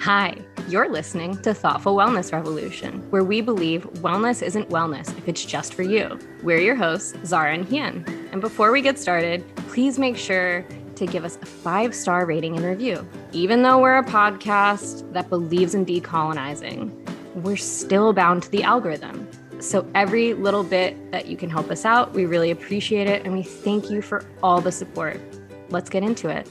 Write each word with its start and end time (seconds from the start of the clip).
Hi, 0.00 0.34
you're 0.66 0.88
listening 0.88 1.36
to 1.42 1.52
Thoughtful 1.52 1.94
Wellness 1.94 2.32
Revolution, 2.32 3.02
where 3.10 3.22
we 3.22 3.42
believe 3.42 3.84
wellness 3.96 4.42
isn't 4.42 4.70
wellness 4.70 5.14
if 5.18 5.28
it's 5.28 5.44
just 5.44 5.74
for 5.74 5.82
you. 5.82 6.18
We're 6.42 6.62
your 6.62 6.74
hosts, 6.74 7.14
Zara 7.26 7.52
and 7.52 7.68
Hien. 7.68 8.06
And 8.32 8.40
before 8.40 8.72
we 8.72 8.80
get 8.80 8.98
started, 8.98 9.44
please 9.68 9.98
make 9.98 10.16
sure 10.16 10.64
to 10.94 11.06
give 11.06 11.26
us 11.26 11.36
a 11.42 11.44
five 11.44 11.94
star 11.94 12.24
rating 12.24 12.56
and 12.56 12.64
review. 12.64 13.06
Even 13.32 13.60
though 13.60 13.78
we're 13.78 13.98
a 13.98 14.02
podcast 14.02 15.12
that 15.12 15.28
believes 15.28 15.74
in 15.74 15.84
decolonizing, 15.84 16.90
we're 17.34 17.58
still 17.58 18.14
bound 18.14 18.44
to 18.44 18.50
the 18.50 18.62
algorithm. 18.62 19.28
So, 19.60 19.86
every 19.94 20.32
little 20.32 20.64
bit 20.64 21.12
that 21.12 21.26
you 21.26 21.36
can 21.36 21.50
help 21.50 21.70
us 21.70 21.84
out, 21.84 22.14
we 22.14 22.24
really 22.24 22.52
appreciate 22.52 23.06
it. 23.06 23.26
And 23.26 23.34
we 23.34 23.42
thank 23.42 23.90
you 23.90 24.00
for 24.00 24.24
all 24.42 24.62
the 24.62 24.72
support. 24.72 25.20
Let's 25.68 25.90
get 25.90 26.02
into 26.02 26.30
it. 26.30 26.48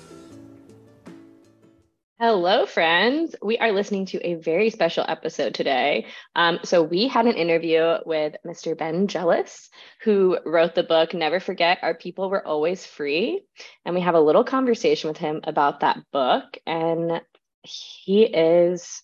Hello, 2.22 2.66
friends. 2.66 3.34
We 3.42 3.58
are 3.60 3.72
listening 3.72 4.06
to 4.08 4.18
a 4.18 4.34
very 4.34 4.72
special 4.72 5.06
episode 5.08 5.54
today. 5.54 6.06
Um, 6.36 6.60
so, 6.66 6.84
we 6.84 7.08
had 7.08 7.28
an 7.28 7.36
interview 7.36 7.96
with 8.06 8.36
Mr. 8.46 8.78
Ben 8.78 9.08
Jealous, 9.08 9.70
who 10.02 10.38
wrote 10.46 10.76
the 10.76 10.84
book 10.84 11.14
Never 11.14 11.40
Forget 11.40 11.80
Our 11.82 11.94
People 11.94 12.30
Were 12.30 12.46
Always 12.46 12.86
Free. 12.86 13.46
And 13.86 13.96
we 13.96 14.02
have 14.02 14.16
a 14.16 14.20
little 14.20 14.44
conversation 14.44 15.08
with 15.08 15.16
him 15.16 15.40
about 15.46 15.80
that 15.80 16.00
book. 16.12 16.58
And 16.68 17.22
he 17.64 18.24
is 18.26 19.02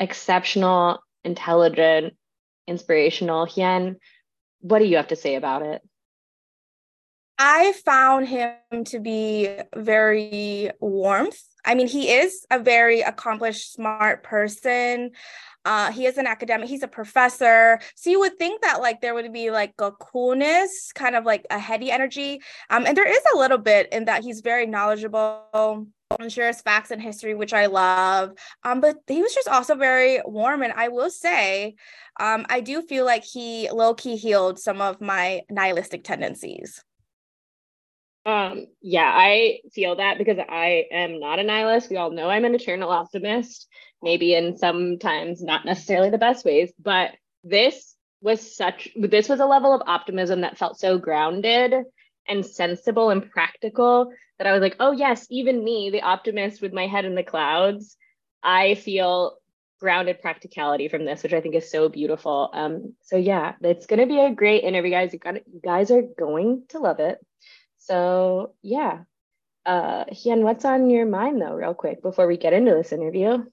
exceptional, 0.00 1.04
intelligent, 1.22 2.14
inspirational. 2.66 3.46
Hien, 3.46 3.94
what 4.58 4.80
do 4.80 4.86
you 4.86 4.96
have 4.96 5.08
to 5.08 5.16
say 5.16 5.36
about 5.36 5.62
it? 5.62 5.82
I 7.38 7.74
found 7.84 8.26
him 8.26 8.56
to 8.86 8.98
be 8.98 9.56
very 9.76 10.72
warmth. 10.80 11.40
I 11.64 11.74
mean, 11.74 11.88
he 11.88 12.10
is 12.10 12.46
a 12.50 12.58
very 12.58 13.00
accomplished, 13.00 13.72
smart 13.72 14.22
person. 14.22 15.10
Uh, 15.64 15.92
he 15.92 16.06
is 16.06 16.16
an 16.16 16.26
academic, 16.26 16.68
he's 16.68 16.82
a 16.82 16.88
professor. 16.88 17.80
So 17.94 18.10
you 18.10 18.20
would 18.20 18.38
think 18.38 18.62
that 18.62 18.80
like 18.80 19.00
there 19.00 19.14
would 19.14 19.32
be 19.32 19.50
like 19.50 19.74
a 19.78 19.92
coolness, 19.92 20.90
kind 20.94 21.14
of 21.14 21.24
like 21.24 21.46
a 21.50 21.58
heady 21.58 21.90
energy. 21.90 22.40
Um, 22.70 22.86
and 22.86 22.96
there 22.96 23.08
is 23.08 23.20
a 23.34 23.38
little 23.38 23.58
bit 23.58 23.92
in 23.92 24.06
that 24.06 24.24
he's 24.24 24.40
very 24.40 24.66
knowledgeable 24.66 25.86
and 26.18 26.32
shares 26.32 26.60
facts 26.60 26.90
and 26.90 27.00
history, 27.00 27.34
which 27.34 27.52
I 27.52 27.66
love. 27.66 28.32
Um, 28.64 28.80
but 28.80 28.96
he 29.06 29.22
was 29.22 29.34
just 29.34 29.48
also 29.48 29.74
very 29.74 30.20
warm. 30.24 30.62
And 30.62 30.72
I 30.72 30.88
will 30.88 31.10
say, 31.10 31.76
um, 32.18 32.46
I 32.48 32.60
do 32.60 32.82
feel 32.82 33.04
like 33.04 33.24
he 33.24 33.70
low 33.70 33.94
key 33.94 34.16
healed 34.16 34.58
some 34.58 34.80
of 34.80 35.00
my 35.00 35.42
nihilistic 35.50 36.04
tendencies. 36.04 36.82
Um, 38.26 38.66
yeah, 38.82 39.10
I 39.12 39.60
feel 39.72 39.96
that 39.96 40.18
because 40.18 40.38
I 40.38 40.86
am 40.92 41.20
not 41.20 41.38
a 41.38 41.42
nihilist. 41.42 41.90
We 41.90 41.96
all 41.96 42.10
know 42.10 42.28
I'm 42.28 42.44
an 42.44 42.54
eternal 42.54 42.90
optimist, 42.90 43.66
maybe 44.02 44.34
in 44.34 44.58
sometimes 44.58 45.42
not 45.42 45.64
necessarily 45.64 46.10
the 46.10 46.18
best 46.18 46.44
ways, 46.44 46.72
but 46.78 47.12
this 47.44 47.96
was 48.20 48.54
such 48.54 48.88
this 48.96 49.28
was 49.28 49.40
a 49.40 49.46
level 49.46 49.74
of 49.74 49.82
optimism 49.86 50.42
that 50.42 50.58
felt 50.58 50.78
so 50.78 50.98
grounded 50.98 51.74
and 52.28 52.44
sensible 52.44 53.08
and 53.10 53.30
practical 53.30 54.12
that 54.38 54.46
I 54.46 54.52
was 54.52 54.60
like, 54.60 54.76
oh 54.80 54.92
yes, 54.92 55.26
even 55.30 55.64
me, 55.64 55.90
the 55.90 56.02
optimist 56.02 56.60
with 56.60 56.72
my 56.74 56.86
head 56.86 57.06
in 57.06 57.14
the 57.14 57.22
clouds, 57.22 57.96
I 58.42 58.74
feel 58.74 59.38
grounded 59.80 60.20
practicality 60.20 60.88
from 60.88 61.06
this, 61.06 61.22
which 61.22 61.32
I 61.32 61.40
think 61.40 61.54
is 61.54 61.70
so 61.70 61.88
beautiful. 61.88 62.50
Um, 62.52 62.94
so 63.02 63.16
yeah, 63.16 63.54
it's 63.62 63.86
gonna 63.86 64.06
be 64.06 64.20
a 64.20 64.34
great 64.34 64.64
interview, 64.64 64.90
guys. 64.90 65.14
You 65.14 65.18
got 65.18 65.36
you 65.36 65.60
guys 65.64 65.90
are 65.90 66.02
going 66.02 66.64
to 66.68 66.78
love 66.78 67.00
it. 67.00 67.18
So 67.80 68.54
yeah. 68.62 69.04
Uh 69.66 70.04
Hien, 70.08 70.42
what's 70.44 70.64
on 70.64 70.88
your 70.88 71.06
mind 71.06 71.40
though, 71.40 71.54
real 71.54 71.74
quick, 71.74 72.02
before 72.02 72.26
we 72.26 72.36
get 72.36 72.52
into 72.52 72.72
this 72.72 72.92
interview? 72.92 73.44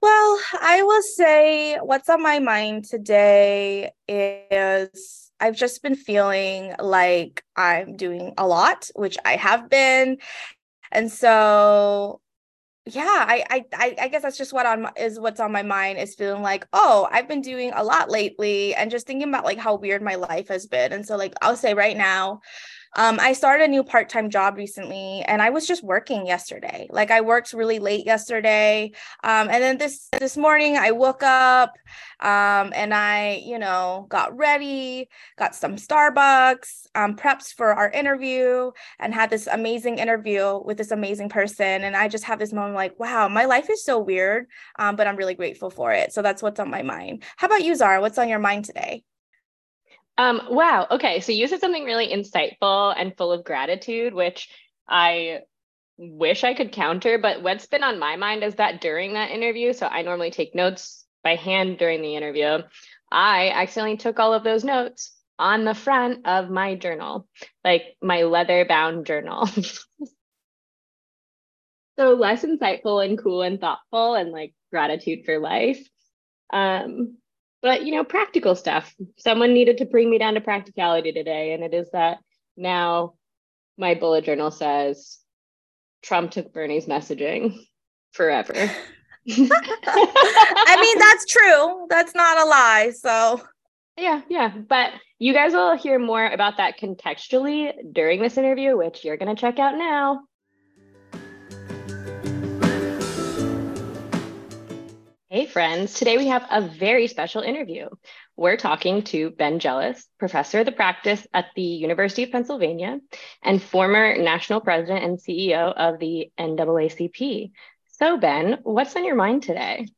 Well, 0.00 0.38
I 0.60 0.82
will 0.82 1.02
say 1.02 1.76
what's 1.76 2.08
on 2.08 2.22
my 2.22 2.38
mind 2.38 2.84
today 2.84 3.90
is 4.06 5.30
I've 5.40 5.56
just 5.56 5.82
been 5.82 5.96
feeling 5.96 6.74
like 6.78 7.42
I'm 7.56 7.96
doing 7.96 8.32
a 8.38 8.46
lot, 8.46 8.90
which 8.94 9.18
I 9.24 9.36
have 9.36 9.68
been. 9.68 10.18
And 10.92 11.10
so 11.10 12.20
yeah, 12.94 13.24
I, 13.28 13.64
I 13.72 13.96
I 14.00 14.08
guess 14.08 14.22
that's 14.22 14.38
just 14.38 14.52
what 14.52 14.66
on 14.66 14.88
is 14.96 15.20
what's 15.20 15.40
on 15.40 15.52
my 15.52 15.62
mind 15.62 15.98
is 15.98 16.14
feeling 16.14 16.42
like, 16.42 16.66
oh, 16.72 17.08
I've 17.10 17.28
been 17.28 17.40
doing 17.40 17.72
a 17.74 17.82
lot 17.84 18.10
lately 18.10 18.74
and 18.74 18.90
just 18.90 19.06
thinking 19.06 19.28
about 19.28 19.44
like 19.44 19.58
how 19.58 19.74
weird 19.76 20.02
my 20.02 20.14
life 20.16 20.48
has 20.48 20.66
been. 20.66 20.92
And 20.92 21.06
so 21.06 21.16
like 21.16 21.34
I'll 21.42 21.56
say 21.56 21.74
right 21.74 21.96
now, 21.96 22.40
um, 22.96 23.18
I 23.20 23.32
started 23.32 23.64
a 23.64 23.68
new 23.68 23.84
part 23.84 24.08
time 24.08 24.30
job 24.30 24.56
recently, 24.56 25.22
and 25.26 25.42
I 25.42 25.50
was 25.50 25.66
just 25.66 25.84
working 25.84 26.26
yesterday. 26.26 26.86
Like 26.90 27.10
I 27.10 27.20
worked 27.20 27.52
really 27.52 27.78
late 27.78 28.06
yesterday, 28.06 28.92
um, 29.22 29.48
and 29.48 29.62
then 29.62 29.78
this 29.78 30.08
this 30.18 30.36
morning 30.36 30.76
I 30.76 30.92
woke 30.92 31.22
up, 31.22 31.74
um, 32.20 32.72
and 32.74 32.94
I 32.94 33.42
you 33.44 33.58
know 33.58 34.06
got 34.08 34.36
ready, 34.36 35.08
got 35.38 35.54
some 35.54 35.76
Starbucks, 35.76 36.86
um, 36.94 37.16
preps 37.16 37.52
for 37.54 37.72
our 37.74 37.90
interview, 37.90 38.70
and 38.98 39.14
had 39.14 39.30
this 39.30 39.46
amazing 39.46 39.98
interview 39.98 40.60
with 40.64 40.78
this 40.78 40.90
amazing 40.90 41.28
person. 41.28 41.84
And 41.84 41.96
I 41.96 42.08
just 42.08 42.24
have 42.24 42.38
this 42.38 42.52
moment 42.52 42.74
like, 42.74 42.98
wow, 42.98 43.28
my 43.28 43.44
life 43.44 43.70
is 43.70 43.84
so 43.84 43.98
weird, 43.98 44.46
um, 44.78 44.96
but 44.96 45.06
I'm 45.06 45.16
really 45.16 45.34
grateful 45.34 45.70
for 45.70 45.92
it. 45.92 46.12
So 46.12 46.22
that's 46.22 46.42
what's 46.42 46.60
on 46.60 46.70
my 46.70 46.82
mind. 46.82 47.22
How 47.36 47.46
about 47.46 47.64
you, 47.64 47.74
Zara? 47.74 48.00
What's 48.00 48.18
on 48.18 48.28
your 48.28 48.38
mind 48.38 48.64
today? 48.64 49.04
Um, 50.18 50.42
wow. 50.50 50.86
Okay. 50.90 51.20
So 51.20 51.32
you 51.32 51.46
said 51.46 51.60
something 51.60 51.84
really 51.84 52.08
insightful 52.08 52.92
and 52.96 53.16
full 53.16 53.32
of 53.32 53.44
gratitude, 53.44 54.12
which 54.12 54.50
I 54.88 55.40
wish 55.96 56.42
I 56.44 56.54
could 56.54 56.72
counter. 56.72 57.18
But 57.18 57.42
what's 57.42 57.66
been 57.66 57.84
on 57.84 58.00
my 58.00 58.16
mind 58.16 58.42
is 58.42 58.56
that 58.56 58.80
during 58.80 59.14
that 59.14 59.30
interview, 59.30 59.72
so 59.72 59.86
I 59.86 60.02
normally 60.02 60.32
take 60.32 60.54
notes 60.54 61.06
by 61.22 61.36
hand 61.36 61.78
during 61.78 62.02
the 62.02 62.16
interview, 62.16 62.58
I 63.10 63.50
accidentally 63.50 63.96
took 63.96 64.18
all 64.18 64.34
of 64.34 64.44
those 64.44 64.64
notes 64.64 65.12
on 65.38 65.64
the 65.64 65.74
front 65.74 66.26
of 66.26 66.50
my 66.50 66.74
journal, 66.74 67.28
like 67.64 67.96
my 68.02 68.24
leather 68.24 68.64
bound 68.64 69.06
journal. 69.06 69.46
so 71.98 72.14
less 72.14 72.44
insightful 72.44 73.04
and 73.04 73.16
cool 73.18 73.42
and 73.42 73.60
thoughtful 73.60 74.14
and 74.14 74.32
like 74.32 74.52
gratitude 74.70 75.24
for 75.24 75.38
life. 75.38 75.88
Um, 76.52 77.18
but 77.62 77.84
you 77.84 77.92
know 77.92 78.04
practical 78.04 78.54
stuff. 78.54 78.94
Someone 79.16 79.54
needed 79.54 79.78
to 79.78 79.84
bring 79.84 80.10
me 80.10 80.18
down 80.18 80.34
to 80.34 80.40
practicality 80.40 81.12
today 81.12 81.52
and 81.52 81.62
it 81.62 81.74
is 81.74 81.90
that 81.92 82.18
now 82.56 83.14
my 83.76 83.94
bullet 83.94 84.24
journal 84.24 84.50
says 84.50 85.18
trump 86.02 86.30
took 86.30 86.52
bernie's 86.52 86.86
messaging 86.86 87.56
forever. 88.12 88.54
I 89.30 90.78
mean 90.80 90.98
that's 90.98 91.26
true. 91.26 91.86
That's 91.90 92.14
not 92.14 92.38
a 92.38 92.48
lie 92.48 92.92
so. 92.94 93.42
Yeah 93.96 94.22
yeah 94.28 94.48
but 94.48 94.92
you 95.18 95.32
guys 95.32 95.52
will 95.52 95.76
hear 95.76 95.98
more 95.98 96.26
about 96.26 96.58
that 96.58 96.78
contextually 96.78 97.72
during 97.92 98.22
this 98.22 98.38
interview 98.38 98.76
which 98.76 99.04
you're 99.04 99.16
going 99.16 99.34
to 99.34 99.40
check 99.40 99.58
out 99.58 99.76
now 99.76 100.22
Hey, 105.30 105.44
friends. 105.44 105.92
Today 105.92 106.16
we 106.16 106.28
have 106.28 106.46
a 106.50 106.62
very 106.62 107.06
special 107.06 107.42
interview. 107.42 107.90
We're 108.34 108.56
talking 108.56 109.02
to 109.12 109.28
Ben 109.28 109.58
Jealous, 109.58 110.08
professor 110.18 110.60
of 110.60 110.64
the 110.64 110.72
practice 110.72 111.26
at 111.34 111.48
the 111.54 111.60
University 111.60 112.22
of 112.22 112.30
Pennsylvania 112.30 112.98
and 113.42 113.62
former 113.62 114.16
national 114.16 114.62
president 114.62 115.04
and 115.04 115.18
CEO 115.18 115.74
of 115.76 115.98
the 115.98 116.30
NAACP. 116.40 117.50
So, 117.88 118.16
Ben, 118.16 118.60
what's 118.62 118.96
on 118.96 119.04
your 119.04 119.16
mind 119.16 119.42
today? 119.42 119.88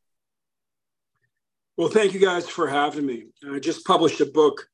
Well, 1.76 1.91
thank 1.91 2.12
you 2.12 2.18
guys 2.18 2.48
for 2.48 2.66
having 2.66 3.06
me. 3.06 3.26
I 3.48 3.60
just 3.60 3.86
published 3.86 4.20
a 4.20 4.26
book, 4.26 4.66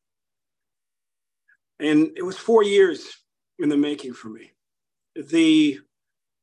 and 1.78 2.12
it 2.17 2.23
was 2.23 2.38
four 2.38 2.62
years 2.62 3.15
in 3.59 3.69
the 3.69 3.77
making 3.77 4.15
for 4.15 4.31
me. 4.31 4.53
The 5.17 5.81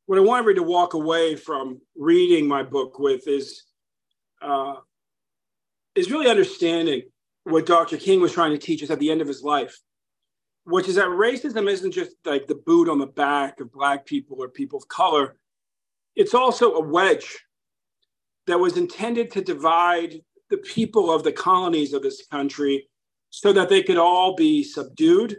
what 0.06 0.18
I 0.18 0.22
want 0.22 0.38
everybody 0.38 0.64
to 0.64 0.70
walk 0.70 0.94
away 0.94 1.34
from 1.34 1.80
reading 1.96 2.46
my 2.46 2.62
book 2.62 3.00
with 3.00 3.26
is 3.26 3.64
uh, 4.42 4.74
is 5.94 6.10
really 6.10 6.28
understanding 6.28 7.02
what 7.44 7.66
Dr. 7.66 7.96
King 7.96 8.20
was 8.20 8.32
trying 8.32 8.52
to 8.52 8.58
teach 8.58 8.82
us 8.82 8.90
at 8.90 8.98
the 8.98 9.10
end 9.10 9.20
of 9.20 9.28
his 9.28 9.42
life, 9.42 9.78
which 10.64 10.88
is 10.88 10.94
that 10.96 11.06
racism 11.06 11.68
isn't 11.68 11.92
just 11.92 12.12
like 12.24 12.46
the 12.46 12.54
boot 12.54 12.88
on 12.88 12.98
the 12.98 13.06
back 13.06 13.60
of 13.60 13.72
Black 13.72 14.06
people 14.06 14.38
or 14.40 14.48
people 14.48 14.78
of 14.78 14.88
color. 14.88 15.36
It's 16.16 16.34
also 16.34 16.74
a 16.74 16.80
wedge 16.80 17.38
that 18.46 18.58
was 18.58 18.76
intended 18.76 19.30
to 19.32 19.42
divide 19.42 20.20
the 20.50 20.58
people 20.58 21.10
of 21.10 21.24
the 21.24 21.32
colonies 21.32 21.92
of 21.92 22.02
this 22.02 22.26
country 22.26 22.88
so 23.30 23.52
that 23.52 23.68
they 23.68 23.82
could 23.82 23.98
all 23.98 24.34
be 24.34 24.62
subdued 24.62 25.38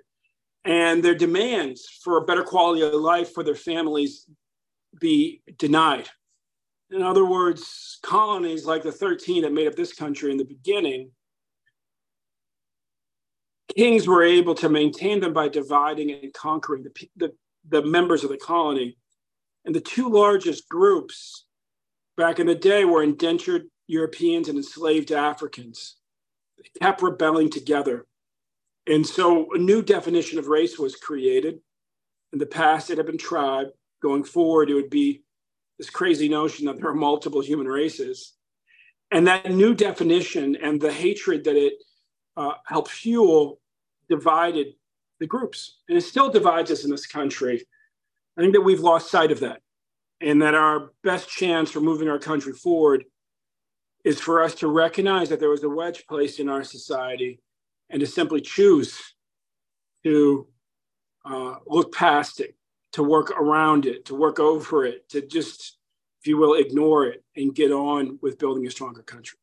and 0.65 1.03
their 1.03 1.15
demands 1.15 1.87
for 2.03 2.17
a 2.17 2.25
better 2.25 2.43
quality 2.43 2.81
of 2.81 2.93
life 2.93 3.33
for 3.33 3.43
their 3.43 3.55
families 3.55 4.27
be 4.99 5.41
denied. 5.57 6.09
In 6.95 7.01
other 7.01 7.25
words, 7.25 7.99
colonies 8.03 8.65
like 8.65 8.81
the 8.81 8.91
13 8.91 9.41
that 9.41 9.51
made 9.51 9.67
up 9.67 9.75
this 9.75 9.91
country 9.91 10.31
in 10.31 10.37
the 10.37 10.45
beginning, 10.45 11.11
kings 13.75 14.07
were 14.07 14.23
able 14.23 14.55
to 14.55 14.69
maintain 14.69 15.19
them 15.19 15.33
by 15.33 15.49
dividing 15.49 16.09
and 16.11 16.33
conquering 16.33 16.83
the, 16.83 17.09
the, 17.17 17.33
the 17.67 17.85
members 17.85 18.23
of 18.23 18.29
the 18.29 18.37
colony. 18.37 18.97
And 19.65 19.75
the 19.75 19.81
two 19.81 20.07
largest 20.07 20.69
groups 20.69 21.45
back 22.15 22.39
in 22.39 22.47
the 22.47 22.55
day 22.55 22.85
were 22.85 23.03
indentured 23.03 23.63
Europeans 23.87 24.47
and 24.47 24.57
enslaved 24.57 25.11
Africans. 25.11 25.97
They 26.57 26.79
kept 26.79 27.01
rebelling 27.01 27.49
together. 27.49 28.05
And 28.87 29.05
so 29.05 29.53
a 29.53 29.57
new 29.57 29.81
definition 29.81 30.39
of 30.39 30.47
race 30.47 30.79
was 30.79 30.95
created. 30.95 31.59
In 32.31 32.39
the 32.39 32.45
past, 32.45 32.89
it 32.89 32.97
had 32.97 33.07
been 33.07 33.17
tribe. 33.17 33.67
Going 34.01 34.23
forward, 34.23 34.69
it 34.69 34.75
would 34.75 34.89
be 34.89 35.24
this 35.77 35.89
crazy 35.89 36.29
notion 36.29 36.65
that 36.65 36.77
there 36.77 36.89
are 36.89 36.95
multiple 36.95 37.41
human 37.41 37.67
races. 37.67 38.33
And 39.11 39.27
that 39.27 39.51
new 39.51 39.73
definition 39.73 40.55
and 40.55 40.79
the 40.79 40.91
hatred 40.91 41.43
that 41.43 41.55
it 41.55 41.73
uh, 42.37 42.53
helped 42.65 42.91
fuel 42.91 43.59
divided 44.09 44.73
the 45.19 45.27
groups. 45.27 45.79
And 45.87 45.97
it 45.97 46.01
still 46.01 46.29
divides 46.29 46.71
us 46.71 46.83
in 46.83 46.91
this 46.91 47.05
country. 47.05 47.65
I 48.37 48.41
think 48.41 48.53
that 48.53 48.61
we've 48.61 48.79
lost 48.79 49.11
sight 49.11 49.31
of 49.31 49.39
that. 49.41 49.61
And 50.21 50.41
that 50.41 50.55
our 50.55 50.91
best 51.03 51.29
chance 51.29 51.71
for 51.71 51.81
moving 51.81 52.09
our 52.09 52.19
country 52.19 52.53
forward 52.53 53.05
is 54.03 54.19
for 54.21 54.41
us 54.41 54.55
to 54.55 54.67
recognize 54.67 55.29
that 55.29 55.39
there 55.39 55.49
was 55.49 55.63
a 55.63 55.69
wedge 55.69 56.05
placed 56.07 56.39
in 56.39 56.47
our 56.47 56.63
society 56.63 57.41
and 57.89 57.99
to 57.99 58.07
simply 58.07 58.39
choose 58.39 58.99
to 60.03 60.47
uh, 61.25 61.55
look 61.65 61.93
past 61.93 62.39
it, 62.39 62.55
to 62.95 63.03
work 63.03 63.29
around 63.31 63.85
it, 63.85 64.05
to 64.05 64.15
work 64.15 64.39
over 64.39 64.85
it, 64.85 65.09
to 65.09 65.21
just, 65.21 65.77
if 66.21 66.27
you 66.27 66.37
will, 66.37 66.53
ignore 66.53 67.05
it 67.05 67.25
and 67.35 67.53
get 67.53 67.69
on 67.69 68.17
with 68.21 68.39
building 68.39 68.65
a 68.65 68.71
stronger 68.71 69.01
country. 69.01 69.37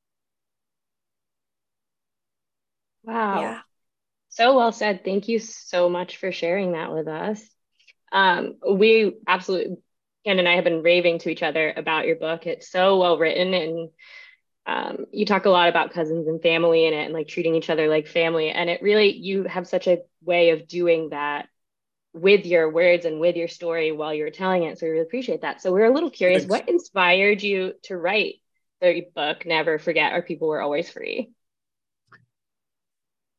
Wow. 3.04 3.40
Yeah. 3.42 3.60
So 4.30 4.56
well 4.56 4.72
said. 4.72 5.04
Thank 5.04 5.28
you 5.28 5.38
so 5.38 5.90
much 5.90 6.16
for 6.16 6.32
sharing 6.32 6.72
that 6.72 6.94
with 6.94 7.08
us. 7.08 7.46
Um, 8.10 8.54
we 8.66 9.18
absolutely, 9.28 9.76
Ken 10.24 10.38
and 10.38 10.48
I 10.48 10.54
have 10.54 10.64
been 10.64 10.82
raving 10.82 11.18
to 11.18 11.28
each 11.28 11.42
other 11.42 11.74
about 11.76 12.06
your 12.06 12.16
book. 12.16 12.46
It's 12.46 12.70
so 12.70 13.00
well 13.00 13.18
written 13.18 13.52
and 13.52 13.90
um, 14.64 15.04
you 15.12 15.26
talk 15.26 15.44
a 15.44 15.50
lot 15.50 15.68
about 15.68 15.92
cousins 15.92 16.26
and 16.26 16.40
family 16.40 16.86
in 16.86 16.94
it 16.94 17.04
and 17.04 17.12
like 17.12 17.28
treating 17.28 17.54
each 17.54 17.68
other 17.68 17.88
like 17.88 18.06
family. 18.06 18.48
And 18.48 18.70
it 18.70 18.80
really, 18.80 19.14
you 19.14 19.44
have 19.44 19.68
such 19.68 19.88
a 19.88 19.98
way 20.22 20.50
of 20.50 20.66
doing 20.66 21.10
that 21.10 21.48
with 22.14 22.44
your 22.44 22.70
words 22.70 23.04
and 23.04 23.18
with 23.18 23.36
your 23.36 23.48
story 23.48 23.92
while 23.92 24.12
you're 24.12 24.30
telling 24.30 24.64
it. 24.64 24.78
So 24.78 24.86
we 24.86 24.92
really 24.92 25.04
appreciate 25.04 25.42
that. 25.42 25.62
So 25.62 25.72
we're 25.72 25.86
a 25.86 25.92
little 25.92 26.10
curious, 26.10 26.42
Thanks. 26.44 26.50
what 26.50 26.68
inspired 26.68 27.42
you 27.42 27.72
to 27.84 27.96
write 27.96 28.36
the 28.80 29.06
book, 29.14 29.46
Never 29.46 29.78
Forget, 29.78 30.12
Our 30.12 30.22
People 30.22 30.48
Were 30.48 30.60
Always 30.60 30.90
Free? 30.90 31.30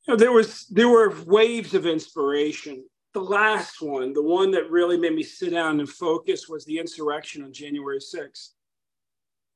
You 0.07 0.13
know, 0.13 0.15
there 0.17 0.31
was 0.31 0.65
there 0.67 0.89
were 0.89 1.15
waves 1.25 1.73
of 1.73 1.85
inspiration. 1.85 2.83
The 3.13 3.21
last 3.21 3.81
one, 3.81 4.11
the 4.13 4.23
one 4.23 4.51
that 4.51 4.71
really 4.71 4.97
made 4.97 5.13
me 5.13 5.23
sit 5.23 5.51
down 5.51 5.79
and 5.79 5.87
focus 5.87 6.49
was 6.49 6.65
the 6.65 6.79
insurrection 6.79 7.43
on 7.43 7.53
January 7.53 7.99
6th, 7.99 8.49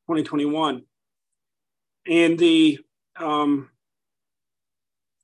2021 0.05 0.83
and 2.07 2.37
the 2.37 2.79
um, 3.17 3.69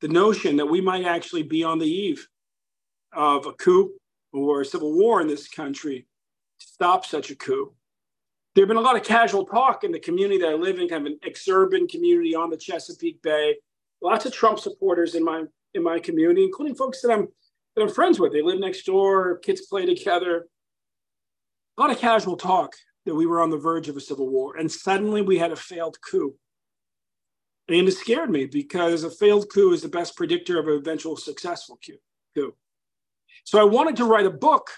the 0.01 0.07
notion 0.07 0.57
that 0.57 0.65
we 0.65 0.81
might 0.81 1.05
actually 1.05 1.43
be 1.43 1.63
on 1.63 1.79
the 1.79 1.87
eve 1.87 2.27
of 3.15 3.45
a 3.45 3.53
coup 3.53 3.91
or 4.31 4.61
a 4.61 4.65
civil 4.65 4.93
war 4.93 5.21
in 5.21 5.27
this 5.27 5.47
country 5.47 6.07
to 6.59 6.67
stop 6.67 7.05
such 7.05 7.29
a 7.31 7.35
coup. 7.35 7.73
There 8.55 8.63
have 8.63 8.67
been 8.67 8.77
a 8.77 8.81
lot 8.81 8.95
of 8.95 9.03
casual 9.03 9.45
talk 9.45 9.83
in 9.83 9.91
the 9.91 9.99
community 9.99 10.39
that 10.39 10.49
I 10.49 10.53
live 10.53 10.79
in, 10.79 10.87
kind 10.87 11.07
of 11.07 11.13
an 11.13 11.19
exurban 11.27 11.89
community 11.89 12.35
on 12.35 12.49
the 12.49 12.57
Chesapeake 12.57 13.21
Bay. 13.21 13.55
Lots 14.01 14.25
of 14.25 14.33
Trump 14.33 14.59
supporters 14.59 15.15
in 15.15 15.23
my 15.23 15.43
in 15.73 15.81
my 15.81 15.99
community, 15.99 16.43
including 16.43 16.75
folks 16.75 17.01
that 17.01 17.11
I'm 17.11 17.27
that 17.75 17.81
I'm 17.81 17.89
friends 17.89 18.19
with. 18.19 18.31
They 18.31 18.41
live 18.41 18.59
next 18.59 18.85
door, 18.85 19.39
kids 19.39 19.65
play 19.65 19.85
together. 19.85 20.45
A 21.77 21.81
lot 21.81 21.89
of 21.89 21.97
casual 21.97 22.37
talk 22.37 22.73
that 23.05 23.15
we 23.15 23.25
were 23.25 23.41
on 23.41 23.49
the 23.49 23.57
verge 23.57 23.89
of 23.89 23.97
a 23.97 24.01
civil 24.01 24.29
war, 24.29 24.57
and 24.57 24.71
suddenly 24.71 25.21
we 25.21 25.39
had 25.39 25.51
a 25.51 25.55
failed 25.55 25.97
coup. 26.07 26.35
And 27.67 27.87
it 27.87 27.91
scared 27.93 28.29
me 28.29 28.45
because 28.45 29.03
a 29.03 29.09
failed 29.09 29.47
coup 29.51 29.73
is 29.73 29.81
the 29.81 29.89
best 29.89 30.15
predictor 30.15 30.59
of 30.59 30.67
an 30.67 30.75
eventual 30.75 31.17
successful 31.17 31.79
coup. 31.83 32.53
So 33.43 33.59
I 33.59 33.63
wanted 33.63 33.95
to 33.97 34.05
write 34.05 34.25
a 34.25 34.31
book 34.31 34.69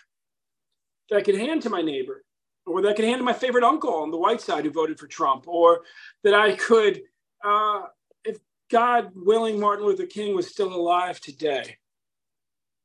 that 1.10 1.18
I 1.18 1.22
could 1.22 1.36
hand 1.36 1.62
to 1.64 1.70
my 1.70 1.82
neighbor, 1.82 2.24
or 2.66 2.82
that 2.82 2.90
I 2.90 2.94
could 2.94 3.06
hand 3.06 3.20
to 3.20 3.24
my 3.24 3.34
favorite 3.34 3.64
uncle 3.64 3.94
on 3.94 4.12
the 4.12 4.18
white 4.18 4.42
side 4.42 4.66
who 4.66 4.72
voted 4.72 5.00
for 5.00 5.08
Trump, 5.08 5.48
or 5.48 5.82
that 6.24 6.34
I 6.34 6.56
could, 6.56 7.02
uh, 7.44 7.84
if 8.24 8.38
God 8.72 9.12
willing, 9.16 9.60
Martin 9.60 9.86
Luther 9.86 10.08
King 10.08 10.36
was 10.36 10.48
still 10.48 10.74
alive 10.74 11.20
today, 11.20 11.78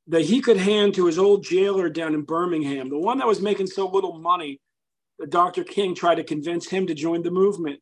that 0.07 0.21
he 0.21 0.41
could 0.41 0.57
hand 0.57 0.93
to 0.95 1.05
his 1.05 1.17
old 1.17 1.43
jailer 1.43 1.89
down 1.89 2.13
in 2.13 2.21
Birmingham, 2.21 2.89
the 2.89 2.97
one 2.97 3.17
that 3.17 3.27
was 3.27 3.41
making 3.41 3.67
so 3.67 3.87
little 3.87 4.19
money 4.19 4.59
that 5.19 5.29
Dr. 5.29 5.63
King 5.63 5.95
tried 5.95 6.15
to 6.15 6.23
convince 6.23 6.67
him 6.69 6.87
to 6.87 6.93
join 6.93 7.23
the 7.23 7.31
movement 7.31 7.79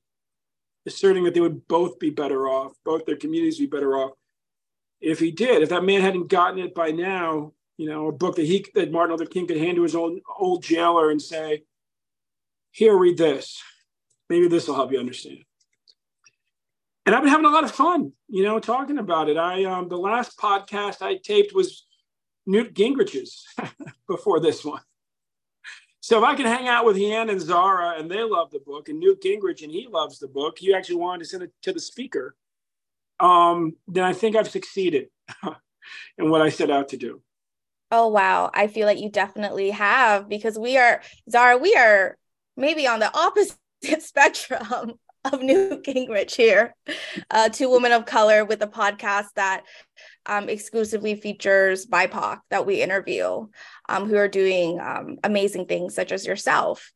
asserting 0.85 1.24
that 1.24 1.33
they 1.33 1.39
would 1.39 1.68
both 1.68 2.00
be 2.00 2.09
better 2.09 2.47
off, 2.47 2.74
both 2.83 3.06
their 3.06 3.15
communities 3.15 3.59
be 3.59 3.65
better 3.65 3.97
off. 3.97 4.12
If 5.01 5.19
he 5.19 5.31
did, 5.31 5.62
if 5.62 5.69
that 5.69 5.83
man 5.83 6.01
hadn't 6.01 6.27
gotten 6.27 6.59
it 6.59 6.74
by 6.74 6.92
now, 6.92 7.53
you 7.80 7.88
know, 7.88 8.10
a 8.10 8.12
book 8.12 8.36
that 8.36 8.46
he 8.46 8.66
that 8.76 8.92
Martin 8.92 9.16
Luther 9.16 9.30
King 9.30 9.48
could 9.48 9.56
hand 9.56 9.78
to 9.78 9.84
his 9.84 9.96
old 9.96 10.20
old 10.38 10.62
jailer 10.62 11.12
and 11.12 11.22
say, 11.22 11.64
"Here, 12.72 12.94
read 12.94 13.18
this. 13.18 13.64
Maybe 14.30 14.50
this 14.50 14.68
will 14.68 14.76
help 14.76 14.92
you 14.92 15.00
understand." 15.00 15.46
And 17.06 17.16
I've 17.16 17.24
been 17.24 17.31
having 17.31 17.46
a 17.46 17.52
lot 17.52 17.64
of 17.64 17.72
fun, 17.72 18.12
you 18.28 18.44
know, 18.44 18.60
talking 18.60 18.98
about 18.98 19.30
it. 19.30 19.38
I 19.38 19.64
um, 19.64 19.88
the 19.88 19.98
last 19.98 20.38
podcast 20.38 21.02
I 21.02 21.16
taped 21.24 21.56
was 21.56 21.86
Newt 22.46 22.74
Gingrich's 22.74 23.46
before 24.10 24.42
this 24.42 24.66
one. 24.66 24.81
So 26.02 26.18
if 26.18 26.26
I 26.26 26.36
can 26.36 26.48
hang 26.48 26.68
out 26.68 26.84
with 26.84 26.98
Yan 26.98 27.30
and 27.30 27.40
Zara 27.40 27.98
and 27.98 28.12
they 28.12 28.24
love 28.24 28.52
the 28.52 28.60
book, 28.60 28.90
and 28.90 29.00
Newt 29.00 29.22
Gingrich 29.22 29.64
and 29.64 29.72
he 29.72 29.88
loves 29.90 30.20
the 30.20 30.28
book, 30.28 30.62
you 30.62 30.76
actually 30.76 30.98
wanted 30.98 31.20
to 31.20 31.30
send 31.30 31.44
it 31.44 31.54
to 31.62 31.72
the 31.72 31.80
speaker, 31.80 32.36
um, 33.22 33.78
then 33.88 34.04
I 34.04 34.12
think 34.12 34.36
I've 34.36 34.50
succeeded 34.50 35.08
in 36.18 36.30
what 36.30 36.42
I 36.42 36.50
set 36.50 36.70
out 36.70 36.90
to 36.90 36.98
do. 36.98 37.22
Oh 37.91 38.07
wow, 38.09 38.51
I 38.53 38.68
feel 38.68 38.86
like 38.86 39.00
you 39.00 39.09
definitely 39.09 39.71
have 39.71 40.30
because 40.30 40.59
we 40.59 40.77
are 40.77 41.01
Zara, 41.30 41.57
we 41.57 41.75
are 41.75 42.18
maybe 42.56 42.88
on 42.88 43.00
the 43.00 43.15
opposite 43.18 43.57
spectrum 44.00 44.94
of 45.25 45.41
Newt 45.41 45.83
Gingrich 45.83 46.36
here. 46.36 46.75
Uh, 47.31 47.50
two 47.50 47.69
women 47.69 47.91
of 47.91 48.06
color 48.06 48.45
with 48.45 48.62
a 48.62 48.68
podcast 48.68 49.27
that 49.36 49.63
um, 50.25 50.50
exclusively 50.50 51.15
features 51.15 51.86
BIPOC 51.88 52.39
that 52.51 52.65
we 52.65 52.81
interview 52.81 53.47
um, 53.88 54.07
who 54.07 54.15
are 54.15 54.27
doing 54.27 54.80
um, 54.80 55.18
amazing 55.24 55.65
things, 55.65 55.95
such 55.95 56.12
as 56.12 56.25
yourself. 56.25 56.92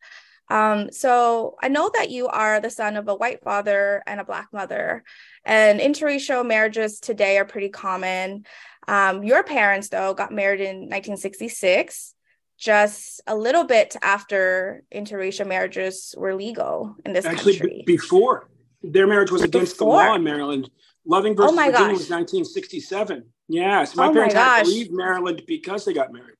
Um, 0.49 0.91
so 0.91 1.55
I 1.61 1.69
know 1.69 1.89
that 1.95 2.11
you 2.11 2.27
are 2.27 2.59
the 2.59 2.69
son 2.69 2.97
of 2.97 3.07
a 3.07 3.15
white 3.15 3.43
father 3.43 4.03
and 4.05 4.19
a 4.19 4.25
black 4.25 4.49
mother, 4.53 5.03
and 5.45 5.79
interracial 5.79 6.45
marriages 6.45 6.99
today 6.99 7.37
are 7.37 7.45
pretty 7.45 7.69
common. 7.69 8.45
Um, 8.87 9.23
your 9.23 9.43
parents, 9.43 9.89
though, 9.89 10.13
got 10.13 10.31
married 10.31 10.61
in 10.61 10.89
1966, 10.89 12.13
just 12.57 13.21
a 13.27 13.35
little 13.35 13.63
bit 13.63 13.95
after 14.01 14.83
interracial 14.93 15.47
marriages 15.47 16.13
were 16.17 16.35
legal 16.35 16.95
in 17.05 17.13
this 17.13 17.25
Actually, 17.25 17.57
country. 17.57 17.83
B- 17.85 17.93
before 17.93 18.49
their 18.81 19.07
marriage 19.07 19.31
was 19.31 19.41
against 19.41 19.77
the 19.77 19.85
law 19.85 20.15
in 20.15 20.23
Maryland. 20.23 20.69
Loving 21.05 21.35
versus 21.35 21.51
oh 21.51 21.55
Virginia 21.55 21.79
gosh. 21.79 21.91
was 21.91 22.09
1967. 22.09 23.25
Yes, 23.49 23.93
my 23.95 24.07
oh 24.07 24.13
parents 24.13 24.35
my 24.35 24.41
had 24.41 24.63
to 24.63 24.69
leave 24.69 24.91
Maryland 24.91 25.43
because 25.45 25.83
they 25.83 25.93
got 25.93 26.13
married 26.13 26.35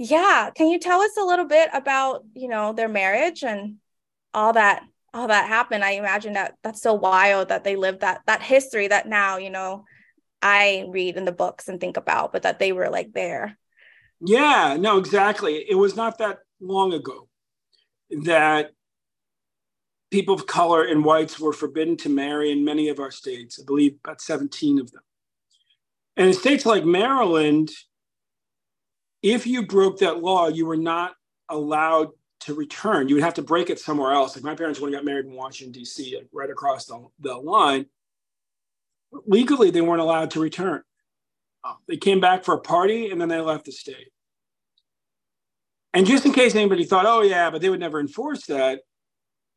yeah 0.00 0.48
can 0.54 0.68
you 0.68 0.78
tell 0.78 1.02
us 1.02 1.18
a 1.18 1.22
little 1.22 1.44
bit 1.44 1.68
about 1.74 2.24
you 2.32 2.48
know 2.48 2.72
their 2.72 2.88
marriage 2.88 3.44
and 3.44 3.76
all 4.32 4.54
that 4.54 4.82
all 5.12 5.28
that 5.28 5.46
happened 5.46 5.84
i 5.84 5.90
imagine 5.90 6.32
that 6.32 6.54
that's 6.62 6.80
so 6.80 6.94
wild 6.94 7.50
that 7.50 7.64
they 7.64 7.76
lived 7.76 8.00
that 8.00 8.22
that 8.26 8.40
history 8.42 8.88
that 8.88 9.06
now 9.06 9.36
you 9.36 9.50
know 9.50 9.84
i 10.42 10.86
read 10.88 11.16
in 11.16 11.24
the 11.24 11.32
books 11.32 11.68
and 11.68 11.80
think 11.80 11.96
about 11.96 12.32
but 12.32 12.42
that 12.42 12.58
they 12.58 12.72
were 12.72 12.90
like 12.90 13.12
there 13.12 13.56
yeah 14.20 14.76
no 14.78 14.98
exactly 14.98 15.64
it 15.68 15.76
was 15.76 15.96
not 15.96 16.18
that 16.18 16.38
long 16.60 16.92
ago 16.92 17.28
that 18.24 18.70
people 20.10 20.34
of 20.34 20.46
color 20.46 20.84
and 20.84 21.04
whites 21.04 21.38
were 21.38 21.52
forbidden 21.52 21.96
to 21.96 22.08
marry 22.08 22.50
in 22.50 22.64
many 22.64 22.88
of 22.88 22.98
our 22.98 23.10
states 23.10 23.58
i 23.60 23.64
believe 23.64 23.96
about 24.04 24.20
17 24.20 24.80
of 24.80 24.90
them 24.90 25.02
and 26.16 26.26
in 26.28 26.34
states 26.34 26.66
like 26.66 26.84
maryland 26.84 27.70
if 29.22 29.46
you 29.46 29.66
broke 29.66 29.98
that 29.98 30.22
law, 30.22 30.48
you 30.48 30.66
were 30.66 30.76
not 30.76 31.14
allowed 31.48 32.08
to 32.40 32.54
return. 32.54 33.08
You 33.08 33.16
would 33.16 33.24
have 33.24 33.34
to 33.34 33.42
break 33.42 33.70
it 33.70 33.78
somewhere 33.78 34.12
else. 34.12 34.34
Like 34.34 34.44
my 34.44 34.54
parents, 34.54 34.80
when 34.80 34.90
they 34.90 34.96
got 34.96 35.04
married 35.04 35.26
in 35.26 35.32
Washington, 35.32 35.72
D.C., 35.72 36.16
like 36.16 36.28
right 36.32 36.50
across 36.50 36.86
the, 36.86 37.06
the 37.20 37.34
line, 37.34 37.86
legally, 39.26 39.70
they 39.70 39.80
weren't 39.80 40.00
allowed 40.00 40.30
to 40.32 40.40
return. 40.40 40.82
Um, 41.64 41.76
they 41.88 41.96
came 41.96 42.20
back 42.20 42.44
for 42.44 42.54
a 42.54 42.60
party 42.60 43.10
and 43.10 43.20
then 43.20 43.28
they 43.28 43.40
left 43.40 43.66
the 43.66 43.72
state. 43.72 44.08
And 45.92 46.06
just 46.06 46.24
in 46.24 46.32
case 46.32 46.54
anybody 46.54 46.84
thought, 46.84 47.06
oh, 47.06 47.22
yeah, 47.22 47.50
but 47.50 47.60
they 47.60 47.68
would 47.68 47.80
never 47.80 48.00
enforce 48.00 48.46
that, 48.46 48.80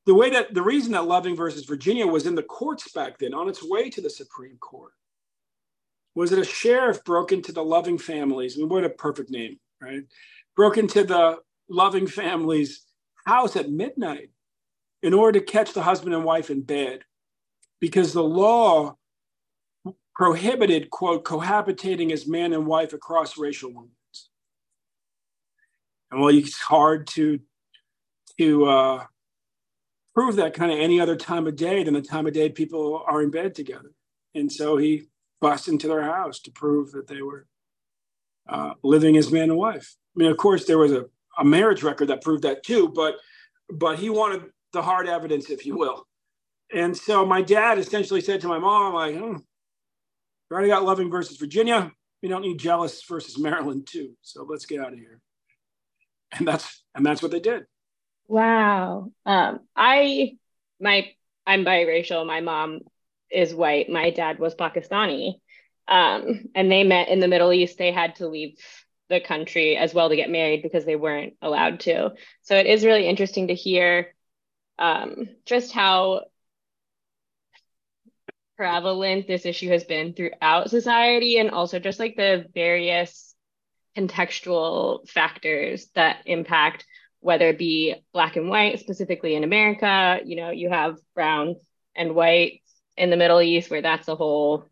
the 0.05 0.15
way 0.15 0.29
that 0.31 0.53
the 0.53 0.62
reason 0.62 0.91
that 0.93 1.05
Loving 1.05 1.36
versus 1.36 1.65
Virginia 1.65 2.05
was 2.05 2.25
in 2.25 2.36
the 2.36 2.43
courts 2.43 2.91
back 2.91 3.19
then, 3.19 3.33
on 3.33 3.48
its 3.48 3.63
way 3.63 3.89
to 3.89 4.01
the 4.01 4.10
Supreme 4.10 4.57
Court, 4.57 4.91
was 6.15 6.29
that 6.29 6.39
a 6.39 6.45
sheriff 6.45 7.03
broke 7.03 7.31
into 7.31 7.51
the 7.51 7.63
Loving 7.63 7.98
families. 7.98 8.55
I 8.55 8.60
mean, 8.60 8.69
what 8.69 8.83
a 8.83 8.89
perfect 8.89 9.29
name, 9.29 9.60
right? 9.81 10.03
Broke 10.55 10.77
into 10.77 11.03
the 11.03 11.38
Loving 11.69 12.07
families' 12.07 12.83
house 13.25 13.55
at 13.55 13.72
midnight 13.72 14.31
in 15.01 15.13
order 15.13 15.39
to 15.39 15.45
catch 15.45 15.74
the 15.74 15.83
husband 15.83 16.13
and 16.13 16.25
wife 16.25 16.50
in 16.50 16.62
bed 16.62 17.03
because 17.79 18.12
the 18.12 18.24
law 18.24 18.98
prohibited, 20.15 20.89
quote, 20.89 21.24
cohabitating 21.24 22.12
as 22.12 22.27
man 22.27 22.53
and 22.53 22.65
wife 22.65 22.93
across 22.93 23.38
racial 23.38 23.74
lines. 23.74 24.29
And 26.12 26.22
well, 26.22 26.36
it's 26.36 26.60
hard 26.60 27.08
to 27.08 27.39
to 28.39 28.65
uh, 28.65 29.05
prove 30.15 30.36
that 30.38 30.53
kind 30.53 30.72
of 30.72 30.79
any 30.79 31.00
other 31.00 31.15
time 31.15 31.48
of 31.48 31.55
day 31.55 31.84
than 31.84 31.93
the 31.93 32.01
time 32.01 32.25
of 32.25 32.34
day 32.34 32.50
people 32.50 33.03
are 33.08 33.22
in 33.22 33.29
bed 33.29 33.53
together. 33.53 33.91
And 34.34 34.51
so 34.51 34.77
he 34.77 35.03
bust 35.39 35.67
into 35.67 35.88
their 35.88 36.03
house 36.03 36.39
to 36.41 36.51
prove 36.51 36.91
that 36.93 37.08
they 37.08 37.22
were 37.22 37.46
uh, 38.50 38.74
living 38.84 39.17
as 39.17 39.32
man 39.32 39.50
and 39.50 39.58
wife. 39.58 39.96
I 40.15 40.20
mean, 40.20 40.32
of 40.32 40.38
course, 40.38 40.65
there 40.65 40.77
was 40.77 40.91
a, 40.91 41.05
a 41.38 41.46
marriage 41.46 41.84
record 41.84 42.08
that 42.08 42.24
proved 42.24 42.43
that 42.43 42.63
too, 42.63 42.89
but 42.89 43.15
but 43.70 43.98
he 43.98 44.10
wanted 44.10 44.46
the 44.72 44.82
hard 44.82 45.08
evidence, 45.08 45.50
if 45.50 45.65
you 45.65 45.77
will. 45.77 46.08
And 46.74 46.96
so 46.98 47.25
my 47.25 47.41
dad 47.41 47.77
essentially 47.77 48.22
said 48.22 48.41
to 48.41 48.48
my 48.48 48.58
mom, 48.58 48.93
like, 48.93 49.15
hmm, 49.15 49.38
you 50.53 50.57
already 50.57 50.69
got 50.69 50.86
Loving 50.86 51.10
versus 51.10 51.38
Virginia. 51.38 51.91
We 52.22 52.29
don't 52.29 52.43
need 52.43 52.60
Jealous 52.60 53.03
versus 53.05 53.39
Maryland 53.39 53.88
too. 53.88 54.12
So 54.22 54.45
let's 54.48 54.67
get 54.67 54.79
out 54.79 54.93
of 54.93 55.00
here. 55.00 55.19
And 56.31 56.48
that's 56.48 56.83
and 56.93 57.03
that's 57.03 57.24
what 57.24 57.31
they 57.31 57.39
did. 57.39 57.65
Wow. 58.27 59.12
Um, 59.25 59.62
I 59.75 60.38
my 60.79 61.10
I'm 61.48 61.65
biracial. 61.65 62.27
My 62.27 62.41
mom 62.41 62.81
is 63.31 63.53
white. 63.55 63.89
My 63.89 64.12
dad 64.12 64.38
was 64.38 64.53
Pakistani. 64.53 65.39
Um, 65.88 66.45
and 66.53 66.72
they 66.72 66.83
met 66.83 67.10
in 67.10 67.19
the 67.19 67.27
Middle 67.27 67.51
East. 67.51 67.79
They 67.79 67.91
had 67.91 68.17
to 68.17 68.27
leave 68.27 68.60
the 69.10 69.22
country 69.22 69.75
as 69.75 69.91
well 69.91 70.10
to 70.10 70.15
get 70.15 70.29
married 70.29 70.62
because 70.62 70.86
they 70.86 70.95
weren't 70.95 71.33
allowed 71.41 71.79
to. 71.81 72.13
So 72.43 72.55
it 72.55 72.67
is 72.67 72.86
really 72.86 73.07
interesting 73.07 73.48
to 73.48 73.55
hear 73.55 74.13
um, 74.77 75.29
just 75.45 75.72
how 75.72 76.25
prevalent 78.63 79.27
this 79.27 79.46
issue 79.46 79.67
has 79.67 79.84
been 79.84 80.13
throughout 80.13 80.70
society 80.70 81.38
and 81.38 81.51
also 81.51 81.79
just 81.79 82.00
like 82.00 82.15
the 82.15 82.46
various 82.53 83.36
contextual 83.98 85.05
factors 85.10 85.89
that 85.96 86.20
impact 86.25 86.86
whether 87.20 87.50
it 87.50 87.58
be 87.58 87.93
black 88.13 88.38
and 88.38 88.48
white 88.48 88.79
specifically 88.79 89.36
in 89.36 89.43
america. 89.43 90.22
You 90.24 90.38
know 90.38 90.51
you 90.51 90.70
have 90.70 90.96
brown 91.13 91.58
and 91.93 92.15
white 92.15 92.62
in 92.96 93.10
the 93.10 93.17
middle 93.17 93.41
east 93.41 93.70
where 93.70 93.82
that's 93.82 94.08
a 94.08 94.15
whole 94.15 94.63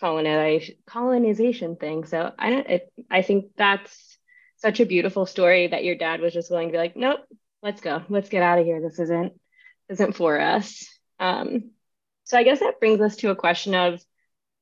colonization 0.00 0.76
colonization 0.86 1.76
thing. 1.76 2.06
So 2.06 2.32
i 2.38 2.48
don't 2.48 2.66
it, 2.66 2.90
i 3.10 3.20
think 3.20 3.50
that's 3.58 4.16
such 4.56 4.80
a 4.80 4.86
beautiful 4.86 5.26
story 5.26 5.66
that 5.66 5.84
your 5.84 5.96
dad 5.96 6.22
was 6.22 6.32
just 6.32 6.50
willing 6.50 6.68
to 6.68 6.72
be 6.72 6.78
like 6.78 6.96
nope 6.96 7.20
let's 7.62 7.82
go. 7.82 8.02
Let's 8.08 8.30
get 8.30 8.42
out 8.42 8.58
of 8.58 8.64
here. 8.64 8.80
This 8.80 8.98
isn't 8.98 9.34
isn't 9.90 10.16
for 10.16 10.40
us. 10.40 10.88
Um 11.20 11.72
so 12.26 12.36
I 12.36 12.42
guess 12.42 12.60
that 12.60 12.80
brings 12.80 13.00
us 13.00 13.16
to 13.16 13.30
a 13.30 13.36
question 13.36 13.74
of 13.74 14.04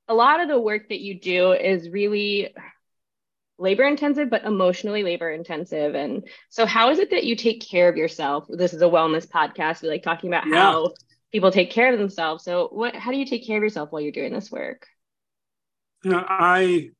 a 0.06 0.14
lot 0.14 0.40
of 0.40 0.48
the 0.48 0.60
work 0.60 0.90
that 0.90 1.00
you 1.00 1.18
do 1.18 1.52
is 1.52 1.88
really 1.88 2.54
labor 3.58 3.84
intensive, 3.84 4.28
but 4.28 4.44
emotionally 4.44 5.02
labor 5.02 5.30
intensive. 5.30 5.94
And 5.94 6.28
so, 6.50 6.66
how 6.66 6.90
is 6.90 6.98
it 6.98 7.10
that 7.10 7.24
you 7.24 7.36
take 7.36 7.66
care 7.66 7.88
of 7.88 7.96
yourself? 7.96 8.46
This 8.50 8.74
is 8.74 8.82
a 8.82 8.86
wellness 8.86 9.26
podcast. 9.26 9.82
We 9.82 9.88
like 9.88 10.02
talking 10.02 10.28
about 10.28 10.46
yeah. 10.46 10.56
how 10.56 10.92
people 11.32 11.50
take 11.50 11.70
care 11.70 11.90
of 11.90 11.98
themselves. 11.98 12.44
So, 12.44 12.68
what? 12.70 12.94
How 12.94 13.10
do 13.10 13.16
you 13.16 13.26
take 13.26 13.46
care 13.46 13.56
of 13.56 13.62
yourself 13.62 13.90
while 13.90 14.02
you're 14.02 14.12
doing 14.12 14.34
this 14.34 14.50
work? 14.50 14.86
You 16.02 16.10
know, 16.10 16.24
I 16.28 16.90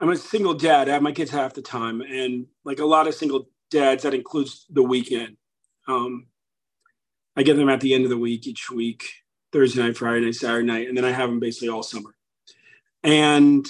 I'm 0.00 0.10
a 0.10 0.16
single 0.16 0.54
dad. 0.54 0.90
I 0.90 0.92
have 0.92 1.02
my 1.02 1.12
kids 1.12 1.30
half 1.30 1.54
the 1.54 1.62
time, 1.62 2.02
and 2.02 2.46
like 2.62 2.78
a 2.78 2.84
lot 2.84 3.06
of 3.06 3.14
single 3.14 3.48
dads, 3.70 4.02
that 4.02 4.12
includes 4.12 4.66
the 4.68 4.82
weekend. 4.82 5.38
Um, 5.88 6.26
I 7.36 7.42
get 7.42 7.56
them 7.56 7.70
at 7.70 7.80
the 7.80 7.94
end 7.94 8.04
of 8.04 8.10
the 8.10 8.18
week 8.18 8.46
each 8.46 8.70
week, 8.70 9.08
Thursday 9.52 9.82
night, 9.82 9.96
Friday 9.96 10.24
night, 10.24 10.34
Saturday 10.34 10.66
night, 10.66 10.88
and 10.88 10.96
then 10.96 11.04
I 11.04 11.10
have 11.10 11.28
them 11.28 11.40
basically 11.40 11.68
all 11.68 11.82
summer. 11.82 12.14
And 13.02 13.66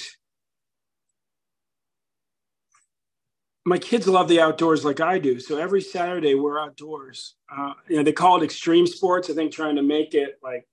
my 3.65 3.79
kids 3.79 4.09
love 4.09 4.29
the 4.29 4.41
outdoors 4.41 4.85
like 4.85 5.01
I 5.01 5.19
do. 5.19 5.39
So 5.39 5.59
every 5.59 5.81
Saturday 5.81 6.35
we're 6.35 6.61
outdoors. 6.61 7.35
Uh, 7.55 7.75
you 7.89 7.97
know, 7.97 8.03
they 8.03 8.13
call 8.13 8.41
it 8.41 8.45
extreme 8.45 8.87
sports. 8.87 9.31
I 9.31 9.35
think 9.35 9.53
trying 9.53 9.77
to 9.77 9.83
make 9.83 10.15
it 10.15 10.39
like, 10.43 10.67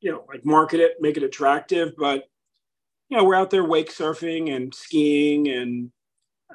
you 0.00 0.10
know, 0.10 0.24
like 0.28 0.44
market 0.44 0.80
it, 0.80 0.96
make 1.00 1.16
it 1.16 1.22
attractive. 1.22 1.92
But 1.96 2.28
you 3.08 3.16
know, 3.16 3.24
we're 3.24 3.34
out 3.34 3.50
there 3.50 3.64
wake 3.64 3.92
surfing 3.92 4.54
and 4.54 4.74
skiing 4.74 5.48
and 5.48 5.90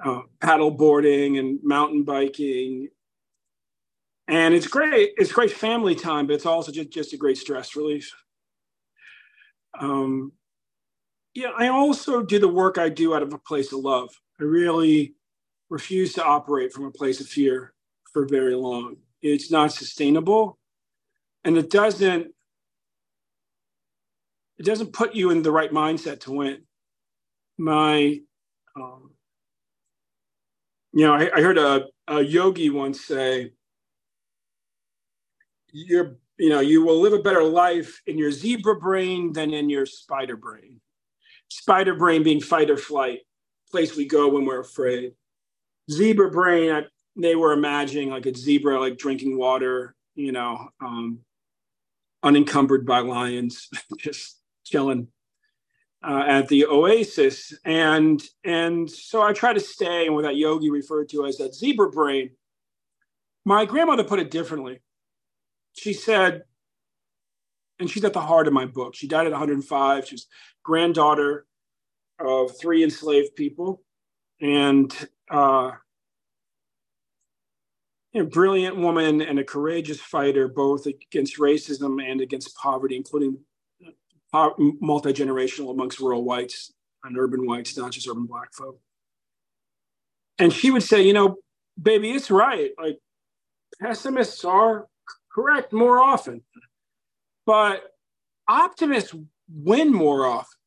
uh, 0.03 0.21
paddle 0.41 0.71
boarding 0.71 1.37
and 1.37 1.59
mountain 1.63 2.03
biking 2.03 2.89
and 4.27 4.53
it's 4.53 4.67
great. 4.67 5.13
It's 5.17 5.31
great 5.31 5.51
family 5.51 5.95
time, 5.95 6.27
but 6.27 6.33
it's 6.33 6.45
also 6.45 6.71
just, 6.71 6.89
just 6.89 7.13
a 7.13 7.17
great 7.17 7.37
stress 7.37 7.75
relief. 7.75 8.13
Um, 9.79 10.31
yeah, 11.33 11.51
I 11.57 11.67
also 11.67 12.23
do 12.23 12.39
the 12.39 12.47
work 12.47 12.77
I 12.77 12.89
do 12.89 13.13
out 13.13 13.23
of 13.23 13.33
a 13.33 13.37
place 13.37 13.71
of 13.71 13.79
love. 13.79 14.09
I 14.39 14.43
really 14.43 15.13
refuse 15.69 16.13
to 16.13 16.23
operate 16.23 16.73
from 16.73 16.85
a 16.85 16.91
place 16.91 17.19
of 17.19 17.27
fear 17.27 17.73
for 18.11 18.25
very 18.25 18.55
long. 18.55 18.97
It's 19.21 19.51
not 19.51 19.71
sustainable, 19.71 20.57
and 21.43 21.57
it 21.57 21.69
doesn't 21.69 22.33
it 24.57 24.65
doesn't 24.65 24.93
put 24.93 25.13
you 25.13 25.29
in 25.29 25.43
the 25.43 25.51
right 25.51 25.71
mindset 25.71 26.21
to 26.21 26.31
win. 26.31 26.63
My, 27.57 28.19
um, 28.75 29.11
you 30.93 31.05
know, 31.05 31.13
I, 31.13 31.29
I 31.35 31.41
heard 31.41 31.57
a, 31.57 31.85
a 32.07 32.21
yogi 32.21 32.69
once 32.69 33.05
say, 33.05 33.51
you're 35.71 36.17
you 36.37 36.49
know 36.49 36.59
you 36.59 36.83
will 36.83 36.99
live 36.99 37.13
a 37.13 37.19
better 37.19 37.43
life 37.43 38.01
in 38.07 38.17
your 38.17 38.31
zebra 38.31 38.75
brain 38.75 39.33
than 39.33 39.53
in 39.53 39.69
your 39.69 39.85
spider 39.85 40.37
brain. 40.37 40.79
Spider 41.49 41.95
brain 41.95 42.23
being 42.23 42.41
fight 42.41 42.69
or 42.69 42.77
flight 42.77 43.19
place 43.71 43.95
we 43.95 44.05
go 44.05 44.29
when 44.29 44.45
we're 44.45 44.61
afraid. 44.61 45.13
Zebra 45.91 46.31
brain 46.31 46.71
I, 46.71 46.83
they 47.15 47.35
were 47.35 47.53
imagining 47.53 48.09
like 48.09 48.25
a 48.25 48.35
zebra 48.35 48.79
like 48.79 48.97
drinking 48.97 49.37
water 49.37 49.95
you 50.15 50.31
know 50.31 50.69
um, 50.81 51.19
unencumbered 52.23 52.85
by 52.85 52.99
lions 52.99 53.69
just 53.97 54.39
chilling 54.63 55.07
uh, 56.07 56.23
at 56.27 56.47
the 56.47 56.65
oasis. 56.65 57.53
And 57.65 58.21
and 58.43 58.89
so 58.89 59.21
i 59.21 59.33
try 59.33 59.53
to 59.53 59.59
stay 59.59 60.05
in 60.05 60.13
what 60.13 60.23
that 60.23 60.35
yogi 60.35 60.69
referred 60.69 61.09
to 61.09 61.25
as 61.25 61.37
that 61.37 61.55
zebra 61.55 61.89
brain. 61.89 62.31
My 63.45 63.65
grandmother 63.65 64.03
put 64.03 64.19
it 64.19 64.29
differently 64.29 64.81
she 65.77 65.93
said, 65.93 66.43
and 67.79 67.89
she's 67.89 68.03
at 68.03 68.13
the 68.13 68.21
heart 68.21 68.47
of 68.47 68.53
my 68.53 68.65
book. 68.65 68.95
She 68.95 69.07
died 69.07 69.27
at 69.27 69.31
105. 69.31 70.07
She 70.07 70.15
was 70.15 70.27
granddaughter 70.63 71.45
of 72.19 72.57
three 72.59 72.83
enslaved 72.83 73.35
people, 73.35 73.83
and 74.41 74.91
uh, 75.29 75.71
brilliant 78.31 78.77
woman 78.77 79.21
and 79.21 79.37
a 79.37 79.43
courageous 79.43 80.01
fighter, 80.01 80.47
both 80.47 80.87
against 80.87 81.37
racism 81.37 82.03
and 82.03 82.19
against 82.21 82.55
poverty, 82.55 82.95
including 82.95 83.37
uh, 84.33 84.49
multi 84.57 85.13
generational 85.13 85.71
amongst 85.71 85.99
rural 85.99 86.23
whites 86.23 86.73
and 87.03 87.17
urban 87.17 87.45
whites, 87.45 87.77
not 87.77 87.91
just 87.91 88.07
urban 88.07 88.25
black 88.25 88.53
folk. 88.53 88.79
And 90.39 90.51
she 90.51 90.71
would 90.71 90.83
say, 90.83 91.03
you 91.03 91.13
know, 91.13 91.37
baby, 91.81 92.11
it's 92.11 92.31
right. 92.31 92.71
Like 92.79 92.97
pessimists 93.79 94.43
are 94.43 94.87
correct 95.37 95.71
more 95.71 95.99
often. 95.99 96.41
But 97.45 97.83
optimists 98.47 99.13
win 99.49 99.91
more 99.91 100.25
often. 100.25 100.57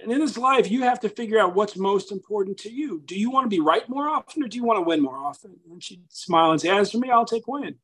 And 0.00 0.12
in 0.12 0.20
this 0.20 0.38
life, 0.38 0.70
you 0.70 0.82
have 0.82 1.00
to 1.00 1.08
figure 1.08 1.40
out 1.40 1.54
what's 1.54 1.76
most 1.76 2.12
important 2.12 2.58
to 2.58 2.70
you. 2.70 3.02
Do 3.04 3.18
you 3.18 3.30
want 3.30 3.46
to 3.46 3.48
be 3.48 3.58
right 3.58 3.88
more 3.88 4.08
often 4.08 4.44
or 4.44 4.48
do 4.48 4.56
you 4.56 4.64
want 4.64 4.76
to 4.76 4.82
win 4.82 5.02
more 5.02 5.16
often? 5.16 5.56
And 5.70 5.82
she'd 5.82 6.02
smile 6.08 6.52
and 6.52 6.60
say, 6.60 6.68
As 6.68 6.92
for 6.92 6.98
me, 6.98 7.10
I'll 7.10 7.24
take 7.24 7.48
win. 7.48 7.74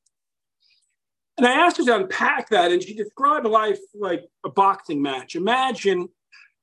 And 1.37 1.47
I 1.47 1.67
asked 1.67 1.79
her 1.79 1.85
to 1.87 1.97
unpack 1.97 2.51
that, 2.51 2.71
and 2.71 2.81
she 2.81 2.95
described 2.95 3.45
life 3.45 3.81
like 3.93 4.23
a 4.45 4.49
boxing 4.49 5.03
match. 5.03 5.35
Imagine 5.35 6.09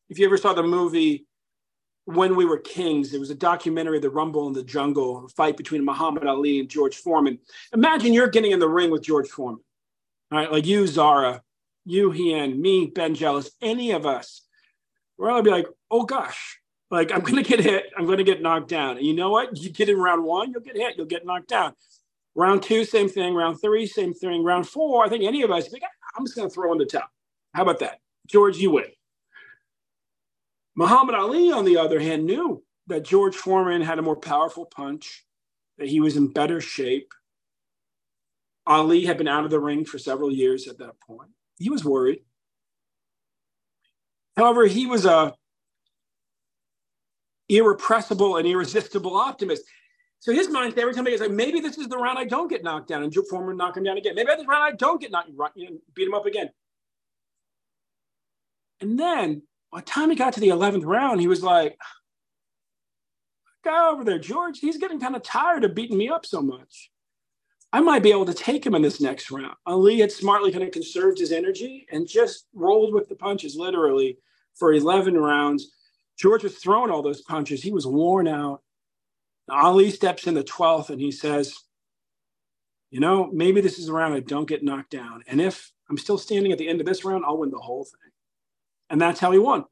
if 0.09 0.17
you 0.17 0.25
ever 0.25 0.37
saw 0.37 0.53
the 0.53 0.63
movie 0.63 1.27
when 2.15 2.35
we 2.35 2.45
were 2.45 2.59
kings. 2.59 3.11
There 3.11 3.19
was 3.19 3.29
a 3.29 3.35
documentary, 3.35 3.99
The 3.99 4.09
Rumble 4.09 4.47
in 4.47 4.53
the 4.53 4.63
Jungle, 4.63 5.25
a 5.25 5.29
fight 5.29 5.57
between 5.57 5.83
Muhammad 5.85 6.25
Ali 6.25 6.59
and 6.59 6.69
George 6.69 6.97
Foreman. 6.97 7.39
Imagine 7.73 8.13
you're 8.13 8.29
getting 8.29 8.51
in 8.51 8.59
the 8.59 8.69
ring 8.69 8.91
with 8.91 9.03
George 9.03 9.29
Foreman, 9.29 9.61
all 10.31 10.37
right? 10.37 10.51
Like 10.51 10.65
you, 10.65 10.87
Zara, 10.87 11.41
you, 11.85 12.11
Hien, 12.11 12.61
me, 12.61 12.87
Ben 12.87 13.15
Jealous, 13.15 13.51
any 13.61 13.91
of 13.91 14.05
us. 14.05 14.41
We're 15.17 15.31
all 15.31 15.41
be 15.41 15.51
like, 15.51 15.67
oh 15.89 16.03
gosh, 16.03 16.59
like 16.89 17.11
I'm 17.11 17.21
gonna 17.21 17.43
get 17.43 17.59
hit, 17.59 17.91
I'm 17.97 18.07
gonna 18.07 18.23
get 18.23 18.41
knocked 18.41 18.69
down. 18.69 18.97
And 18.97 19.05
you 19.05 19.13
know 19.13 19.29
what? 19.29 19.57
You 19.57 19.69
get 19.69 19.89
in 19.89 19.97
round 19.97 20.23
one, 20.23 20.51
you'll 20.51 20.61
get 20.61 20.75
hit, 20.75 20.95
you'll 20.97 21.05
get 21.05 21.25
knocked 21.25 21.47
down. 21.47 21.73
Round 22.33 22.63
two, 22.63 22.85
same 22.85 23.09
thing. 23.09 23.33
Round 23.33 23.59
three, 23.61 23.85
same 23.85 24.13
thing. 24.13 24.43
Round 24.43 24.67
four, 24.67 25.05
I 25.05 25.09
think 25.09 25.23
any 25.23 25.41
of 25.41 25.51
us, 25.51 25.71
like, 25.71 25.83
I'm 26.17 26.25
just 26.25 26.35
gonna 26.35 26.49
throw 26.49 26.71
in 26.71 26.77
the 26.77 26.85
towel. 26.85 27.03
How 27.53 27.63
about 27.63 27.79
that? 27.79 27.99
George, 28.27 28.57
you 28.57 28.71
win. 28.71 28.85
Muhammad 30.75 31.15
Ali, 31.15 31.51
on 31.51 31.65
the 31.65 31.77
other 31.77 31.99
hand, 31.99 32.25
knew 32.25 32.63
that 32.87 33.03
George 33.03 33.35
Foreman 33.35 33.81
had 33.81 33.99
a 33.99 34.01
more 34.01 34.15
powerful 34.15 34.65
punch, 34.65 35.25
that 35.77 35.87
he 35.87 35.99
was 35.99 36.17
in 36.17 36.27
better 36.27 36.61
shape, 36.61 37.13
Ali 38.65 39.05
had 39.05 39.17
been 39.17 39.27
out 39.27 39.43
of 39.43 39.51
the 39.51 39.59
ring 39.59 39.85
for 39.85 39.97
several 39.97 40.31
years 40.31 40.67
at 40.67 40.77
that 40.77 40.99
point. 40.99 41.31
He 41.57 41.69
was 41.69 41.83
worried. 41.83 42.23
However, 44.37 44.65
he 44.65 44.85
was 44.85 45.05
a 45.05 45.33
irrepressible 47.49 48.37
and 48.37 48.47
irresistible 48.47 49.15
optimist. 49.15 49.63
So 50.19 50.31
his 50.31 50.49
mind, 50.49 50.77
every 50.77 50.93
time 50.93 51.05
he 51.05 51.11
gets 51.11 51.21
like, 51.21 51.31
maybe 51.31 51.59
this 51.59 51.77
is 51.77 51.87
the 51.87 51.97
round 51.97 52.17
I 52.17 52.25
don't 52.25 52.47
get 52.47 52.63
knocked 52.63 52.87
down, 52.87 53.03
and 53.03 53.11
Joe 53.11 53.23
Foreman 53.29 53.57
knock 53.57 53.75
him 53.75 53.83
down 53.83 53.97
again. 53.97 54.15
Maybe 54.15 54.29
this 54.37 54.47
round 54.47 54.63
I 54.63 54.71
don't 54.71 55.01
get 55.01 55.11
knocked, 55.11 55.29
you 55.55 55.69
know, 55.69 55.77
beat 55.95 56.07
him 56.07 56.13
up 56.13 56.25
again. 56.25 56.49
And 58.79 58.97
then 58.99 59.41
by 59.71 59.79
the 59.79 59.85
time 59.85 60.09
he 60.09 60.15
got 60.15 60.33
to 60.33 60.39
the 60.39 60.49
11th 60.49 60.85
round, 60.85 61.21
he 61.21 61.27
was 61.27 61.43
like, 61.43 61.77
guy 63.63 63.89
over 63.89 64.03
there, 64.03 64.19
George, 64.19 64.59
he's 64.59 64.77
getting 64.77 64.99
kind 64.99 65.15
of 65.15 65.23
tired 65.23 65.63
of 65.63 65.75
beating 65.75 65.97
me 65.97 66.09
up 66.09 66.25
so 66.25 66.41
much. 66.41 66.91
I 67.73 67.79
might 67.79 68.03
be 68.03 68.11
able 68.11 68.25
to 68.25 68.33
take 68.33 68.65
him 68.65 68.75
in 68.75 68.81
this 68.81 68.99
next 68.99 69.31
round. 69.31 69.55
Ali 69.65 69.99
had 69.99 70.11
smartly 70.11 70.51
kind 70.51 70.63
of 70.63 70.71
conserved 70.71 71.19
his 71.19 71.31
energy 71.31 71.87
and 71.91 72.07
just 72.07 72.47
rolled 72.53 72.93
with 72.93 73.07
the 73.07 73.15
punches, 73.15 73.55
literally, 73.55 74.17
for 74.55 74.73
11 74.73 75.17
rounds. 75.17 75.71
George 76.17 76.43
was 76.43 76.57
throwing 76.57 76.91
all 76.91 77.01
those 77.01 77.21
punches. 77.21 77.63
He 77.63 77.71
was 77.71 77.87
worn 77.87 78.27
out. 78.27 78.61
Ali 79.49 79.89
steps 79.89 80.27
in 80.27 80.33
the 80.33 80.43
12th 80.43 80.89
and 80.89 80.99
he 80.99 81.11
says, 81.11 81.55
You 82.89 82.99
know, 82.99 83.29
maybe 83.31 83.61
this 83.61 83.79
is 83.79 83.87
a 83.87 83.93
round 83.93 84.13
I 84.13 84.19
don't 84.19 84.47
get 84.47 84.63
knocked 84.63 84.91
down. 84.91 85.23
And 85.27 85.39
if 85.39 85.71
I'm 85.89 85.97
still 85.97 86.17
standing 86.17 86.51
at 86.51 86.57
the 86.57 86.67
end 86.67 86.81
of 86.81 86.85
this 86.85 87.05
round, 87.05 87.23
I'll 87.25 87.37
win 87.37 87.51
the 87.51 87.57
whole 87.57 87.85
thing. 87.85 88.10
And 88.91 89.01
that's 89.01 89.21
how 89.21 89.31
he 89.31 89.39
won. 89.39 89.63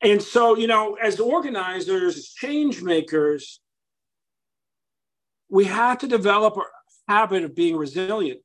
And 0.00 0.22
so, 0.22 0.56
you 0.56 0.68
know, 0.68 0.94
as 0.94 1.20
organizers, 1.20 2.16
as 2.16 2.28
change 2.28 2.82
makers, 2.82 3.60
we 5.50 5.64
have 5.64 5.98
to 5.98 6.08
develop 6.08 6.56
a 6.56 7.12
habit 7.12 7.42
of 7.42 7.54
being 7.54 7.76
resilient. 7.76 8.40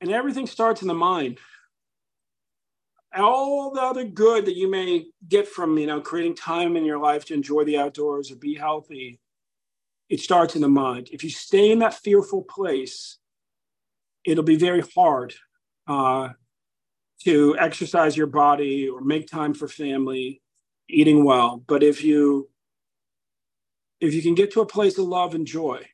And 0.00 0.12
everything 0.12 0.46
starts 0.46 0.82
in 0.82 0.88
the 0.88 0.94
mind. 0.94 1.38
All 3.16 3.72
the 3.72 3.80
other 3.80 4.04
good 4.04 4.46
that 4.46 4.56
you 4.56 4.70
may 4.70 5.06
get 5.28 5.48
from, 5.48 5.78
you 5.78 5.86
know, 5.86 6.00
creating 6.00 6.34
time 6.34 6.76
in 6.76 6.84
your 6.84 6.98
life 6.98 7.24
to 7.26 7.34
enjoy 7.34 7.64
the 7.64 7.78
outdoors 7.78 8.30
or 8.30 8.36
be 8.36 8.54
healthy, 8.54 9.18
it 10.10 10.20
starts 10.20 10.56
in 10.56 10.62
the 10.62 10.68
mind. 10.68 11.08
If 11.10 11.24
you 11.24 11.30
stay 11.30 11.70
in 11.70 11.78
that 11.78 11.94
fearful 11.94 12.42
place, 12.42 13.18
it'll 14.24 14.44
be 14.44 14.56
very 14.56 14.82
hard 14.94 15.34
uh, 15.86 16.30
to 17.24 17.56
exercise 17.58 18.16
your 18.16 18.26
body 18.26 18.88
or 18.88 19.00
make 19.00 19.26
time 19.26 19.54
for 19.54 19.68
family, 19.68 20.42
eating 20.88 21.24
well. 21.24 21.62
But 21.66 21.82
if 21.82 22.04
you 22.04 22.48
if 24.00 24.12
you 24.12 24.22
can 24.22 24.34
get 24.34 24.52
to 24.52 24.60
a 24.60 24.66
place 24.66 24.98
of 24.98 25.06
love 25.06 25.34
and 25.34 25.46
joy, 25.46 25.86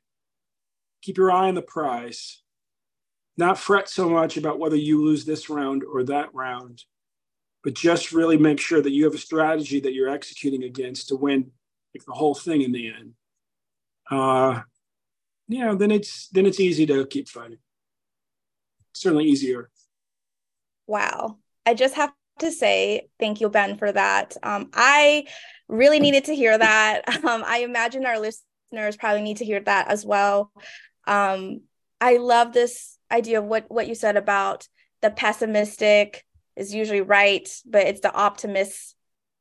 keep 1.02 1.16
your 1.16 1.30
eye 1.30 1.49
on 1.49 1.54
the 1.54 1.62
prize, 1.62 2.42
not 3.37 3.58
fret 3.58 3.88
so 3.88 4.08
much 4.08 4.37
about 4.37 4.58
whether 4.58 4.76
you 4.76 5.04
lose 5.04 5.25
this 5.25 5.49
round 5.49 5.84
or 5.84 6.02
that 6.04 6.34
round, 6.34 6.84
but 7.62 7.75
just 7.75 8.12
really 8.12 8.37
make 8.37 8.58
sure 8.58 8.82
that 8.82 8.90
you 8.90 9.04
have 9.04 9.14
a 9.14 9.18
strategy 9.18 9.80
that 9.80 9.92
you're 9.92 10.08
executing 10.08 10.64
against 10.64 11.08
to 11.08 11.16
win 11.16 11.52
like, 11.94 12.04
the 12.04 12.12
whole 12.12 12.34
thing 12.34 12.62
in 12.62 12.72
the 12.72 12.88
end. 12.88 13.12
Uh, 14.10 14.62
you 15.46 15.64
know, 15.64 15.76
then 15.76 15.90
it's 15.90 16.28
then 16.28 16.46
it's 16.46 16.60
easy 16.60 16.87
to 16.87 17.06
keep 17.06 17.28
fighting. 17.28 17.58
Certainly 18.94 19.26
easier. 19.26 19.70
Wow. 20.90 21.38
I 21.64 21.75
just 21.75 21.94
have 21.94 22.12
to 22.40 22.50
say 22.50 23.09
thank 23.20 23.40
you, 23.40 23.49
Ben, 23.49 23.76
for 23.76 23.92
that. 23.92 24.37
Um, 24.42 24.70
I 24.75 25.26
really 25.68 26.00
needed 26.00 26.25
to 26.25 26.35
hear 26.35 26.59
that. 26.59 27.04
Um, 27.25 27.44
I 27.47 27.59
imagine 27.59 28.04
our 28.06 28.18
listeners 28.18 28.97
probably 28.99 29.23
need 29.23 29.37
to 29.37 29.44
hear 29.44 29.61
that 29.61 29.87
as 29.87 30.04
well. 30.04 30.50
Um, 31.06 31.61
I 32.00 32.16
love 32.16 32.52
this 32.52 32.99
idea 33.09 33.38
of 33.38 33.44
what 33.44 33.66
what 33.70 33.87
you 33.87 33.94
said 33.94 34.16
about 34.16 34.66
the 35.00 35.11
pessimistic 35.11 36.25
is 36.56 36.75
usually 36.75 37.02
right, 37.02 37.49
but 37.64 37.86
it's 37.86 38.00
the 38.00 38.12
optimists 38.12 38.97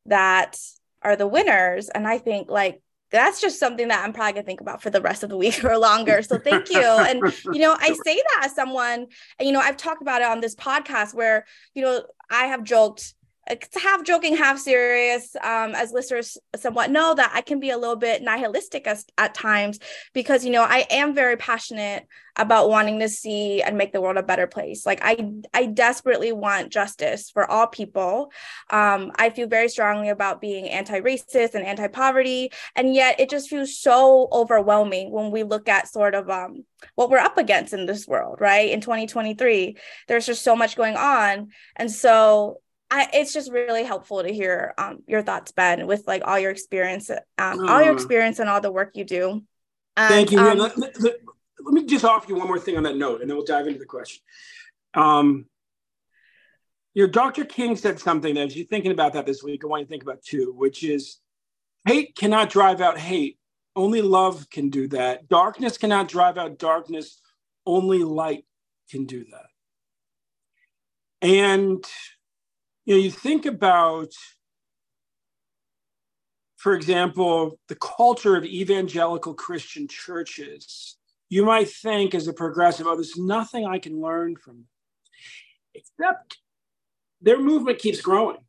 that 0.06 0.60
are 1.02 1.16
the 1.16 1.28
winners. 1.28 1.90
And 1.90 2.08
I 2.08 2.20
think 2.20 2.52
like 2.52 2.80
that's 3.12 3.42
just 3.42 3.60
something 3.60 3.88
that 3.88 4.04
I'm 4.04 4.14
probably 4.14 4.34
gonna 4.34 4.46
think 4.46 4.62
about 4.62 4.82
for 4.82 4.90
the 4.90 5.02
rest 5.02 5.24
of 5.24 5.30
the 5.30 5.38
week 5.38 5.64
or 5.64 5.78
longer. 5.78 6.22
So 6.22 6.38
thank 6.38 6.70
you. 6.70 6.82
And 6.82 7.22
you 7.46 7.60
know, 7.60 7.76
I 7.80 7.94
say 8.04 8.16
that 8.16 8.46
as 8.46 8.56
someone, 8.56 9.08
and 9.38 9.48
you 9.48 9.52
know, 9.52 9.60
I've 9.60 9.78
talked 9.78 10.02
about 10.02 10.22
it 10.22 10.28
on 10.28 10.42
this 10.42 10.56
podcast 10.56 11.14
where, 11.14 11.46
you 11.74 11.82
know, 11.82 12.04
I 12.30 12.46
have 12.46 12.64
joked 12.64 13.14
half 13.82 14.04
joking, 14.04 14.36
half 14.36 14.60
serious, 14.60 15.36
um, 15.38 15.74
as 15.74 15.92
listeners 15.92 16.38
somewhat 16.56 16.92
know 16.92 17.14
that 17.16 17.32
I 17.34 17.42
can 17.42 17.60
be 17.60 17.72
a 17.72 17.78
little 17.78 17.96
bit 17.96 18.22
nihilistic 18.22 18.86
as, 18.86 19.06
at 19.18 19.34
times 19.34 19.80
because, 20.14 20.46
you 20.46 20.52
know, 20.52 20.64
I 20.64 20.86
am 20.90 21.16
very 21.16 21.38
passionate 21.38 22.08
about 22.36 22.70
wanting 22.70 23.00
to 23.00 23.10
see 23.10 23.62
and 23.62 23.78
make 23.78 23.92
the 23.92 24.00
world 24.00 24.18
a 24.18 24.24
better 24.24 24.48
place. 24.48 24.86
Like 24.86 25.00
I, 25.02 25.34
I 25.54 25.66
desperately 25.66 26.32
want 26.32 26.72
justice 26.72 27.30
for 27.30 27.50
all 27.50 27.68
people. 27.68 28.32
Um, 28.70 29.12
I 29.18 29.30
feel 29.30 29.48
very 29.48 29.68
strongly 29.68 30.10
about 30.10 30.40
being 30.40 30.70
anti-racist 30.70 31.56
and 31.56 31.66
anti-poverty, 31.66 32.52
and 32.76 32.94
yet 32.94 33.20
it 33.20 33.30
just 33.30 33.50
feels 33.50 33.78
so 33.78 34.30
overwhelming 34.32 35.12
when 35.12 35.32
we 35.32 35.44
look 35.44 35.68
at 35.68 35.90
sort 35.90 36.16
of 36.16 36.30
um, 36.30 36.64
what 36.96 37.10
we're 37.10 37.18
up 37.18 37.38
against 37.38 37.74
in 37.74 37.86
this 37.86 38.08
world, 38.08 38.38
right? 38.40 38.70
In 38.70 38.80
2023, 38.80 39.76
there's 40.08 40.26
just 40.26 40.44
so 40.44 40.56
much 40.56 40.78
going 40.78 40.96
on, 40.96 41.50
and 41.76 41.92
so 41.92 42.62
I, 42.92 43.08
it's 43.14 43.34
just 43.34 43.52
really 43.52 43.84
helpful 43.84 44.24
to 44.24 44.34
hear 44.34 44.74
um, 44.78 45.04
your 45.08 45.22
thoughts, 45.22 45.52
Ben, 45.52 45.86
with 45.86 46.08
like 46.08 46.24
all 46.26 46.40
your 46.40 46.52
experience, 46.52 47.12
um, 47.38 47.70
all 47.70 47.84
your 47.84 47.94
experience 47.94 48.40
and 48.40 48.50
all 48.50 48.62
the 48.62 48.72
work 48.72 48.96
you 48.96 49.04
do. 49.04 49.44
And, 49.96 50.10
Thank 50.10 50.32
you. 50.32 50.40
Um, 50.40 50.58
let, 50.58 50.78
let, 50.78 51.00
let, 51.00 51.16
let, 51.60 51.74
me 51.74 51.86
just 51.86 52.04
offer 52.04 52.28
you 52.30 52.36
one 52.36 52.48
more 52.48 52.60
thing 52.60 52.78
on 52.78 52.84
that 52.84 52.98
note, 52.98 53.22
and 53.22 53.30
then 53.30 53.38
we'll 53.38 53.46
dive 53.46 53.68
into 53.68 53.80
the 53.80 53.86
question. 53.86 54.22
Um, 54.96 55.46
you 56.96 57.06
know, 57.06 57.12
Dr. 57.12 57.46
King 57.46 57.76
said 57.76 58.00
something 58.00 58.34
that 58.36 58.48
as 58.48 58.56
you're 58.56 58.66
thinking 58.66 58.92
about 58.92 59.14
that 59.14 59.26
this 59.26 59.44
week, 59.44 59.64
I 59.64 59.68
want 59.68 59.82
you 59.82 59.86
to 59.86 59.90
think 59.90 60.04
about 60.04 60.24
too, 60.24 60.54
which 60.56 60.84
is 60.84 61.20
hate 61.86 62.16
cannot 62.16 62.50
drive 62.50 62.82
out 62.82 62.98
hate. 62.98 63.38
Only 63.76 64.02
love 64.02 64.50
can 64.50 64.70
do 64.70 64.88
that. 64.90 65.30
Darkness 65.30 65.78
cannot 65.78 66.08
drive 66.08 66.38
out 66.38 66.58
darkness. 66.58 67.22
Only 67.66 68.04
light 68.04 68.46
can 68.90 69.06
do 69.06 69.26
that. 69.32 69.46
And 71.22 71.86
you 72.90 72.96
know, 72.96 73.02
you 73.02 73.12
think 73.12 73.46
about, 73.46 74.12
for 76.58 76.74
example, 76.74 77.60
the 77.68 77.76
culture 77.76 78.36
of 78.36 78.44
evangelical 78.44 79.36
Christian 79.36 79.88
churches. 79.88 80.98
You 81.30 81.46
might 81.46 81.70
think, 81.70 82.16
as 82.16 82.28
a 82.28 82.34
progressive, 82.34 82.88
oh, 82.88 82.96
there's 82.96 83.16
nothing 83.16 83.68
I 83.68 83.78
can 83.78 84.02
learn 84.02 84.38
from 84.38 84.56
them. 84.56 84.68
Except 85.76 86.40
their 87.22 87.40
movement 87.40 87.78
keeps 87.78 88.02
growing. 88.02 88.40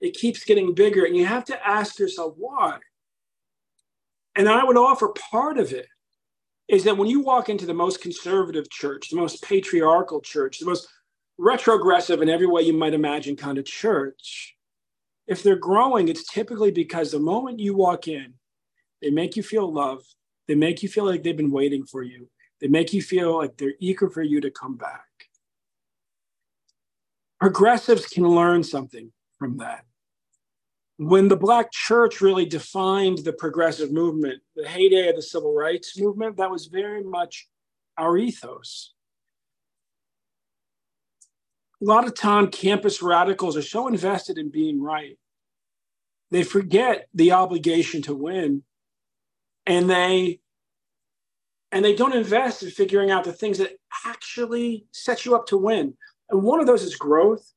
It 0.00 0.14
keeps 0.14 0.42
getting 0.42 0.72
bigger, 0.72 1.04
and 1.04 1.14
you 1.14 1.26
have 1.26 1.44
to 1.46 1.66
ask 1.66 1.98
yourself 1.98 2.32
why. 2.38 2.78
And 4.34 4.48
I 4.48 4.64
would 4.64 4.78
offer 4.78 5.08
part 5.08 5.58
of 5.58 5.74
it 5.74 5.88
is 6.68 6.84
that 6.84 6.96
when 6.96 7.08
you 7.08 7.20
walk 7.20 7.50
into 7.50 7.66
the 7.66 7.74
most 7.74 8.00
conservative 8.00 8.70
church, 8.70 9.10
the 9.10 9.16
most 9.16 9.42
patriarchal 9.42 10.22
church, 10.22 10.58
the 10.58 10.64
most 10.64 10.88
retrogressive 11.38 12.22
in 12.22 12.28
every 12.28 12.46
way 12.46 12.62
you 12.62 12.72
might 12.72 12.94
imagine 12.94 13.36
kind 13.36 13.58
of 13.58 13.64
church, 13.64 14.56
if 15.26 15.42
they're 15.42 15.56
growing, 15.56 16.08
it's 16.08 16.30
typically 16.30 16.70
because 16.70 17.10
the 17.10 17.18
moment 17.18 17.58
you 17.58 17.74
walk 17.74 18.08
in, 18.08 18.34
they 19.02 19.10
make 19.10 19.36
you 19.36 19.42
feel 19.42 19.70
loved. 19.70 20.06
They 20.48 20.54
make 20.54 20.82
you 20.82 20.88
feel 20.88 21.04
like 21.04 21.22
they've 21.22 21.36
been 21.36 21.50
waiting 21.50 21.84
for 21.84 22.02
you. 22.02 22.28
They 22.60 22.68
make 22.68 22.92
you 22.92 23.02
feel 23.02 23.36
like 23.36 23.56
they're 23.56 23.74
eager 23.80 24.08
for 24.08 24.22
you 24.22 24.40
to 24.40 24.50
come 24.50 24.76
back. 24.76 25.02
Progressives 27.40 28.06
can 28.06 28.26
learn 28.26 28.62
something 28.62 29.12
from 29.38 29.58
that. 29.58 29.84
When 30.98 31.28
the 31.28 31.36
Black 31.36 31.70
church 31.72 32.22
really 32.22 32.46
defined 32.46 33.18
the 33.18 33.34
progressive 33.34 33.92
movement, 33.92 34.40
the 34.54 34.66
heyday 34.66 35.10
of 35.10 35.16
the 35.16 35.22
civil 35.22 35.52
rights 35.52 35.98
movement, 36.00 36.38
that 36.38 36.50
was 36.50 36.66
very 36.66 37.02
much 37.02 37.46
our 37.98 38.16
ethos 38.16 38.94
a 41.82 41.84
lot 41.84 42.06
of 42.06 42.14
time 42.14 42.48
campus 42.48 43.02
radicals 43.02 43.56
are 43.56 43.62
so 43.62 43.88
invested 43.88 44.38
in 44.38 44.50
being 44.50 44.82
right 44.82 45.18
they 46.30 46.42
forget 46.42 47.08
the 47.14 47.32
obligation 47.32 48.02
to 48.02 48.14
win. 48.14 48.62
And 49.64 49.88
they 49.88 50.40
and 51.72 51.84
they 51.84 51.94
don't 51.94 52.14
invest 52.14 52.62
in 52.62 52.70
figuring 52.70 53.10
out 53.10 53.24
the 53.24 53.32
things 53.32 53.58
that 53.58 53.72
actually 54.04 54.86
set 54.92 55.24
you 55.24 55.34
up 55.34 55.46
to 55.48 55.56
win. 55.56 55.94
And 56.30 56.42
one 56.42 56.60
of 56.60 56.66
those 56.66 56.82
is 56.82 56.96
growth. 56.96 57.52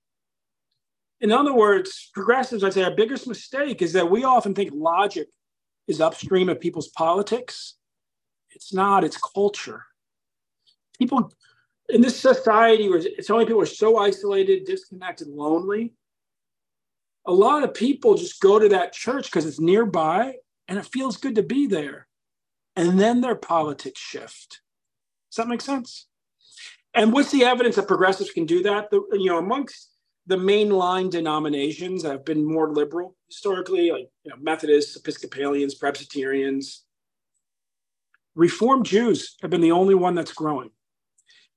In 1.22 1.32
other 1.32 1.54
words 1.54 2.10
progressives 2.14 2.64
i'd 2.64 2.74
say 2.74 2.84
our 2.84 2.96
biggest 2.96 3.28
mistake 3.28 3.82
is 3.82 3.94
that 3.94 4.10
we 4.10 4.24
often 4.24 4.54
think 4.54 4.72
logic 4.74 5.28
is 5.88 6.00
upstream 6.02 6.50
of 6.50 6.60
people's 6.60 6.90
politics. 6.90 7.76
It's 8.52 8.74
not 8.74 9.04
it's 9.04 9.18
culture. 9.18 9.86
People 10.98 11.32
in 11.89 12.02
this 12.02 12.19
society 12.19 12.89
where 12.89 13.02
so 13.21 13.34
many 13.36 13.45
people 13.45 13.62
are 13.62 13.65
so 13.65 13.97
isolated, 13.97 14.65
disconnected, 14.65 15.28
lonely, 15.28 15.93
a 17.25 17.34
lot 17.34 17.63
of 17.63 17.73
people 17.73 18.15
just 18.15 18.39
go 18.41 18.60
to 18.60 18.69
that 18.69 18.93
church 18.93 19.25
because 19.25 19.45
it's 19.45 19.60
nearby 19.60 20.36
and 20.67 20.78
it 20.78 20.86
feels 20.86 21.17
good 21.17 21.36
to 21.36 21.43
be 21.43 21.67
there. 21.67 22.08
And 22.75 22.99
then 22.99 23.21
their 23.21 23.36
politics 23.36 23.99
shift. 23.99 24.62
Does 25.30 25.38
that 25.38 25.47
make 25.47 25.62
sense? 25.62 26.08
And 26.93 27.13
what's 27.13 27.32
the 27.32 27.43
evidence 27.43 27.75
that 27.75 27.88
progressives 27.88 28.32
can 28.32 28.45
do 28.45 28.63
that? 28.63 28.89
The, 28.89 29.02
you 29.13 29.28
know, 29.28 29.38
amongst 29.38 29.89
the 30.25 30.38
mainline 30.38 31.10
denominations 31.10 32.04
that 32.04 32.12
have 32.12 32.25
been 32.25 32.45
more 32.45 32.71
liberal 32.71 33.15
historically, 33.28 33.91
like 33.91 34.10
you 34.23 34.32
know, 34.32 34.38
Methodists, 34.39 34.95
Episcopalians, 34.95 35.75
Presbyterians, 35.75 36.84
Reformed 38.36 38.86
Jews 38.86 39.36
have 39.41 39.52
been 39.52 39.62
the 39.62 39.71
only 39.71 39.95
one 39.95 40.15
that's 40.15 40.32
growing. 40.32 40.71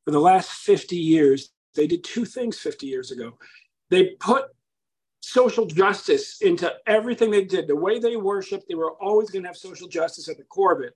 For 0.04 0.10
the 0.10 0.20
last 0.20 0.50
50 0.50 0.96
years, 0.96 1.50
they 1.74 1.86
did 1.86 2.04
two 2.04 2.24
things 2.24 2.58
50 2.58 2.86
years 2.86 3.10
ago. 3.10 3.38
They 3.90 4.16
put 4.20 4.46
social 5.20 5.66
justice 5.66 6.40
into 6.40 6.72
everything 6.86 7.30
they 7.30 7.44
did. 7.44 7.68
The 7.68 7.76
way 7.76 7.98
they 7.98 8.16
worshiped, 8.16 8.66
they 8.68 8.74
were 8.74 8.92
always 8.92 9.30
going 9.30 9.42
to 9.44 9.48
have 9.48 9.56
social 9.56 9.88
justice 9.88 10.28
at 10.28 10.36
the 10.36 10.44
core 10.44 10.72
of 10.72 10.82
it. 10.82 10.94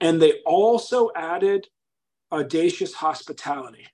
And 0.00 0.20
they 0.20 0.40
also 0.46 1.10
added 1.14 1.66
audacious 2.32 2.94
hospitality. 2.94 3.86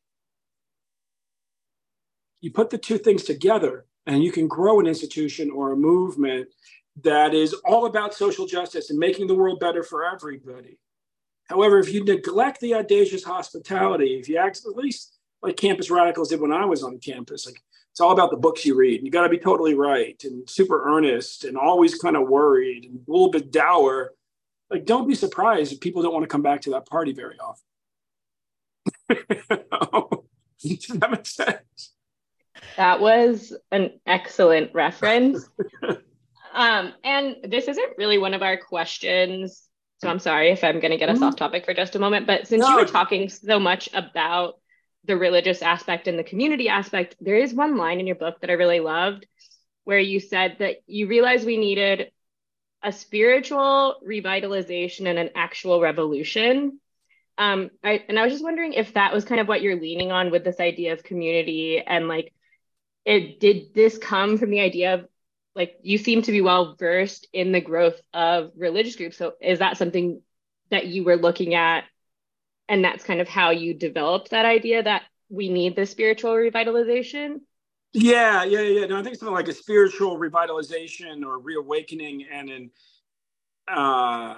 You 2.41 2.53
put 2.53 2.71
the 2.71 2.79
two 2.79 2.99
things 2.99 3.25
together, 3.25 3.87
and 4.07 4.23
you 4.23 4.31
can 4.31 4.47
grow 4.47 4.79
an 4.79 4.87
institution 4.87 5.51
or 5.51 5.73
a 5.73 5.77
movement 5.77 6.49
that 7.03 7.35
is 7.35 7.55
all 7.65 7.87
about 7.87 8.15
social 8.15 8.47
justice 8.47 8.91
and 8.91 8.99
making 8.99 9.27
the 9.27 9.35
world 9.35 9.59
better 9.59 9.83
for 9.83 10.05
everybody. 10.05 10.79
However, 11.49 11.79
if 11.79 11.93
you 11.93 12.05
neglect 12.05 12.61
the 12.61 12.75
audacious 12.75 13.23
hospitality, 13.25 14.19
if 14.19 14.29
you 14.29 14.37
act 14.37 14.61
at 14.67 14.77
least 14.77 15.17
like 15.43 15.57
campus 15.57 15.91
radicals 15.91 16.31
did 16.31 16.41
when 16.41 16.53
I 16.53 16.65
was 16.65 16.83
on 16.83 16.99
campus, 16.99 17.47
like 17.47 17.63
it's 17.91 18.01
all 18.01 18.13
about 18.13 18.31
the 18.31 18.37
books 18.37 18.67
you 18.67 18.75
read. 18.75 19.03
You 19.03 19.11
got 19.11 19.23
to 19.23 19.29
be 19.29 19.39
totally 19.39 19.75
right 19.75 20.21
and 20.25 20.49
super 20.51 20.85
earnest 20.85 21.45
and 21.45 21.57
always 21.57 21.95
kind 21.95 22.17
of 22.17 22.29
worried 22.29 22.85
and 22.85 23.01
a 23.09 23.11
little 23.11 23.31
bit 23.31 23.51
dour. 23.51 24.13
Like, 24.71 24.85
don't 24.85 25.09
be 25.09 25.15
surprised 25.15 25.73
if 25.73 25.81
people 25.81 26.03
don't 26.03 26.13
want 26.13 26.25
to 26.25 26.29
come 26.29 26.43
back 26.43 26.61
to 26.63 26.71
that 26.71 26.87
party 26.87 27.13
very 27.13 27.37
often. 27.39 27.63
Does 30.63 30.99
that 30.99 31.11
make 31.11 31.27
sense? 31.27 31.93
That 32.77 33.01
was 33.01 33.55
an 33.71 33.93
excellent 34.07 34.75
reference. 34.75 35.49
um, 36.55 36.93
and 37.05 37.37
this 37.45 37.69
isn't 37.69 37.97
really 37.97 38.19
one 38.19 38.35
of 38.35 38.43
our 38.43 38.57
questions 38.57 39.66
so 39.99 40.09
I'm 40.09 40.19
sorry 40.19 40.51
if 40.51 40.63
I'm 40.63 40.81
going 40.81 40.91
to 40.91 40.99
get 40.99 41.09
us 41.09 41.17
mm-hmm. 41.17 41.25
off 41.25 41.37
topic 41.37 41.65
for 41.65 41.75
just 41.75 41.97
a 41.97 41.99
moment, 41.99 42.27
but 42.27 42.47
since 42.47 42.61
no. 42.61 42.71
you 42.71 42.77
were 42.77 42.85
talking 42.85 43.29
so 43.29 43.59
much 43.59 43.89
about 43.95 44.55
the 45.05 45.17
religious 45.17 45.63
aspect 45.63 46.09
and 46.09 46.19
the 46.19 46.25
community 46.25 46.69
aspect, 46.69 47.17
there 47.21 47.37
is 47.37 47.55
one 47.55 47.77
line 47.77 48.01
in 48.01 48.07
your 48.07 48.17
book 48.17 48.41
that 48.41 48.51
I 48.51 48.55
really 48.55 48.81
loved 48.81 49.27
where 49.85 50.01
you 50.01 50.21
said 50.21 50.57
that 50.59 50.77
you 50.87 51.07
realized 51.07 51.47
we 51.47 51.57
needed 51.57 52.11
a 52.83 52.93
spiritual 52.93 53.97
revitalization 54.07 55.07
and 55.07 55.19
an 55.19 55.31
actual 55.35 55.81
revolution. 55.81 56.81
Um, 57.39 57.71
I, 57.83 58.05
and 58.09 58.19
I 58.19 58.25
was 58.25 58.33
just 58.33 58.45
wondering 58.45 58.73
if 58.73 58.95
that 58.95 59.15
was 59.15 59.25
kind 59.25 59.41
of 59.41 59.49
what 59.49 59.63
you're 59.63 59.81
leaning 59.81 60.11
on 60.11 60.31
with 60.31 60.45
this 60.45 60.61
idea 60.61 60.93
of 60.93 61.05
community 61.05 61.83
and 61.85 62.09
like, 62.09 62.33
it 63.05 63.39
did 63.39 63.73
this 63.73 63.97
come 63.97 64.37
from 64.37 64.51
the 64.51 64.61
idea 64.61 64.95
of 64.95 65.07
like 65.57 65.79
you 65.83 65.97
seem 65.97 66.23
to 66.23 66.33
be 66.33 66.43
well 66.43 66.77
versed 66.79 67.27
in 67.33 67.51
the 67.51 67.63
growth 67.63 67.99
of 68.13 68.53
religious 68.57 68.95
groups. 68.95 69.17
So 69.17 69.33
is 69.41 69.59
that 69.61 69.79
something 69.79 70.21
that 70.71 70.87
you 70.87 71.03
were 71.03 71.17
looking 71.17 71.55
at? 71.55 71.85
And 72.69 72.85
that's 72.85 73.05
kind 73.05 73.21
of 73.21 73.29
how 73.29 73.51
you 73.51 73.73
developed 73.73 74.31
that 74.31 74.45
idea 74.45 74.83
that 74.83 75.03
we 75.31 75.49
need 75.49 75.75
the 75.75 75.87
spiritual 75.87 76.33
revitalization? 76.33 77.41
Yeah 77.93 78.45
yeah 78.45 78.61
yeah. 78.61 78.87
No 78.87 78.99
i 78.99 79.03
think 79.03 79.17
something 79.17 79.35
like 79.35 79.49
a 79.49 79.55
spiritual 79.55 80.19
revitalization 80.19 81.25
or 81.25 81.39
reawakening 81.39 82.27
and 82.31 82.51
an 82.51 82.71
uh 83.67 84.35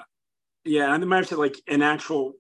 yeah 0.65 0.95
and 0.95 1.05
might 1.07 1.17
have 1.17 1.27
said 1.27 1.39
like 1.39 1.57
an 1.67 1.83
actual 1.83 2.35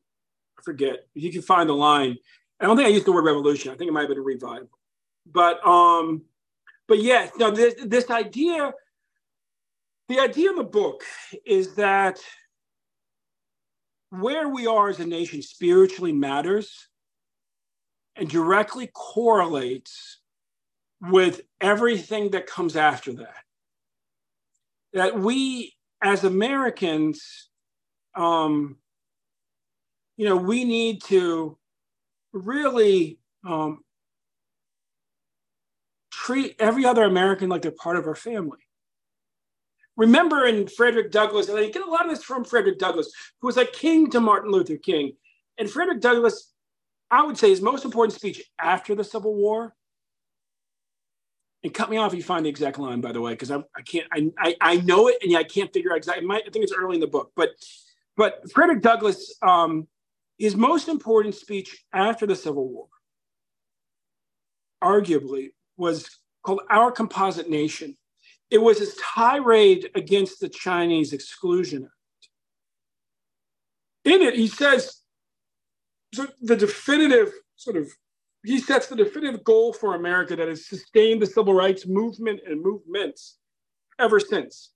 i 0.59 0.62
forget. 0.62 1.07
You 1.14 1.33
can 1.33 1.43
find 1.43 1.69
the 1.69 1.75
line. 1.75 2.17
I 2.61 2.67
don't 2.67 2.77
think 2.77 2.87
i 2.87 2.91
used 2.91 3.07
the 3.07 3.12
word 3.12 3.25
revolution. 3.25 3.73
I 3.73 3.77
think 3.77 3.88
it 3.88 3.93
might 3.93 4.03
have 4.03 4.09
been 4.11 4.19
a 4.19 4.23
revival. 4.23 4.71
But 5.27 5.67
um 5.67 6.23
but 6.88 7.03
yes, 7.03 7.31
no, 7.38 7.51
this, 7.51 7.74
this 7.85 8.11
idea, 8.11 8.72
the 10.09 10.18
idea 10.18 10.51
in 10.51 10.57
the 10.57 10.64
book 10.64 11.05
is 11.44 11.74
that 11.74 12.18
where 14.11 14.48
we 14.48 14.66
are 14.66 14.88
as 14.88 14.98
a 14.98 15.07
nation 15.07 15.42
spiritually 15.42 16.12
matters 16.12 16.88
and 18.16 18.29
directly 18.29 18.88
correlates 18.92 20.18
with 21.01 21.42
everything 21.61 22.31
that 22.31 22.46
comes 22.46 22.74
after 22.74 23.12
that. 23.12 23.44
That 24.94 25.18
we 25.18 25.74
as 26.03 26.24
Americans, 26.24 27.51
um, 28.14 28.77
you 30.16 30.27
know, 30.27 30.37
we 30.37 30.64
need 30.64 31.03
to 31.05 31.59
really 32.33 33.18
um, 33.46 33.85
treat 36.29 36.57
every 36.59 36.85
other 36.85 37.05
American 37.05 37.49
like 37.49 37.62
they're 37.62 37.71
part 37.71 37.97
of 37.97 38.07
our 38.07 38.14
family. 38.14 38.59
Remember 39.97 40.47
in 40.47 40.69
Frederick 40.69 41.11
Douglass, 41.11 41.49
and 41.49 41.59
I 41.59 41.71
get 41.71 41.83
a 41.83 41.91
lot 41.91 42.05
of 42.05 42.11
this 42.11 42.23
from 42.23 42.45
Frederick 42.45 42.79
Douglass, 42.79 43.11
who 43.41 43.47
was 43.47 43.57
like 43.57 43.73
king 43.73 44.11
to 44.11 44.21
Martin 44.21 44.51
Luther 44.51 44.77
King. 44.77 45.14
And 45.57 45.71
Frederick 45.71 46.01
Douglass, 46.01 46.53
I 47.11 47.25
would 47.25 47.38
say 47.38 47.49
his 47.49 47.62
most 47.62 47.87
important 47.87 48.12
speech 48.12 48.43
after 48.61 48.95
the 48.95 49.05
Civil 49.05 49.35
War. 49.35 49.75
And 51.64 51.73
cut 51.73 51.91
me 51.91 51.97
off 51.97 52.12
if 52.12 52.19
you 52.19 52.23
find 52.23 52.45
the 52.45 52.51
exact 52.51 52.79
line, 52.79 53.01
by 53.01 53.11
the 53.11 53.23
way, 53.23 53.33
because 53.33 53.51
I, 53.51 53.57
I 53.75 53.83
can't, 53.83 54.07
I, 54.12 54.31
I, 54.38 54.57
I 54.61 54.77
know 54.77 55.09
it 55.09 55.17
and 55.23 55.35
I 55.37 55.45
can't 55.45 55.73
figure 55.73 55.93
out 55.93 55.97
exactly. 55.97 56.29
I 56.31 56.43
think 56.43 56.62
it's 56.62 56.75
early 56.75 56.97
in 56.97 57.01
the 57.01 57.09
book, 57.09 57.33
but 57.35 57.51
but 58.17 58.51
Frederick 58.53 58.83
Douglass, 58.83 59.35
um, 59.43 59.88
his 60.37 60.55
most 60.55 60.88
important 60.88 61.35
speech 61.35 61.85
after 61.93 62.27
the 62.27 62.37
Civil 62.37 62.69
War, 62.69 62.87
arguably, 64.83 65.51
was 65.79 66.19
called 66.43 66.61
Our 66.69 66.93
Composite 66.93 67.49
Nation. 67.49 67.97
It 68.51 68.59
was 68.59 68.79
his 68.79 68.97
tirade 68.97 69.91
against 69.95 70.41
the 70.41 70.49
Chinese 70.49 71.12
Exclusion 71.12 71.85
Act. 71.85 72.29
In 74.05 74.23
it, 74.23 74.35
he 74.35 74.49
says 74.49 75.03
the 76.41 76.57
definitive 76.57 77.33
sort 77.57 77.77
of, 77.77 77.91
he 78.45 78.59
sets 78.59 78.87
the 78.87 78.97
definitive 78.97 79.45
goal 79.45 79.73
for 79.73 79.95
America 79.95 80.35
that 80.37 80.49
has 80.49 80.67
sustained 80.67 81.21
the 81.21 81.27
civil 81.27 81.53
rights 81.53 81.87
movement 81.87 82.41
and 82.47 82.62
movements 82.62 83.37
ever 83.99 84.19
since. 84.19 84.71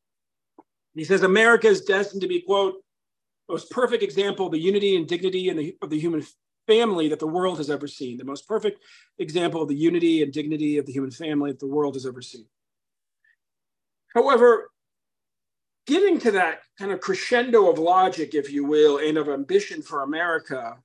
He 0.94 1.04
says 1.04 1.22
America 1.22 1.68
is 1.68 1.82
destined 1.82 2.20
to 2.22 2.28
be, 2.28 2.42
quote, 2.42 2.74
most 3.48 3.70
perfect 3.70 4.02
example 4.02 4.46
of 4.46 4.52
the 4.52 4.58
unity 4.58 4.96
and 4.96 5.06
dignity 5.06 5.50
the, 5.52 5.76
of 5.82 5.90
the 5.90 5.98
human 5.98 6.22
family 6.66 7.08
that 7.08 7.18
the 7.18 7.26
world 7.26 7.58
has 7.58 7.70
ever 7.70 7.86
seen, 7.86 8.18
the 8.18 8.24
most 8.24 8.46
perfect 8.46 8.82
example 9.18 9.62
of 9.62 9.68
the 9.68 9.74
unity 9.74 10.22
and 10.22 10.32
dignity 10.32 10.78
of 10.78 10.86
the 10.86 10.92
human 10.92 11.10
family 11.10 11.50
that 11.50 11.60
the 11.60 11.66
world 11.66 11.94
has 11.94 12.06
ever 12.06 12.22
seen. 12.22 12.46
However, 14.14 14.70
getting 15.86 16.18
to 16.20 16.30
that 16.32 16.60
kind 16.78 16.92
of 16.92 17.00
crescendo 17.00 17.70
of 17.70 17.78
logic, 17.78 18.34
if 18.34 18.52
you 18.52 18.64
will, 18.64 18.98
and 18.98 19.18
of 19.18 19.28
ambition 19.28 19.82
for 19.82 20.02
America, 20.02 20.76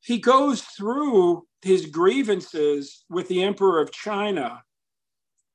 he 0.00 0.18
goes 0.18 0.62
through 0.62 1.46
his 1.62 1.86
grievances 1.86 3.04
with 3.08 3.28
the 3.28 3.42
Emperor 3.42 3.80
of 3.80 3.92
China 3.92 4.62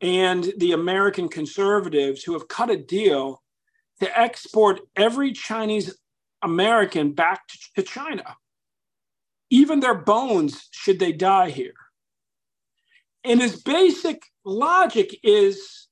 and 0.02 0.52
the 0.58 0.74
American 0.74 1.30
conservatives 1.30 2.24
who 2.24 2.34
have 2.34 2.48
cut 2.48 2.70
a 2.70 2.78
deal 2.78 3.42
to 4.00 4.20
export 4.20 4.82
every 4.96 5.32
Chinese 5.32 5.96
American 6.42 7.14
back 7.14 7.42
to 7.76 7.84
China 7.84 8.36
even 9.52 9.82
their 9.82 9.96
bones 9.96 10.68
should 10.72 10.98
they 10.98 11.12
die 11.12 11.52
here. 11.52 11.74
And 13.24 13.40
his 13.40 13.62
basic 13.62 14.24
logic 14.44 15.16
is 15.24 15.88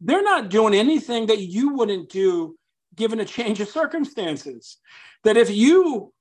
they're 0.00 0.22
not 0.22 0.50
doing 0.50 0.74
anything 0.74 1.26
that 1.26 1.40
you 1.40 1.70
wouldn't 1.70 2.10
do 2.10 2.56
given 2.94 3.20
a 3.20 3.24
change 3.24 3.60
of 3.60 3.68
circumstances. 3.68 4.76
That 5.22 5.38
if 5.38 5.48
you 5.48 6.12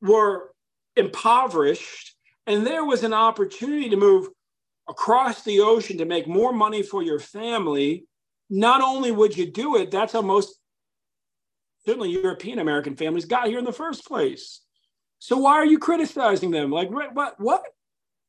were 0.00 0.52
impoverished 0.94 2.14
and 2.46 2.66
there 2.66 2.84
was 2.84 3.02
an 3.02 3.12
opportunity 3.12 3.90
to 3.90 3.96
move 3.96 4.28
across 4.88 5.42
the 5.42 5.60
ocean 5.60 5.98
to 5.98 6.04
make 6.04 6.28
more 6.28 6.52
money 6.52 6.82
for 6.82 7.02
your 7.02 7.18
family, 7.18 8.06
not 8.48 8.80
only 8.80 9.10
would 9.10 9.36
you 9.36 9.50
do 9.50 9.76
it, 9.76 9.90
that's 9.90 10.12
how 10.12 10.22
most 10.22 10.58
certainly 11.84 12.10
European 12.10 12.60
American 12.60 12.96
families 12.96 13.24
got 13.24 13.48
here 13.48 13.58
in 13.58 13.64
the 13.64 13.72
first 13.72 14.06
place. 14.06 14.60
So 15.26 15.36
why 15.36 15.54
are 15.54 15.66
you 15.66 15.80
criticizing 15.80 16.52
them? 16.52 16.70
Like 16.70 16.88
what? 16.88 17.40
What? 17.40 17.64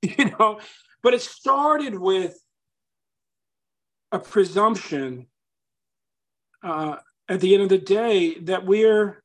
You 0.01 0.31
know. 0.31 0.59
But 1.03 1.13
it 1.13 1.21
started 1.21 1.93
with 1.93 2.35
a 4.11 4.17
presumption 4.17 5.27
uh, 6.63 6.95
at 7.29 7.39
the 7.39 7.53
end 7.53 7.61
of 7.61 7.69
the 7.69 7.77
day 7.77 8.39
that 8.39 8.65
we're, 8.65 9.21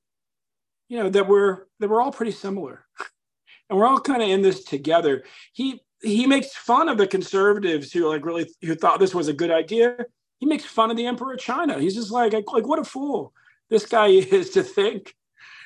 you 0.90 0.98
know, 0.98 1.08
that 1.08 1.26
we're 1.26 1.64
that 1.80 1.88
we're 1.88 2.02
all 2.02 2.12
pretty 2.12 2.32
similar, 2.32 2.84
and 3.70 3.78
we're 3.78 3.86
all 3.86 4.00
kind 4.00 4.22
of 4.22 4.28
in 4.28 4.42
this 4.42 4.64
together. 4.64 5.24
He 5.54 5.80
he 6.02 6.26
makes 6.26 6.54
fun 6.54 6.90
of 6.90 6.98
the 6.98 7.06
conservatives 7.06 7.90
who 7.90 8.06
like 8.06 8.26
really 8.26 8.52
who 8.60 8.74
thought 8.74 9.00
this 9.00 9.14
was 9.14 9.28
a 9.28 9.32
good 9.32 9.50
idea. 9.50 9.96
He 10.40 10.46
makes 10.46 10.66
fun 10.66 10.90
of 10.90 10.98
the 10.98 11.06
emperor 11.06 11.32
of 11.32 11.40
China. 11.40 11.78
He's 11.78 11.94
just 11.94 12.10
like 12.10 12.34
like 12.34 12.66
what 12.66 12.80
a 12.80 12.84
fool 12.84 13.32
this 13.70 13.86
guy 13.86 14.06
is 14.38 14.50
to 14.50 14.62
think 14.62 15.14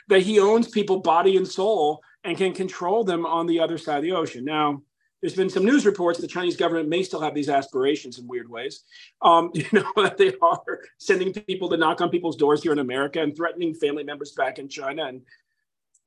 that 0.08 0.22
he 0.22 0.38
owns 0.40 0.68
people 0.68 1.00
body 1.00 1.36
and 1.36 1.46
soul 1.46 2.02
and 2.24 2.36
can 2.36 2.52
control 2.52 3.04
them 3.04 3.26
on 3.26 3.46
the 3.46 3.60
other 3.60 3.78
side 3.78 3.98
of 3.98 4.02
the 4.02 4.12
ocean. 4.12 4.44
Now, 4.44 4.82
there's 5.20 5.34
been 5.34 5.50
some 5.50 5.64
news 5.64 5.86
reports 5.86 6.18
the 6.18 6.26
Chinese 6.26 6.56
government 6.56 6.88
may 6.88 7.02
still 7.02 7.20
have 7.20 7.34
these 7.34 7.48
aspirations 7.48 8.18
in 8.18 8.28
weird 8.28 8.48
ways. 8.48 8.84
Um, 9.22 9.50
you 9.54 9.66
know, 9.72 9.90
that 9.96 10.18
they 10.18 10.34
are 10.42 10.80
sending 10.98 11.32
people 11.32 11.68
to 11.70 11.76
knock 11.76 12.00
on 12.00 12.10
people's 12.10 12.36
doors 12.36 12.62
here 12.62 12.72
in 12.72 12.78
America 12.78 13.20
and 13.20 13.34
threatening 13.34 13.74
family 13.74 14.04
members 14.04 14.32
back 14.32 14.58
in 14.58 14.68
China. 14.68 15.06
And 15.06 15.22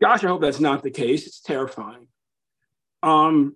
gosh, 0.01 0.23
I 0.23 0.27
hope 0.27 0.41
that's 0.41 0.59
not 0.59 0.83
the 0.83 0.91
case. 0.91 1.27
It's 1.27 1.41
terrifying. 1.41 2.07
Um, 3.01 3.55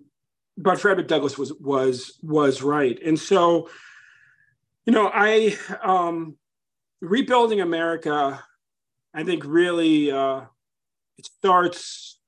but 0.56 0.80
Frederick 0.80 1.08
Douglass 1.08 1.36
was 1.36 1.52
was 1.54 2.18
was 2.22 2.62
right. 2.62 3.00
And 3.02 3.18
so, 3.18 3.68
you 4.86 4.92
know, 4.92 5.10
I 5.12 5.56
um, 5.82 6.36
rebuilding 7.00 7.60
America, 7.60 8.42
I 9.14 9.22
think 9.22 9.44
really 9.46 10.10
uh, 10.10 10.42
it 11.16 11.26
starts 11.26 12.18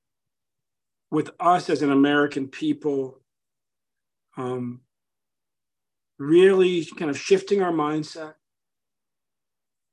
with 1.11 1.29
us 1.39 1.69
as 1.69 1.81
an 1.81 1.91
American 1.91 2.47
people 2.47 3.19
um, 4.37 4.81
really 6.17 6.85
kind 6.85 7.11
of 7.11 7.19
shifting 7.19 7.61
our 7.61 7.71
mindset 7.71 8.35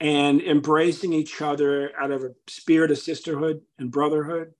and 0.00 0.40
embracing 0.42 1.12
each 1.12 1.40
other 1.42 1.92
out 1.98 2.10
of 2.10 2.22
a 2.22 2.34
spirit 2.48 2.90
of 2.90 2.98
sisterhood 2.98 3.62
and 3.78 3.90
brotherhood 3.90 4.52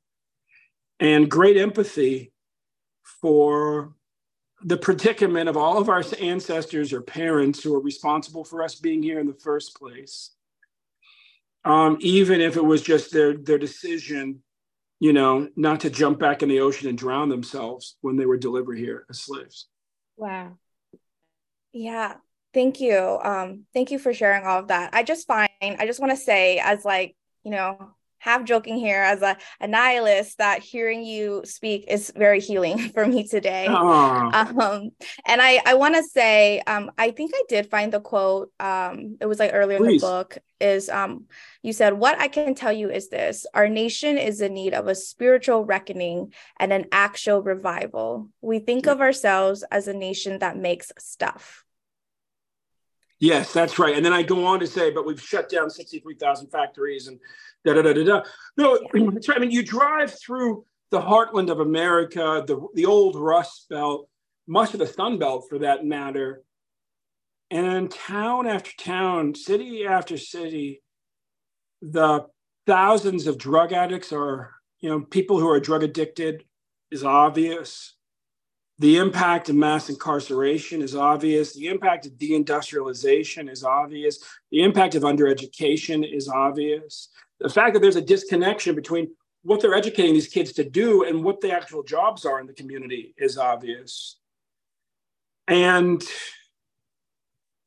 and 1.01 1.31
great 1.31 1.57
empathy 1.57 2.33
for 3.21 3.95
the 4.63 4.77
predicament 4.77 5.49
of 5.49 5.57
all 5.57 5.77
of 5.77 5.89
our 5.89 6.03
ancestors 6.21 6.93
or 6.93 7.03
parents 7.03 7.63
who 7.63 7.75
are 7.75 7.81
responsible 7.81 8.45
for 8.45 8.63
us 8.63 8.75
being 8.75 9.03
here 9.03 9.21
in 9.21 9.27
the 9.27 9.35
first 9.35 9.77
place. 9.77 10.31
Um, 11.65 11.97
even 12.01 12.41
if 12.41 12.57
it 12.57 12.65
was 12.65 12.83
just 12.83 13.13
their 13.13 13.37
their 13.37 13.59
decision 13.59 14.43
you 15.05 15.13
know, 15.13 15.49
not 15.57 15.81
to 15.81 15.91
jump 15.91 16.19
back 16.19 16.43
in 16.43 16.49
the 16.49 16.61
ocean 16.61 16.89
and 16.89 16.97
drown 16.97 17.29
themselves 17.29 17.97
when 18.01 18.17
they 18.17 18.27
were 18.27 18.37
delivered 18.37 18.79
here 18.79 19.05
as 19.11 19.21
slaves. 19.21 19.67
Wow. 20.17 20.57
Yeah. 21.73 22.15
Thank 22.55 22.81
you. 22.81 23.19
Um, 23.23 23.65
thank 23.75 23.91
you 23.91 23.99
for 23.99 24.15
sharing 24.15 24.47
all 24.47 24.61
of 24.61 24.69
that. 24.69 24.95
I 24.95 25.03
just 25.03 25.27
find, 25.27 25.51
I 25.61 25.87
just 25.87 26.01
want 26.01 26.13
to 26.13 26.17
say, 26.17 26.59
as 26.59 26.85
like, 26.85 27.17
you 27.43 27.51
know, 27.51 27.91
half 28.25 28.43
joking 28.45 28.79
here 28.79 29.03
as 29.03 29.21
a, 29.21 29.37
a 29.61 29.69
nihilist 29.69 30.39
that 30.39 30.63
hearing 30.63 31.05
you 31.05 31.43
speak 31.45 31.85
is 31.89 32.11
very 32.17 32.41
healing 32.41 32.79
for 32.95 33.07
me 33.07 33.29
today. 33.29 33.67
Um, 33.67 34.91
and 35.27 35.43
I, 35.43 35.61
I 35.67 35.75
want 35.75 35.95
to 35.97 36.03
say, 36.03 36.61
um, 36.61 36.91
I 36.97 37.11
think 37.11 37.33
I 37.35 37.43
did 37.51 37.69
find 37.71 37.93
the 37.93 38.01
quote. 38.01 38.51
Um, 38.59 39.19
it 39.21 39.27
was 39.27 39.39
like 39.39 39.51
earlier 39.53 39.79
Please. 39.79 39.89
in 39.89 39.97
the 39.97 40.07
book. 40.07 40.39
Is 40.61 40.89
um, 40.89 41.27
you 41.63 41.75
said, 41.75 41.93
"What 41.93 42.19
I 42.19 42.29
can 42.29 42.55
tell 42.55 42.73
you 42.73 42.89
is 42.89 43.11
this: 43.11 43.45
Our 43.53 43.69
nation 43.69 44.17
is 44.17 44.41
in 44.41 44.55
need 44.55 44.73
of 44.73 44.87
a 44.87 44.95
spiritual 44.95 45.65
reckoning 45.65 46.33
and 46.59 46.73
an 46.73 46.87
actual 46.91 47.43
revival. 47.43 48.31
We 48.41 48.61
think 48.61 48.87
of 48.87 49.03
ourselves 49.03 49.63
as 49.71 49.89
a 49.89 49.93
nation 49.93 50.39
that 50.39 50.57
makes 50.57 50.91
stuff." 50.99 51.64
Yes, 53.21 53.53
that's 53.53 53.79
right. 53.79 53.97
And 53.97 54.05
then 54.05 54.13
I 54.13 54.23
go 54.23 54.45
on 54.45 54.61
to 54.61 54.67
say, 54.67 54.91
but 54.91 55.07
we've 55.07 55.21
shut 55.21 55.49
down 55.49 55.71
63,000 55.71 56.49
factories 56.49 57.07
and 57.07 57.19
da 57.65 57.75
da 57.75 57.83
da 57.83 57.93
da 57.93 58.05
da. 58.05 58.23
No, 58.57 58.79
that's 59.13 59.29
right. 59.29 59.39
I 59.39 59.41
mean, 59.41 59.51
you 59.51 59.63
drive 59.63 60.19
through 60.19 60.65
the 60.91 61.01
heartland 61.01 61.51
of 61.51 61.61
America, 61.61 62.45
the, 62.47 62.67
the 62.75 62.87
old 62.87 63.17
Rust 63.17 63.67
Belt, 63.71 64.09
much 64.47 64.75
of 64.75 64.81
the 64.81 64.87
Sun 64.87 65.19
Belt 65.19 65.47
for 65.49 65.59
that 65.61 65.85
matter. 65.85 66.43
And 67.51 67.91
town 67.91 68.47
after 68.47 68.71
town, 68.79 69.35
city 69.35 69.87
after 69.87 70.17
city, 70.17 70.83
the 71.83 72.27
thousands 72.67 73.27
of 73.27 73.39
drug 73.39 73.73
addicts 73.73 74.13
are, 74.13 74.55
you 74.81 74.89
know, 74.89 75.01
people 75.01 75.39
who 75.39 75.49
are 75.49 75.61
drug 75.61 75.83
addicted 75.83 76.45
is 76.91 77.05
obvious. 77.05 77.94
The 78.79 78.97
impact 78.97 79.49
of 79.49 79.55
mass 79.55 79.89
incarceration 79.89 80.83
is 80.83 80.97
obvious. 80.97 81.55
The 81.55 81.69
impact 81.69 82.07
of 82.07 82.13
deindustrialization 82.13 83.51
is 83.51 83.63
obvious. 83.63 84.19
The 84.51 84.63
impact 84.63 84.97
of 84.97 85.05
undereducation 85.05 86.05
is 86.05 86.29
obvious. 86.29 87.09
The 87.39 87.49
fact 87.49 87.75
that 87.75 87.81
there's 87.81 87.97
a 87.97 88.03
disconnection 88.03 88.75
between 88.75 89.15
what 89.43 89.61
they're 89.61 89.75
educating 89.75 90.15
these 90.15 90.29
kids 90.29 90.53
to 90.55 90.69
do 90.69 91.05
and 91.05 91.23
what 91.23 91.41
the 91.41 91.53
actual 91.53 91.85
jobs 91.85 92.25
are 92.25 92.41
in 92.41 92.47
the 92.47 92.53
community 92.53 93.15
is 93.17 93.39
obvious. 93.39 94.17
And 95.47 96.03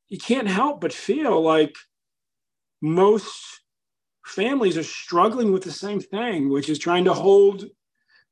you 0.10 0.18
can't 0.18 0.48
help 0.48 0.82
but 0.82 0.92
feel 0.92 1.42
like 1.42 1.76
most 2.82 3.62
families 4.26 4.78
are 4.78 4.84
struggling 4.84 5.54
with 5.54 5.64
the 5.64 5.72
same 5.72 6.02
thing, 6.02 6.50
which 6.50 6.68
is 6.68 6.80
trying 6.80 7.06
to 7.06 7.14
hold, 7.14 7.66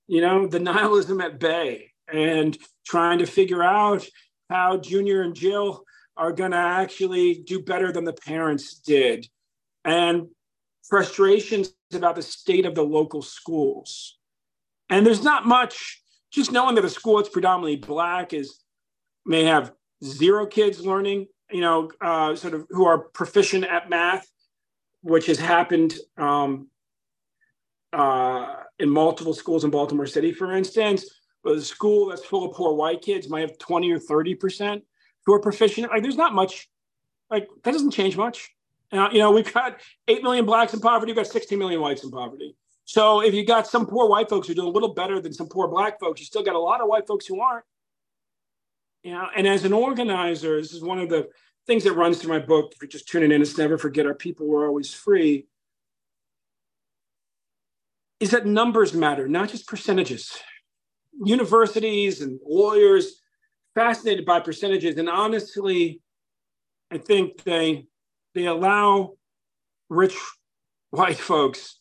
you 0.08 0.20
know, 0.20 0.46
the 0.46 0.60
nihilism 0.60 1.22
at 1.22 1.40
bay 1.40 1.92
and 2.18 2.58
trying 2.86 3.20
to 3.20 3.26
figure 3.26 3.64
out 3.64 4.06
how 4.50 4.78
Junior 4.78 5.22
and 5.22 5.36
Jill 5.36 5.84
are 6.18 6.32
going 6.32 6.52
to 6.52 6.58
actually 6.58 7.44
do 7.46 7.62
better 7.62 7.92
than 7.92 8.04
the 8.04 8.14
parents 8.14 8.80
did. 8.80 9.28
And 9.84 10.28
frustrations 10.88 11.74
about 11.94 12.16
the 12.16 12.22
state 12.22 12.66
of 12.66 12.76
the 12.76 12.84
local 12.84 13.22
schools. 13.22 14.18
And 14.90 15.06
there's 15.06 15.24
not 15.24 15.46
much, 15.46 16.02
just 16.32 16.52
knowing 16.52 16.76
that 16.76 16.86
a 16.86 16.90
school 16.90 17.18
that's 17.18 17.30
predominantly 17.30 17.78
Black 17.78 18.34
is 18.34 18.60
may 19.26 19.44
have 19.44 19.74
zero 20.04 20.46
kids 20.46 20.86
learning, 20.86 21.28
you 21.52 21.62
know, 21.62 21.90
uh, 22.02 22.36
sort 22.36 22.54
of 22.54 22.68
who 22.70 22.86
are 22.86 23.00
proficient 23.00 23.66
at 23.66 23.90
math, 23.90 24.28
which 25.02 25.26
has 25.26 25.40
happened 25.40 25.96
um, 26.18 26.68
uh, 27.94 28.56
in 28.78 28.90
multiple 28.90 29.34
schools 29.34 29.64
in 29.64 29.72
Baltimore 29.72 30.06
City, 30.06 30.32
for 30.32 30.56
instance. 30.56 31.06
But 31.46 31.58
a 31.58 31.62
school 31.62 32.08
that's 32.08 32.26
full 32.26 32.44
of 32.44 32.56
poor 32.56 32.74
white 32.74 33.04
kids 33.04 33.30
might 33.30 33.42
have 33.42 33.60
20 33.60 33.92
or 33.92 34.00
30% 34.00 34.82
who 35.26 35.34
are 35.34 35.40
proficient. 35.40 35.92
Like, 35.92 36.02
there's 36.02 36.18
not 36.18 36.34
much, 36.34 36.68
like, 37.30 37.48
that 37.64 37.72
doesn't 37.72 37.92
change 37.92 38.18
much. 38.18 38.50
Uh, 38.92 39.10
you 39.12 39.20
know, 39.20 39.32
we've 39.32 39.54
got 39.54 39.80
8 40.08 40.24
million 40.24 40.46
blacks 40.46 40.74
in 40.74 40.80
poverty, 40.80 41.12
we've 41.12 41.18
got 41.18 41.28
16 41.28 41.58
million 41.58 41.82
whites 41.82 42.04
in 42.04 42.10
poverty. 42.10 42.56
So 42.86 43.22
if 43.22 43.36
you 43.36 43.46
got 43.46 43.68
some 43.68 43.86
poor 43.86 44.10
white 44.10 44.28
folks 44.28 44.48
who 44.48 44.56
do 44.56 44.68
a 44.68 44.70
little 44.70 44.96
better 44.96 45.20
than 45.22 45.34
some 45.34 45.48
poor 45.48 45.68
black 45.68 46.00
folks, 46.00 46.20
you 46.20 46.26
still 46.26 46.44
got 46.44 46.56
a 46.56 46.60
lot 46.60 46.82
of 46.82 46.88
white 46.88 47.06
folks 47.06 47.28
who 47.28 47.40
aren't. 47.40 47.66
You 49.04 49.12
know, 49.12 49.28
and 49.36 49.48
as 49.48 49.66
an 49.66 49.74
organizer, 49.74 50.60
this 50.60 50.74
is 50.74 50.84
one 50.84 50.98
of 50.98 51.10
the 51.10 51.30
things 51.68 51.84
that 51.84 51.94
runs 51.94 52.20
through 52.20 52.34
my 52.34 52.44
book. 52.44 52.72
If 52.74 52.82
you're 52.82 52.90
just 52.90 53.08
tuning 53.08 53.32
in, 53.32 53.44
it's 53.44 53.58
never 53.58 53.78
forget 53.78 54.08
our 54.08 54.16
people 54.16 54.48
were 54.48 54.68
always 54.68 54.94
free. 54.96 55.46
Is 58.20 58.32
that 58.32 58.48
numbers 58.48 58.96
matter, 58.96 59.28
not 59.28 59.50
just 59.50 59.68
percentages 59.68 60.40
universities 61.24 62.22
and 62.22 62.40
lawyers 62.46 63.22
fascinated 63.74 64.26
by 64.26 64.40
percentages. 64.40 64.98
And 64.98 65.10
honestly, 65.10 66.02
I 66.92 66.98
think 66.98 67.44
they 67.44 67.88
they 68.34 68.46
allow 68.46 69.14
rich 69.90 70.16
white 70.90 71.18
folks 71.18 71.80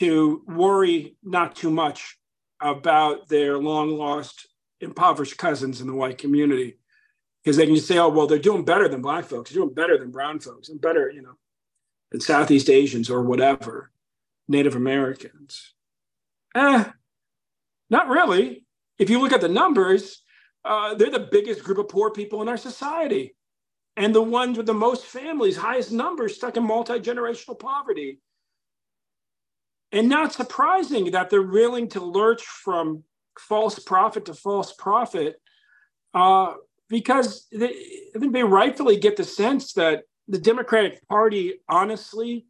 to 0.00 0.42
worry 0.46 1.16
not 1.22 1.56
too 1.56 1.70
much 1.70 2.18
about 2.60 3.28
their 3.28 3.58
long 3.58 3.96
lost 3.96 4.48
impoverished 4.80 5.38
cousins 5.38 5.80
in 5.80 5.86
the 5.86 5.94
white 5.94 6.18
community 6.18 6.78
because 7.42 7.56
they 7.56 7.66
can 7.66 7.74
just 7.74 7.86
say, 7.86 7.98
oh, 7.98 8.08
well, 8.08 8.26
they're 8.26 8.38
doing 8.38 8.64
better 8.64 8.88
than 8.88 9.00
black 9.00 9.24
folks, 9.24 9.50
they're 9.50 9.62
doing 9.62 9.74
better 9.74 9.96
than 9.96 10.10
brown 10.10 10.40
folks, 10.40 10.68
and 10.68 10.80
better, 10.80 11.10
you 11.10 11.22
know, 11.22 11.36
than 12.10 12.20
Southeast 12.20 12.68
Asians 12.68 13.08
or 13.08 13.22
whatever, 13.22 13.90
Native 14.48 14.74
Americans. 14.74 15.72
Eh, 16.54 16.84
not 17.88 18.08
really 18.08 18.65
if 18.98 19.10
you 19.10 19.20
look 19.20 19.32
at 19.32 19.40
the 19.40 19.48
numbers, 19.48 20.22
uh, 20.64 20.94
they're 20.94 21.10
the 21.10 21.28
biggest 21.30 21.62
group 21.62 21.78
of 21.78 21.88
poor 21.88 22.10
people 22.10 22.42
in 22.42 22.48
our 22.48 22.56
society 22.56 23.34
and 23.96 24.14
the 24.14 24.22
ones 24.22 24.56
with 24.56 24.66
the 24.66 24.74
most 24.74 25.06
families, 25.06 25.56
highest 25.56 25.90
numbers 25.90 26.36
stuck 26.36 26.56
in 26.56 26.64
multi 26.64 27.00
generational 27.00 27.58
poverty. 27.58 28.20
And 29.92 30.08
not 30.08 30.32
surprising 30.32 31.12
that 31.12 31.30
they're 31.30 31.42
willing 31.42 31.88
to 31.90 32.00
lurch 32.00 32.42
from 32.42 33.04
false 33.38 33.78
prophet 33.78 34.26
to 34.26 34.34
false 34.34 34.72
prophet 34.72 35.40
uh, 36.12 36.54
because 36.88 37.46
they, 37.52 37.68
I 38.14 38.18
think 38.18 38.32
they 38.32 38.42
rightfully 38.42 38.98
get 38.98 39.16
the 39.16 39.24
sense 39.24 39.72
that 39.74 40.02
the 40.28 40.38
Democratic 40.38 41.06
Party, 41.08 41.60
honestly, 41.68 42.46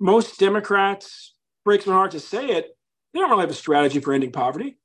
most 0.00 0.38
Democrats, 0.38 1.34
breaks 1.64 1.86
my 1.86 1.92
heart 1.92 2.12
to 2.12 2.20
say 2.20 2.46
it, 2.46 2.76
they 3.12 3.20
don't 3.20 3.30
really 3.30 3.42
have 3.42 3.50
a 3.50 3.54
strategy 3.54 4.00
for 4.00 4.14
ending 4.14 4.32
poverty 4.32 4.78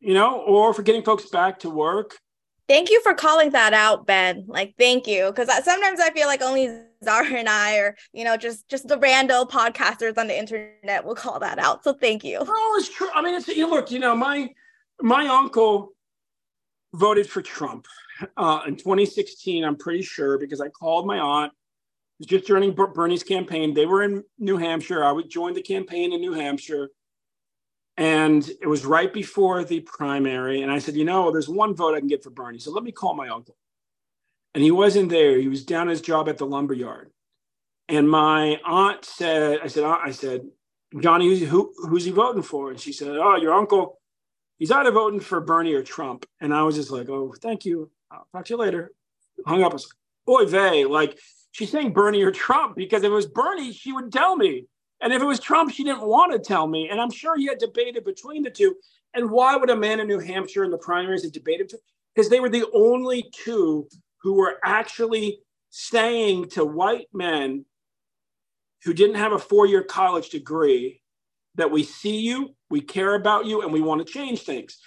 you 0.00 0.14
know, 0.14 0.40
or 0.40 0.74
for 0.74 0.82
getting 0.82 1.02
folks 1.02 1.26
back 1.26 1.60
to 1.60 1.70
work. 1.70 2.18
Thank 2.68 2.90
you 2.90 3.00
for 3.02 3.14
calling 3.14 3.50
that 3.50 3.72
out, 3.72 4.06
Ben. 4.06 4.44
Like, 4.48 4.74
thank 4.76 5.06
you, 5.06 5.26
because 5.26 5.48
sometimes 5.64 6.00
I 6.00 6.10
feel 6.10 6.26
like 6.26 6.42
only 6.42 6.82
Zara 7.04 7.26
and 7.26 7.48
I, 7.48 7.76
or 7.76 7.96
you 8.12 8.24
know, 8.24 8.36
just 8.36 8.68
just 8.68 8.88
the 8.88 8.98
random 8.98 9.46
podcasters 9.46 10.18
on 10.18 10.26
the 10.26 10.36
internet 10.36 11.04
will 11.04 11.14
call 11.14 11.38
that 11.40 11.58
out. 11.58 11.84
So 11.84 11.92
thank 11.92 12.24
you. 12.24 12.38
Oh, 12.40 12.76
it's 12.78 12.88
true. 12.88 13.08
I 13.14 13.22
mean, 13.22 13.34
it's 13.34 13.48
you 13.48 13.70
look, 13.70 13.90
you 13.90 14.00
know, 14.00 14.16
my 14.16 14.50
my 15.00 15.26
uncle 15.26 15.92
voted 16.92 17.28
for 17.28 17.42
Trump 17.42 17.86
uh, 18.36 18.62
in 18.66 18.76
2016. 18.76 19.64
I'm 19.64 19.76
pretty 19.76 20.02
sure 20.02 20.38
because 20.38 20.60
I 20.60 20.68
called 20.68 21.06
my 21.06 21.18
aunt. 21.18 21.52
It 21.52 22.20
was 22.20 22.26
just 22.28 22.46
during 22.46 22.72
Bernie's 22.72 23.22
campaign. 23.22 23.74
They 23.74 23.86
were 23.86 24.02
in 24.02 24.24
New 24.38 24.56
Hampshire. 24.56 25.04
I 25.04 25.12
would 25.12 25.28
join 25.28 25.52
the 25.52 25.62
campaign 25.62 26.12
in 26.12 26.20
New 26.20 26.32
Hampshire 26.32 26.88
And 27.96 28.46
it 28.60 28.66
was 28.66 28.84
right 28.84 29.12
before 29.12 29.64
the 29.64 29.80
primary. 29.80 30.62
And 30.62 30.70
I 30.70 30.78
said, 30.78 30.96
you 30.96 31.04
know, 31.04 31.30
there's 31.32 31.48
one 31.48 31.74
vote 31.74 31.94
I 31.94 32.00
can 32.00 32.08
get 32.08 32.22
for 32.22 32.30
Bernie. 32.30 32.58
So 32.58 32.70
let 32.70 32.84
me 32.84 32.92
call 32.92 33.14
my 33.14 33.28
uncle. 33.28 33.56
And 34.54 34.62
he 34.62 34.70
wasn't 34.70 35.08
there. 35.08 35.38
He 35.38 35.48
was 35.48 35.64
down 35.64 35.88
his 35.88 36.00
job 36.00 36.28
at 36.28 36.38
the 36.38 36.46
lumber 36.46 36.74
yard. 36.74 37.10
And 37.88 38.10
my 38.10 38.60
aunt 38.64 39.04
said, 39.04 39.60
I 39.62 39.68
said, 39.68 39.84
uh, 39.84 39.98
I 40.02 40.10
said, 40.10 40.42
Johnny, 40.98 41.28
who's, 41.28 41.48
who, 41.48 41.72
who's 41.88 42.04
he 42.04 42.10
voting 42.10 42.42
for? 42.42 42.70
And 42.70 42.80
she 42.80 42.92
said, 42.92 43.08
Oh, 43.08 43.36
your 43.36 43.54
uncle, 43.54 43.98
he's 44.58 44.70
either 44.70 44.90
voting 44.90 45.20
for 45.20 45.40
Bernie 45.40 45.74
or 45.74 45.82
Trump. 45.82 46.26
And 46.40 46.52
I 46.52 46.62
was 46.62 46.74
just 46.74 46.90
like, 46.90 47.08
Oh, 47.08 47.34
thank 47.40 47.64
you. 47.64 47.90
I'll 48.10 48.26
talk 48.32 48.46
to 48.46 48.54
you 48.54 48.58
later. 48.58 48.92
Hung 49.46 49.62
up. 49.62 49.72
I 49.72 49.74
was 49.74 49.88
like, 50.26 50.40
Oy 50.40 50.46
vey. 50.46 50.84
Like, 50.84 51.18
she's 51.52 51.70
saying 51.70 51.92
Bernie 51.92 52.22
or 52.22 52.32
Trump 52.32 52.76
because 52.76 53.02
if 53.02 53.10
it 53.10 53.14
was 53.14 53.26
Bernie, 53.26 53.72
she 53.72 53.92
would 53.92 54.12
tell 54.12 54.36
me. 54.36 54.66
And 55.00 55.12
if 55.12 55.20
it 55.20 55.26
was 55.26 55.40
Trump, 55.40 55.72
she 55.72 55.84
didn't 55.84 56.06
want 56.06 56.32
to 56.32 56.38
tell 56.38 56.66
me. 56.66 56.88
And 56.88 57.00
I'm 57.00 57.10
sure 57.10 57.36
he 57.36 57.46
had 57.46 57.58
debated 57.58 58.04
between 58.04 58.42
the 58.42 58.50
two. 58.50 58.76
And 59.14 59.30
why 59.30 59.56
would 59.56 59.70
a 59.70 59.76
man 59.76 60.00
in 60.00 60.08
New 60.08 60.18
Hampshire 60.18 60.64
in 60.64 60.70
the 60.70 60.78
primaries 60.78 61.22
have 61.22 61.32
debated? 61.32 61.72
Because 62.14 62.30
they 62.30 62.40
were 62.40 62.48
the 62.48 62.66
only 62.74 63.30
two 63.32 63.88
who 64.22 64.34
were 64.34 64.58
actually 64.64 65.40
saying 65.70 66.48
to 66.50 66.64
white 66.64 67.08
men 67.12 67.64
who 68.84 68.94
didn't 68.94 69.16
have 69.16 69.32
a 69.32 69.38
four 69.38 69.66
year 69.66 69.82
college 69.82 70.30
degree 70.30 71.02
that 71.56 71.70
we 71.70 71.82
see 71.82 72.20
you, 72.20 72.54
we 72.70 72.80
care 72.80 73.14
about 73.14 73.46
you, 73.46 73.62
and 73.62 73.72
we 73.72 73.80
want 73.80 74.06
to 74.06 74.12
change 74.12 74.42
things. 74.42 74.78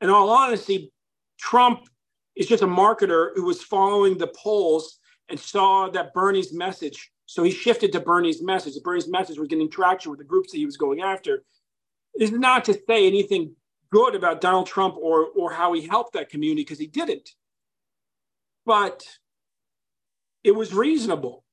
In 0.00 0.10
all 0.10 0.30
honesty, 0.30 0.92
Trump 1.38 1.80
is 2.34 2.46
just 2.46 2.62
a 2.62 2.66
marketer 2.66 3.30
who 3.34 3.44
was 3.44 3.62
following 3.62 4.18
the 4.18 4.26
polls 4.28 4.98
and 5.28 5.38
saw 5.38 5.88
that 5.90 6.12
Bernie's 6.12 6.52
message. 6.52 7.10
So 7.26 7.42
he 7.42 7.50
shifted 7.50 7.92
to 7.92 8.00
Bernie's 8.00 8.42
message. 8.42 8.74
Bernie's 8.82 9.08
message 9.08 9.38
was 9.38 9.48
getting 9.48 9.70
traction 9.70 10.10
with 10.10 10.18
the 10.18 10.24
groups 10.24 10.52
that 10.52 10.58
he 10.58 10.66
was 10.66 10.76
going 10.76 11.00
after. 11.00 11.44
Is 12.18 12.32
not 12.32 12.64
to 12.66 12.72
say 12.72 13.06
anything 13.06 13.56
good 13.90 14.14
about 14.14 14.40
Donald 14.40 14.66
Trump 14.66 14.96
or, 14.96 15.26
or 15.36 15.52
how 15.52 15.72
he 15.72 15.86
helped 15.86 16.14
that 16.14 16.30
community 16.30 16.62
because 16.62 16.78
he 16.78 16.86
didn't. 16.86 17.30
But 18.64 19.04
it 20.42 20.52
was 20.52 20.72
reasonable 20.72 21.44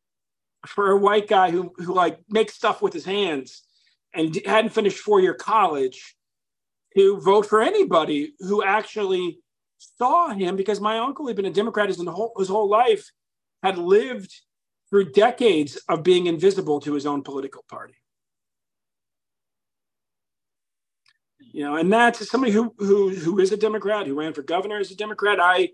for 0.65 0.91
a 0.91 0.97
white 0.97 1.27
guy 1.27 1.51
who, 1.51 1.73
who 1.77 1.93
like 1.93 2.19
makes 2.29 2.53
stuff 2.53 2.81
with 2.81 2.93
his 2.93 3.05
hands 3.05 3.63
and 4.13 4.39
hadn't 4.45 4.71
finished 4.71 4.99
four 4.99 5.19
year 5.19 5.33
college 5.33 6.15
to 6.95 7.19
vote 7.19 7.45
for 7.45 7.61
anybody 7.61 8.33
who 8.39 8.63
actually 8.63 9.39
saw 9.79 10.29
him 10.29 10.55
because 10.55 10.79
my 10.79 10.99
uncle 10.99 11.27
had 11.27 11.35
been 11.35 11.45
a 11.45 11.51
Democrat 11.51 11.87
his 11.87 12.01
whole, 12.05 12.31
his 12.37 12.47
whole 12.47 12.69
life, 12.69 13.11
had 13.63 13.77
lived 13.77 14.31
through 14.93 15.09
decades 15.09 15.75
of 15.89 16.03
being 16.03 16.27
invisible 16.27 16.79
to 16.79 16.93
his 16.93 17.07
own 17.07 17.23
political 17.23 17.65
party. 17.67 17.95
You 21.39 21.63
know, 21.63 21.77
and 21.77 21.91
that's 21.91 22.29
somebody 22.29 22.51
who 22.51 22.75
who 22.77 23.09
who 23.09 23.39
is 23.39 23.51
a 23.51 23.57
Democrat, 23.57 24.05
who 24.05 24.13
ran 24.13 24.33
for 24.33 24.43
governor 24.43 24.77
as 24.77 24.91
a 24.91 24.95
Democrat. 24.95 25.39
I 25.41 25.69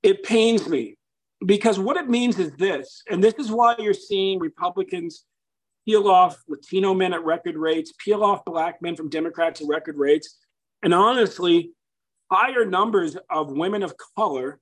it 0.00 0.22
pains 0.22 0.68
me 0.68 0.94
because 1.44 1.76
what 1.76 1.96
it 1.96 2.08
means 2.08 2.38
is 2.38 2.52
this, 2.52 3.02
and 3.10 3.22
this 3.22 3.34
is 3.34 3.50
why 3.50 3.74
you're 3.76 3.94
seeing 3.94 4.38
Republicans 4.38 5.24
peel 5.84 6.06
off 6.06 6.40
Latino 6.46 6.94
men 6.94 7.12
at 7.12 7.24
record 7.24 7.56
rates, 7.56 7.92
peel 7.98 8.22
off 8.22 8.44
black 8.44 8.80
men 8.80 8.94
from 8.94 9.08
Democrats 9.08 9.60
at 9.60 9.66
record 9.66 9.96
rates, 9.98 10.38
and 10.84 10.94
honestly, 10.94 11.72
higher 12.30 12.64
numbers 12.64 13.16
of 13.28 13.50
women 13.50 13.82
of 13.82 13.96
color, 14.16 14.60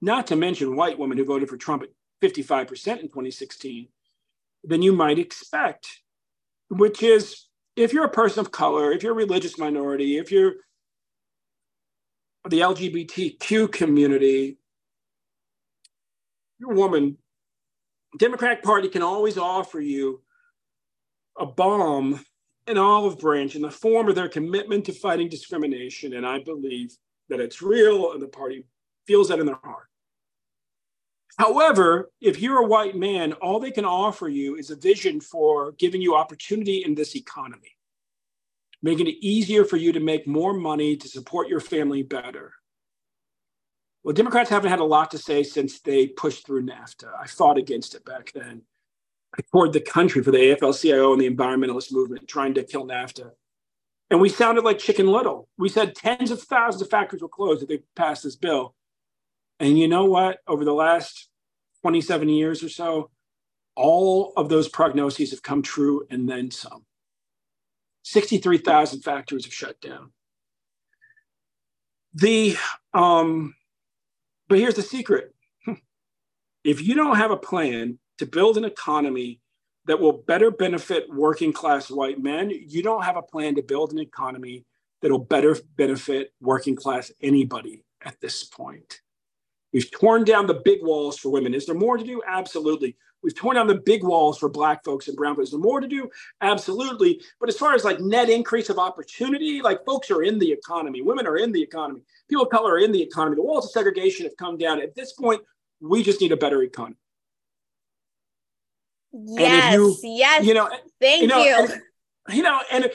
not 0.00 0.26
to 0.26 0.34
mention 0.34 0.74
white 0.74 0.98
women 0.98 1.16
who 1.16 1.24
voted 1.24 1.48
for 1.48 1.56
Trump 1.56 1.84
at 1.84 1.90
55% 2.22 3.00
in 3.00 3.08
2016, 3.08 3.88
than 4.64 4.82
you 4.82 4.92
might 4.92 5.18
expect, 5.18 5.88
which 6.68 7.02
is 7.02 7.46
if 7.76 7.92
you're 7.92 8.04
a 8.04 8.10
person 8.10 8.40
of 8.40 8.50
color, 8.50 8.92
if 8.92 9.02
you're 9.02 9.12
a 9.12 9.16
religious 9.16 9.58
minority, 9.58 10.18
if 10.18 10.32
you're 10.32 10.54
the 12.48 12.60
LGBTQ 12.60 13.70
community, 13.70 14.58
you're 16.58 16.72
a 16.72 16.76
woman, 16.76 17.18
Democratic 18.18 18.62
Party 18.62 18.88
can 18.88 19.02
always 19.02 19.36
offer 19.36 19.80
you 19.80 20.22
a 21.38 21.46
bomb, 21.46 22.24
an 22.66 22.78
olive 22.78 23.18
branch 23.18 23.54
in 23.54 23.62
the 23.62 23.70
form 23.70 24.08
of 24.08 24.14
their 24.14 24.28
commitment 24.28 24.84
to 24.86 24.92
fighting 24.92 25.28
discrimination. 25.28 26.14
And 26.14 26.26
I 26.26 26.40
believe 26.40 26.96
that 27.28 27.40
it's 27.40 27.62
real 27.62 28.12
and 28.12 28.22
the 28.22 28.28
party 28.28 28.64
feels 29.06 29.28
that 29.28 29.38
in 29.38 29.46
their 29.46 29.60
heart. 29.62 29.86
However, 31.38 32.10
if 32.20 32.40
you're 32.40 32.62
a 32.62 32.66
white 32.66 32.96
man, 32.96 33.32
all 33.34 33.60
they 33.60 33.70
can 33.70 33.84
offer 33.84 34.28
you 34.28 34.56
is 34.56 34.70
a 34.70 34.76
vision 34.76 35.20
for 35.20 35.72
giving 35.72 36.02
you 36.02 36.16
opportunity 36.16 36.84
in 36.84 36.94
this 36.94 37.14
economy, 37.14 37.76
making 38.82 39.06
it 39.06 39.16
easier 39.20 39.64
for 39.64 39.76
you 39.76 39.92
to 39.92 40.00
make 40.00 40.26
more 40.26 40.52
money 40.52 40.96
to 40.96 41.08
support 41.08 41.48
your 41.48 41.60
family 41.60 42.02
better, 42.02 42.52
well, 44.08 44.14
Democrats 44.14 44.48
haven't 44.48 44.70
had 44.70 44.78
a 44.78 44.84
lot 44.84 45.10
to 45.10 45.18
say 45.18 45.42
since 45.42 45.80
they 45.80 46.06
pushed 46.06 46.46
through 46.46 46.64
NAFTA. 46.64 47.10
I 47.20 47.26
fought 47.26 47.58
against 47.58 47.94
it 47.94 48.06
back 48.06 48.32
then. 48.34 48.62
I 49.36 49.42
toured 49.52 49.74
the 49.74 49.80
country 49.80 50.22
for 50.22 50.30
the 50.30 50.38
AFL 50.38 50.80
CIO 50.80 51.12
and 51.12 51.20
the 51.20 51.28
environmentalist 51.28 51.92
movement 51.92 52.26
trying 52.26 52.54
to 52.54 52.64
kill 52.64 52.86
NAFTA. 52.86 53.32
And 54.10 54.18
we 54.18 54.30
sounded 54.30 54.64
like 54.64 54.78
Chicken 54.78 55.08
Little. 55.08 55.48
We 55.58 55.68
said 55.68 55.94
tens 55.94 56.30
of 56.30 56.40
thousands 56.40 56.80
of 56.80 56.88
factories 56.88 57.20
will 57.20 57.28
close 57.28 57.60
if 57.60 57.68
they 57.68 57.82
pass 57.96 58.22
this 58.22 58.36
bill. 58.36 58.74
And 59.60 59.78
you 59.78 59.88
know 59.88 60.04
what? 60.04 60.38
Over 60.46 60.64
the 60.64 60.74
last 60.74 61.28
27 61.82 62.28
years 62.28 62.62
or 62.62 62.68
so, 62.68 63.10
all 63.74 64.32
of 64.36 64.48
those 64.48 64.68
prognoses 64.68 65.30
have 65.30 65.42
come 65.42 65.62
true 65.62 66.06
and 66.10 66.28
then 66.28 66.50
some. 66.50 66.84
63,000 68.04 69.02
factories 69.02 69.44
have 69.44 69.54
shut 69.54 69.80
down. 69.80 70.12
The 72.14 72.56
um, 72.94 73.54
but 74.48 74.58
here's 74.58 74.74
the 74.74 74.82
secret 74.82 75.34
if 76.64 76.80
you 76.80 76.94
don't 76.94 77.16
have 77.16 77.30
a 77.30 77.36
plan 77.36 77.98
to 78.18 78.26
build 78.26 78.56
an 78.56 78.64
economy 78.64 79.40
that 79.86 80.00
will 80.00 80.12
better 80.12 80.50
benefit 80.50 81.06
working 81.12 81.52
class 81.52 81.90
white 81.90 82.20
men, 82.20 82.50
you 82.50 82.82
don't 82.82 83.04
have 83.04 83.16
a 83.16 83.22
plan 83.22 83.54
to 83.56 83.62
build 83.62 83.92
an 83.92 83.98
economy 83.98 84.64
that'll 85.00 85.18
better 85.18 85.56
benefit 85.76 86.32
working 86.40 86.76
class 86.76 87.12
anybody 87.22 87.84
at 88.02 88.20
this 88.20 88.44
point. 88.44 89.00
We've 89.72 89.90
torn 89.90 90.24
down 90.24 90.46
the 90.46 90.62
big 90.64 90.82
walls 90.82 91.18
for 91.18 91.30
women. 91.30 91.54
Is 91.54 91.66
there 91.66 91.74
more 91.74 91.98
to 91.98 92.04
do? 92.04 92.22
Absolutely. 92.26 92.96
We've 93.22 93.34
torn 93.34 93.56
down 93.56 93.66
the 93.66 93.74
big 93.74 94.04
walls 94.04 94.38
for 94.38 94.48
Black 94.48 94.84
folks 94.84 95.08
and 95.08 95.16
Brown 95.16 95.34
folks. 95.34 95.48
Is 95.48 95.52
there 95.52 95.60
more 95.60 95.80
to 95.80 95.88
do? 95.88 96.08
Absolutely. 96.40 97.20
But 97.40 97.48
as 97.48 97.56
far 97.58 97.74
as 97.74 97.84
like 97.84 98.00
net 98.00 98.30
increase 98.30 98.70
of 98.70 98.78
opportunity, 98.78 99.60
like 99.60 99.84
folks 99.84 100.10
are 100.10 100.22
in 100.22 100.38
the 100.38 100.50
economy, 100.50 101.02
women 101.02 101.26
are 101.26 101.36
in 101.36 101.52
the 101.52 101.60
economy, 101.60 102.02
people 102.28 102.44
of 102.44 102.50
color 102.50 102.74
are 102.74 102.78
in 102.78 102.92
the 102.92 103.02
economy. 103.02 103.36
The 103.36 103.42
walls 103.42 103.66
of 103.66 103.72
segregation 103.72 104.24
have 104.24 104.36
come 104.36 104.56
down. 104.56 104.80
At 104.80 104.94
this 104.94 105.12
point, 105.12 105.42
we 105.80 106.02
just 106.02 106.20
need 106.20 106.32
a 106.32 106.36
better 106.36 106.62
economy. 106.62 106.96
Yes, 109.12 109.74
you, 109.74 109.96
yes. 110.02 110.44
You 110.44 110.54
know, 110.54 110.70
thank 111.00 111.22
you. 111.22 111.28
Know, 111.28 111.42
you. 111.42 111.68
And, 112.28 112.36
you 112.36 112.42
know, 112.42 112.60
and 112.70 112.90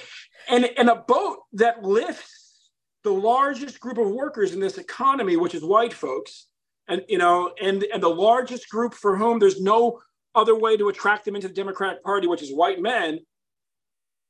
and 0.47 0.69
and 0.77 0.89
a 0.89 0.95
boat 0.95 1.39
that 1.53 1.83
lifts 1.83 2.69
the 3.03 3.11
largest 3.11 3.79
group 3.79 3.97
of 3.97 4.09
workers 4.09 4.53
in 4.53 4.59
this 4.59 4.77
economy, 4.77 5.37
which 5.37 5.55
is 5.55 5.63
white 5.63 5.93
folks, 5.93 6.47
and 6.87 7.03
you 7.07 7.17
know, 7.17 7.53
and 7.61 7.83
and 7.83 8.01
the 8.01 8.09
largest 8.09 8.69
group 8.69 8.93
for 8.93 9.17
whom 9.17 9.39
there's 9.39 9.61
no 9.61 10.01
other 10.35 10.57
way 10.57 10.77
to 10.77 10.89
attract 10.89 11.25
them 11.25 11.35
into 11.35 11.47
the 11.47 11.53
Democratic 11.53 12.03
Party, 12.03 12.27
which 12.27 12.41
is 12.41 12.51
white 12.51 12.81
men. 12.81 13.19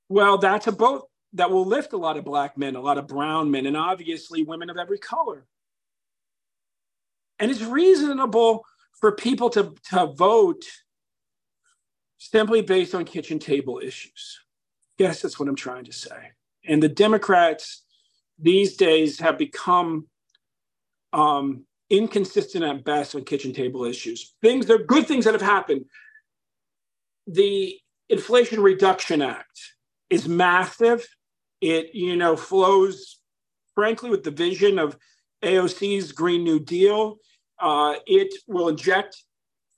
Well, 0.10 0.38
that's 0.38 0.68
a 0.68 0.72
boat 0.72 1.08
that 1.34 1.50
will 1.50 1.66
lift 1.66 1.94
a 1.94 1.98
lot 1.98 2.18
of 2.18 2.26
black 2.26 2.58
men, 2.58 2.76
a 2.76 2.82
lot 2.82 2.98
of 2.98 3.08
brown 3.08 3.50
men, 3.50 3.66
and 3.66 3.76
obviously 3.76 4.44
women 4.44 4.70
of 4.70 4.78
every 4.78 5.00
color. 5.00 5.46
And 7.40 7.50
it's 7.50 7.62
reasonable 7.62 8.66
for 9.00 9.12
people 9.12 9.50
to, 9.52 9.74
to 9.90 10.08
vote 10.08 10.64
simply 12.18 12.62
based 12.62 12.94
on 12.94 13.06
kitchen 13.06 13.40
table 13.40 13.82
issues. 13.84 14.40
Yes, 14.98 15.22
that's 15.22 15.40
what 15.40 15.50
I'm 15.50 15.56
trying 15.56 15.86
to 15.86 15.92
say. 15.92 16.32
And 16.66 16.82
the 16.82 16.90
Democrats 16.90 17.84
these 18.40 18.78
days 18.78 19.20
have 19.20 19.38
become 19.38 20.08
um, 21.12 21.66
inconsistent 21.94 22.64
at 22.64 22.84
best 22.84 23.14
on 23.16 23.24
kitchen 23.24 23.54
table 23.54 23.86
issues. 23.86 24.34
Things, 24.42 24.66
they're 24.66 24.84
good 24.84 25.08
things 25.08 25.26
that 25.26 25.34
have 25.34 25.42
happened. 25.42 25.86
The 27.28 27.78
Inflation 28.10 28.62
Reduction 28.62 29.22
Act 29.22 29.60
is 30.10 30.28
massive 30.28 31.08
it, 31.64 31.96
you 31.96 32.18
know, 32.18 32.36
flows, 32.36 33.20
frankly, 33.74 34.10
with 34.10 34.24
the 34.24 34.32
vision 34.32 34.78
of 34.78 34.98
AOC's 35.44 36.12
Green 36.12 36.44
New 36.44 36.60
Deal. 36.60 37.20
Uh, 37.58 37.96
it 38.06 38.34
will 38.48 38.68
inject 38.68 39.24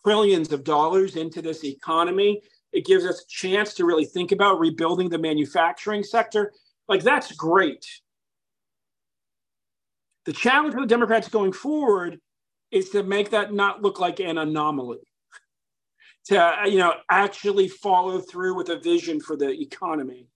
trillions 0.04 0.52
of 0.52 0.64
dollars 0.64 1.16
into 1.16 1.44
this 1.44 1.64
economy. 1.64 2.42
It 2.74 2.86
gives 2.86 3.06
us 3.06 3.22
a 3.22 3.28
chance 3.28 3.76
to 3.76 3.86
really 3.86 4.06
think 4.06 4.32
about 4.32 4.60
rebuilding 4.60 5.10
the 5.10 5.20
manufacturing 5.20 6.04
sector. 6.04 6.54
Like, 6.88 7.04
that's 7.04 7.32
great. 7.34 7.86
The 10.26 10.34
challenge 10.34 10.74
for 10.74 10.82
the 10.82 10.88
Democrats 10.88 11.30
going 11.30 11.54
forward 11.54 12.20
is 12.72 12.90
to 12.90 13.04
make 13.04 13.30
that 13.32 13.54
not 13.54 13.82
look 13.82 14.00
like 14.00 14.20
an 14.20 14.38
anomaly, 14.38 15.00
to 16.26 16.56
you 16.66 16.78
know 16.78 16.96
actually 17.10 17.68
follow 17.68 18.20
through 18.20 18.56
with 18.56 18.70
a 18.70 18.80
vision 18.80 19.20
for 19.20 19.36
the 19.36 19.50
economy. 19.50 20.28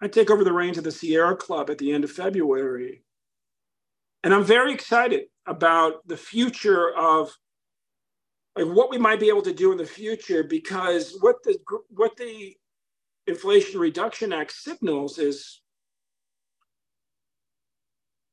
I 0.00 0.08
take 0.08 0.30
over 0.30 0.44
the 0.44 0.52
reins 0.52 0.78
of 0.78 0.84
the 0.84 0.90
Sierra 0.92 1.36
Club 1.36 1.70
at 1.70 1.78
the 1.78 1.92
end 1.92 2.04
of 2.04 2.10
February. 2.10 3.04
And 4.24 4.34
I'm 4.34 4.44
very 4.44 4.72
excited 4.72 5.24
about 5.46 6.06
the 6.06 6.16
future 6.16 6.90
of 6.96 7.36
like 8.56 8.66
what 8.66 8.90
we 8.90 8.98
might 8.98 9.20
be 9.20 9.28
able 9.28 9.42
to 9.42 9.54
do 9.54 9.72
in 9.72 9.78
the 9.78 9.86
future 9.86 10.44
because 10.44 11.16
what 11.20 11.36
the 11.44 11.56
what 11.90 12.16
the 12.16 12.56
Inflation 13.26 13.80
Reduction 13.80 14.32
Act 14.32 14.52
signals 14.52 15.18
is 15.18 15.61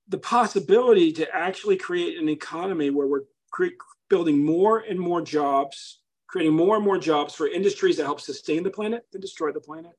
the 0.09 0.17
possibility 0.17 1.11
to 1.13 1.35
actually 1.35 1.77
create 1.77 2.17
an 2.17 2.27
economy 2.27 2.89
where 2.89 3.07
we're 3.07 3.23
cre- 3.51 3.67
building 4.09 4.43
more 4.43 4.79
and 4.79 4.99
more 4.99 5.21
jobs, 5.21 6.01
creating 6.27 6.53
more 6.53 6.75
and 6.75 6.85
more 6.85 6.97
jobs 6.97 7.35
for 7.35 7.47
industries 7.47 7.97
that 7.97 8.05
help 8.05 8.19
sustain 8.19 8.63
the 8.63 8.71
planet 8.71 9.05
than 9.11 9.21
destroy 9.21 9.51
the 9.51 9.61
planet. 9.61 9.91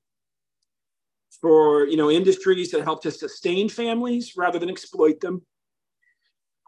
For 1.40 1.86
you 1.86 1.96
know 1.96 2.10
industries 2.10 2.72
that 2.72 2.82
help 2.82 3.02
to 3.04 3.10
sustain 3.10 3.68
families 3.68 4.36
rather 4.36 4.58
than 4.58 4.68
exploit 4.68 5.20
them. 5.20 5.42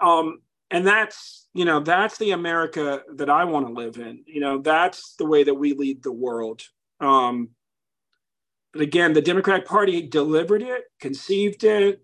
Um, 0.01 0.41
and 0.71 0.87
that's 0.87 1.49
you 1.53 1.65
know 1.65 1.81
that's 1.81 2.17
the 2.19 2.31
America 2.31 3.03
that 3.17 3.29
I 3.29 3.45
want 3.45 3.67
to 3.67 3.73
live 3.73 3.99
in. 3.99 4.23
You 4.27 4.41
know 4.41 4.59
that's 4.63 5.15
the 5.17 5.27
way 5.27 5.43
that 5.43 5.55
we 5.55 5.75
lead 5.75 6.03
the 6.03 6.13
world. 6.13 6.63
Um, 7.01 7.51
but 8.73 8.83
again, 8.83 9.13
the 9.13 9.21
Democratic 9.21 9.67
Party 9.67 10.01
delivered 10.01 10.63
it, 10.63 10.85
conceived 10.99 11.65
it, 11.65 12.03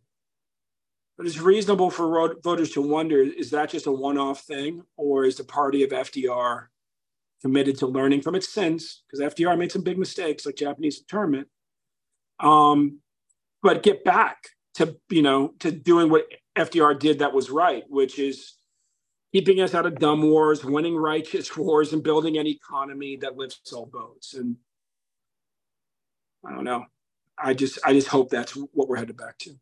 but 1.18 1.26
it's 1.26 1.38
reasonable 1.38 1.90
for 1.90 2.36
voters 2.44 2.70
to 2.70 2.80
wonder 2.80 3.20
is 3.20 3.50
that 3.50 3.70
just 3.70 3.88
a 3.88 3.92
one 3.92 4.16
off 4.16 4.42
thing, 4.42 4.84
or 4.96 5.24
is 5.24 5.36
the 5.36 5.44
party 5.44 5.82
of 5.82 5.90
FDR 5.90 6.68
committed 7.42 7.76
to 7.78 7.88
learning 7.88 8.22
from 8.22 8.36
its 8.36 8.48
sins? 8.48 9.02
Because 9.10 9.34
FDR 9.34 9.58
made 9.58 9.72
some 9.72 9.82
big 9.82 9.98
mistakes, 9.98 10.46
like 10.46 10.54
Japanese 10.54 11.00
internment. 11.00 11.48
Um, 12.38 13.00
but 13.64 13.82
get 13.82 14.04
back 14.04 14.50
to 14.74 14.96
you 15.10 15.22
know 15.22 15.54
to 15.58 15.72
doing 15.72 16.08
what 16.08 16.28
FDR 16.56 16.96
did 16.96 17.18
that 17.18 17.34
was 17.34 17.50
right, 17.50 17.82
which 17.88 18.20
is 18.20 18.54
keeping 19.32 19.60
us 19.60 19.74
out 19.74 19.86
of 19.86 19.98
dumb 19.98 20.22
wars, 20.22 20.64
winning 20.64 20.96
righteous 20.96 21.56
wars, 21.56 21.92
and 21.92 22.04
building 22.04 22.38
an 22.38 22.46
economy 22.46 23.16
that 23.16 23.36
lifts 23.36 23.72
all 23.72 23.86
boats. 23.86 24.34
And 24.34 24.56
I 26.46 26.54
don't 26.54 26.64
know. 26.64 26.86
I 27.36 27.54
just 27.54 27.80
I 27.84 27.92
just 27.92 28.06
hope 28.06 28.30
that's 28.30 28.52
what 28.52 28.88
we're 28.88 28.96
headed 28.98 29.16
back 29.16 29.36
to. 29.38 29.58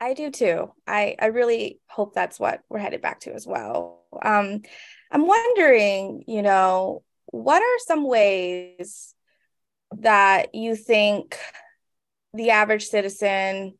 I 0.00 0.14
do 0.14 0.30
too. 0.30 0.72
I 0.86 1.16
I 1.18 1.26
really 1.26 1.80
hope 1.88 2.14
that's 2.14 2.38
what 2.38 2.60
we're 2.68 2.78
headed 2.78 3.02
back 3.02 3.20
to 3.20 3.34
as 3.34 3.46
well. 3.46 4.04
Um, 4.22 4.62
I'm 5.10 5.26
wondering, 5.26 6.24
you 6.26 6.42
know, 6.42 7.02
what 7.26 7.62
are 7.62 7.78
some 7.80 8.06
ways 8.06 9.14
that 9.92 10.54
you 10.54 10.76
think 10.76 11.38
the 12.32 12.50
average 12.50 12.86
citizen, 12.86 13.76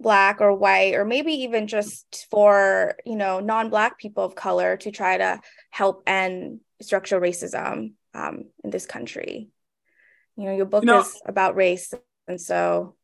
black 0.00 0.40
or 0.40 0.54
white, 0.54 0.94
or 0.94 1.04
maybe 1.04 1.32
even 1.42 1.66
just 1.66 2.26
for 2.30 2.96
you 3.04 3.16
know 3.16 3.40
non-black 3.40 3.98
people 3.98 4.24
of 4.24 4.34
color, 4.34 4.76
to 4.78 4.90
try 4.90 5.18
to 5.18 5.40
help 5.70 6.02
end 6.06 6.60
structural 6.80 7.20
racism 7.20 7.92
um, 8.14 8.44
in 8.62 8.70
this 8.70 8.86
country? 8.86 9.50
You 10.36 10.46
know, 10.46 10.56
your 10.56 10.66
book 10.66 10.84
you 10.84 10.88
know, 10.88 11.00
is 11.00 11.20
about 11.26 11.54
race, 11.54 11.92
and 12.26 12.40
so 12.40 12.96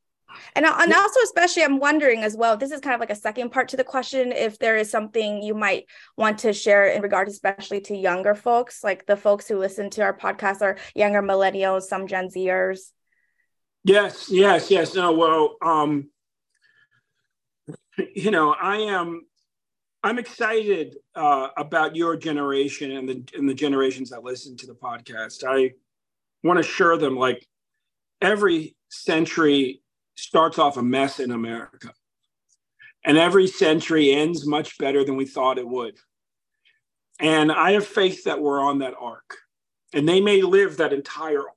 and, 0.55 0.67
and 0.67 0.93
also, 0.93 1.21
especially, 1.25 1.65
I'm 1.65 1.79
wondering 1.79 2.23
as 2.23 2.37
well, 2.37 2.57
this 2.57 2.71
is 2.71 2.81
kind 2.81 2.95
of 2.95 3.01
like 3.01 3.11
a 3.11 3.15
second 3.15 3.51
part 3.51 3.69
to 3.69 3.77
the 3.77 3.85
question, 3.85 4.33
if 4.33 4.59
there 4.59 4.77
is 4.77 4.91
something 4.91 5.43
you 5.43 5.55
might 5.55 5.87
want 6.17 6.39
to 6.41 6.53
share 6.53 6.87
in 6.89 7.03
regard, 7.03 7.29
especially 7.29 7.81
to 7.83 7.97
younger 7.97 8.35
folks, 8.35 8.83
like 8.85 9.07
the 9.07 9.17
folks 9.17 9.49
who 9.49 9.59
listen 9.59 9.91
to 9.91 10.03
our 10.03 10.17
podcast 10.17 10.63
are 10.63 10.77
younger 10.95 11.23
millennials, 11.23 11.83
some 11.83 12.07
Gen 12.07 12.29
Zers. 12.29 12.93
Yes, 13.85 14.31
yes, 14.31 14.71
yes. 14.71 14.95
No, 14.95 15.13
well, 15.13 15.57
um, 15.63 16.11
you 18.15 18.31
know, 18.31 18.53
I 18.53 18.77
am, 18.79 19.23
I'm 20.03 20.19
excited 20.19 20.97
uh, 21.15 21.49
about 21.57 21.95
your 21.95 22.17
generation 22.17 22.91
and 22.93 23.09
the 23.09 23.23
and 23.37 23.47
the 23.47 23.55
generations 23.55 24.11
that 24.11 24.25
listen 24.25 24.57
to 24.57 24.67
the 24.67 24.75
podcast. 24.75 25.45
I 25.47 25.73
want 26.43 26.57
to 26.57 26.61
assure 26.61 26.97
them, 26.97 27.17
like 27.17 27.47
every 28.23 28.77
century 28.89 29.80
starts 30.21 30.59
off 30.59 30.77
a 30.77 30.83
mess 30.83 31.21
in 31.21 31.31
America. 31.31 31.93
And 33.05 33.17
every 33.17 33.47
century 33.47 34.13
ends 34.13 34.47
much 34.47 34.77
better 34.79 35.05
than 35.05 35.17
we 35.17 35.25
thought 35.25 35.59
it 35.59 35.67
would. 35.67 35.97
And 37.19 37.51
I 37.51 37.73
have 37.73 37.87
faith 37.87 38.25
that 38.25 38.41
we're 38.41 38.61
on 38.61 38.79
that 38.81 38.95
arc. 38.99 39.37
And 39.93 40.09
they 40.09 40.21
may 40.21 40.43
live 40.43 40.77
that 40.77 40.93
entire 40.93 41.41
arc. 41.41 41.57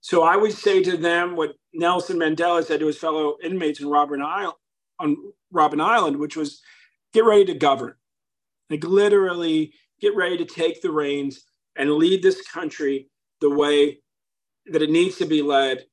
So 0.00 0.22
I 0.22 0.36
would 0.36 0.52
say 0.52 0.82
to 0.82 0.96
them 0.96 1.36
what 1.36 1.54
Nelson 1.72 2.18
Mandela 2.18 2.64
said 2.64 2.80
to 2.80 2.86
his 2.86 2.98
fellow 2.98 3.36
inmates 3.42 3.80
in 3.80 3.88
Robben 3.88 4.24
Island, 4.24 4.56
on 4.98 5.16
Robben 5.52 5.82
Island, 5.82 6.16
which 6.18 6.36
was 6.36 6.60
get 7.12 7.24
ready 7.24 7.44
to 7.46 7.54
govern. 7.54 7.94
Like 8.70 8.84
literally 8.84 9.72
get 10.00 10.14
ready 10.14 10.36
to 10.38 10.44
take 10.44 10.82
the 10.82 10.92
reins 10.92 11.44
and 11.76 11.92
lead 11.92 12.22
this 12.22 12.42
country 12.42 13.08
the 13.40 13.50
way 13.50 13.98
that 14.66 14.82
it 14.82 14.90
needs 14.90 15.16
to 15.16 15.26
be 15.26 15.42
led 15.42 15.84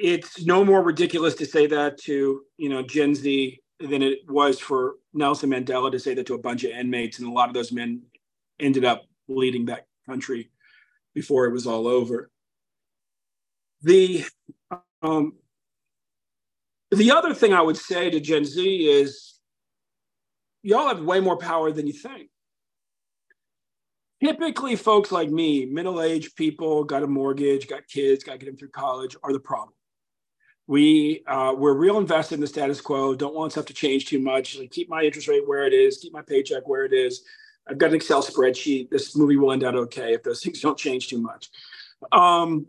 it's 0.00 0.44
no 0.44 0.64
more 0.64 0.82
ridiculous 0.82 1.34
to 1.34 1.46
say 1.46 1.66
that 1.66 1.98
to 1.98 2.42
you 2.56 2.68
know 2.68 2.82
Gen 2.82 3.14
Z 3.14 3.60
than 3.80 4.02
it 4.02 4.18
was 4.28 4.58
for 4.58 4.94
Nelson 5.12 5.50
Mandela 5.50 5.90
to 5.90 5.98
say 5.98 6.14
that 6.14 6.26
to 6.26 6.34
a 6.34 6.38
bunch 6.38 6.64
of 6.64 6.70
inmates, 6.70 7.18
and 7.18 7.28
a 7.28 7.32
lot 7.32 7.48
of 7.48 7.54
those 7.54 7.72
men 7.72 8.02
ended 8.60 8.84
up 8.84 9.04
leading 9.28 9.66
that 9.66 9.86
country 10.06 10.50
before 11.14 11.46
it 11.46 11.52
was 11.52 11.66
all 11.66 11.86
over. 11.86 12.30
The 13.82 14.24
um, 15.02 15.34
the 16.90 17.10
other 17.10 17.34
thing 17.34 17.52
I 17.52 17.62
would 17.62 17.76
say 17.76 18.08
to 18.08 18.20
Gen 18.20 18.44
Z 18.44 18.88
is, 18.88 19.34
y'all 20.62 20.88
have 20.88 21.02
way 21.02 21.20
more 21.20 21.36
power 21.36 21.72
than 21.72 21.86
you 21.86 21.92
think. 21.92 22.30
Typically, 24.22 24.74
folks 24.74 25.12
like 25.12 25.30
me, 25.30 25.64
middle-aged 25.64 26.34
people, 26.34 26.82
got 26.82 27.04
a 27.04 27.06
mortgage, 27.06 27.68
got 27.68 27.86
kids, 27.86 28.24
got 28.24 28.32
to 28.32 28.38
get 28.38 28.46
them 28.46 28.56
through 28.56 28.70
college, 28.70 29.14
are 29.22 29.32
the 29.32 29.38
problem 29.38 29.74
we 30.68 31.24
uh, 31.26 31.54
we're 31.56 31.72
real 31.72 31.96
invested 31.96 32.34
in 32.34 32.40
the 32.42 32.46
status 32.46 32.80
quo. 32.80 33.14
Don't 33.14 33.34
want 33.34 33.52
stuff 33.52 33.64
to 33.66 33.74
change 33.74 34.04
too 34.04 34.20
much. 34.20 34.58
Like 34.58 34.70
keep 34.70 34.88
my 34.88 35.02
interest 35.02 35.26
rate 35.26 35.48
where 35.48 35.66
it 35.66 35.72
is 35.72 35.96
keep 35.96 36.12
my 36.12 36.22
paycheck 36.22 36.68
where 36.68 36.84
it 36.84 36.92
is. 36.92 37.24
I've 37.66 37.78
got 37.78 37.88
an 37.88 37.96
excel 37.96 38.22
spreadsheet. 38.22 38.90
This 38.90 39.16
movie 39.16 39.36
will 39.36 39.52
end 39.52 39.64
out 39.64 39.74
okay 39.74 40.12
if 40.12 40.22
those 40.22 40.42
things 40.44 40.60
don't 40.60 40.78
change 40.78 41.08
too 41.08 41.20
much. 41.20 41.48
Um, 42.12 42.66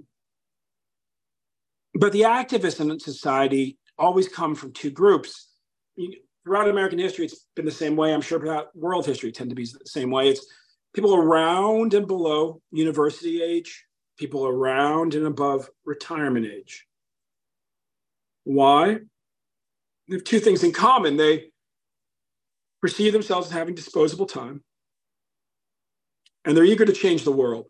but 1.93 2.13
the 2.13 2.21
activists 2.21 2.79
in 2.79 2.99
society 2.99 3.77
always 3.97 4.29
come 4.29 4.55
from 4.55 4.71
two 4.71 4.89
groups. 4.89 5.49
Throughout 6.45 6.69
american 6.69 6.99
history 6.99 7.25
it's 7.25 7.45
been 7.57 7.65
the 7.65 7.71
same 7.71 7.97
way. 7.97 8.13
I'm 8.13 8.21
sure 8.21 8.39
throughout 8.39 8.73
world 8.75 9.05
history 9.05 9.33
tend 9.33 9.49
to 9.49 9.55
be 9.57 9.65
the 9.65 9.85
same 9.85 10.09
way. 10.09 10.29
It's 10.29 10.47
people 10.93 11.13
around 11.13 11.93
and 11.93 12.07
below 12.07 12.61
university 12.71 13.43
age 13.43 13.85
people 14.17 14.47
around 14.47 15.15
and 15.15 15.25
above 15.25 15.69
retirement 15.85 16.45
age 16.45 16.87
why? 18.43 18.99
They 20.07 20.15
have 20.15 20.23
two 20.23 20.39
things 20.39 20.63
in 20.63 20.71
common. 20.71 21.17
They 21.17 21.51
perceive 22.81 23.13
themselves 23.13 23.47
as 23.47 23.53
having 23.53 23.75
disposable 23.75 24.25
time, 24.25 24.63
and 26.45 26.55
they're 26.55 26.63
eager 26.63 26.85
to 26.85 26.93
change 26.93 27.23
the 27.23 27.31
world. 27.31 27.67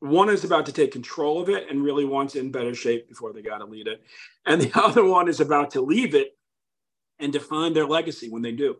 One 0.00 0.28
is 0.28 0.44
about 0.44 0.66
to 0.66 0.72
take 0.72 0.92
control 0.92 1.40
of 1.40 1.48
it 1.48 1.70
and 1.70 1.82
really 1.82 2.04
wants 2.04 2.34
it 2.34 2.40
in 2.40 2.50
better 2.50 2.74
shape 2.74 3.08
before 3.08 3.32
they 3.32 3.42
got 3.42 3.58
to 3.58 3.64
lead 3.64 3.86
it. 3.86 4.02
And 4.44 4.60
the 4.60 4.70
other 4.80 5.04
one 5.04 5.28
is 5.28 5.40
about 5.40 5.70
to 5.72 5.80
leave 5.80 6.14
it 6.14 6.36
and 7.18 7.32
define 7.32 7.72
their 7.72 7.86
legacy 7.86 8.28
when 8.28 8.42
they 8.42 8.52
do. 8.52 8.76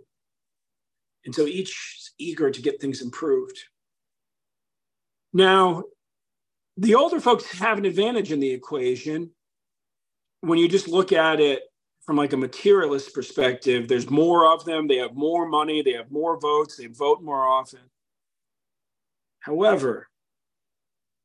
And 1.24 1.34
so 1.34 1.46
each 1.46 1.70
is 1.98 2.10
eager 2.18 2.50
to 2.50 2.62
get 2.62 2.80
things 2.80 3.02
improved. 3.02 3.58
Now, 5.32 5.84
the 6.76 6.94
older 6.94 7.20
folks 7.20 7.58
have 7.58 7.78
an 7.78 7.84
advantage 7.84 8.30
in 8.30 8.40
the 8.40 8.50
equation 8.50 9.30
when 10.46 10.58
you 10.58 10.68
just 10.68 10.88
look 10.88 11.12
at 11.12 11.40
it 11.40 11.62
from 12.04 12.16
like 12.16 12.32
a 12.32 12.36
materialist 12.36 13.12
perspective, 13.12 13.88
there's 13.88 14.08
more 14.08 14.52
of 14.52 14.64
them, 14.64 14.86
they 14.86 14.96
have 14.96 15.14
more 15.14 15.48
money, 15.48 15.82
they 15.82 15.92
have 15.92 16.10
more 16.10 16.38
votes, 16.38 16.76
they 16.76 16.86
vote 16.86 17.20
more 17.22 17.44
often. 17.44 17.80
However, 19.40 20.08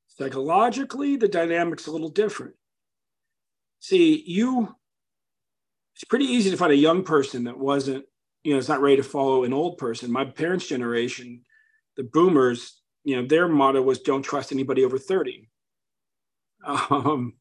psychologically, 0.07 1.17
the 1.17 1.27
dynamic's 1.27 1.87
a 1.87 1.91
little 1.91 2.09
different. 2.09 2.55
See, 3.79 4.23
you, 4.25 4.75
it's 5.95 6.03
pretty 6.03 6.25
easy 6.25 6.49
to 6.49 6.57
find 6.57 6.71
a 6.71 6.75
young 6.75 7.03
person 7.03 7.43
that 7.43 7.57
wasn't, 7.57 8.05
you 8.43 8.53
know, 8.53 8.59
it's 8.59 8.69
not 8.69 8.81
ready 8.81 8.97
to 8.97 9.03
follow 9.03 9.43
an 9.43 9.53
old 9.53 9.77
person. 9.77 10.11
My 10.11 10.25
parents' 10.25 10.67
generation, 10.67 11.43
the 11.95 12.03
boomers, 12.03 12.81
you 13.03 13.15
know, 13.15 13.27
their 13.27 13.47
motto 13.47 13.81
was 13.81 13.99
don't 13.99 14.23
trust 14.23 14.51
anybody 14.51 14.83
over 14.83 14.97
30. 14.97 15.47
Um, 16.63 17.33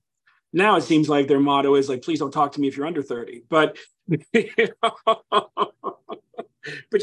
now 0.53 0.77
it 0.77 0.83
seems 0.83 1.09
like 1.09 1.29
their 1.29 1.41
motto 1.41 1.75
is 1.77 1.89
like, 1.89 2.03
please 2.03 2.19
don't 2.19 2.33
talk 2.33 2.53
to 2.53 2.61
me 2.61 2.69
if 2.69 2.77
you're 2.77 2.87
under 2.87 3.03
30. 3.03 3.45
But 3.49 3.79
but 4.09 4.25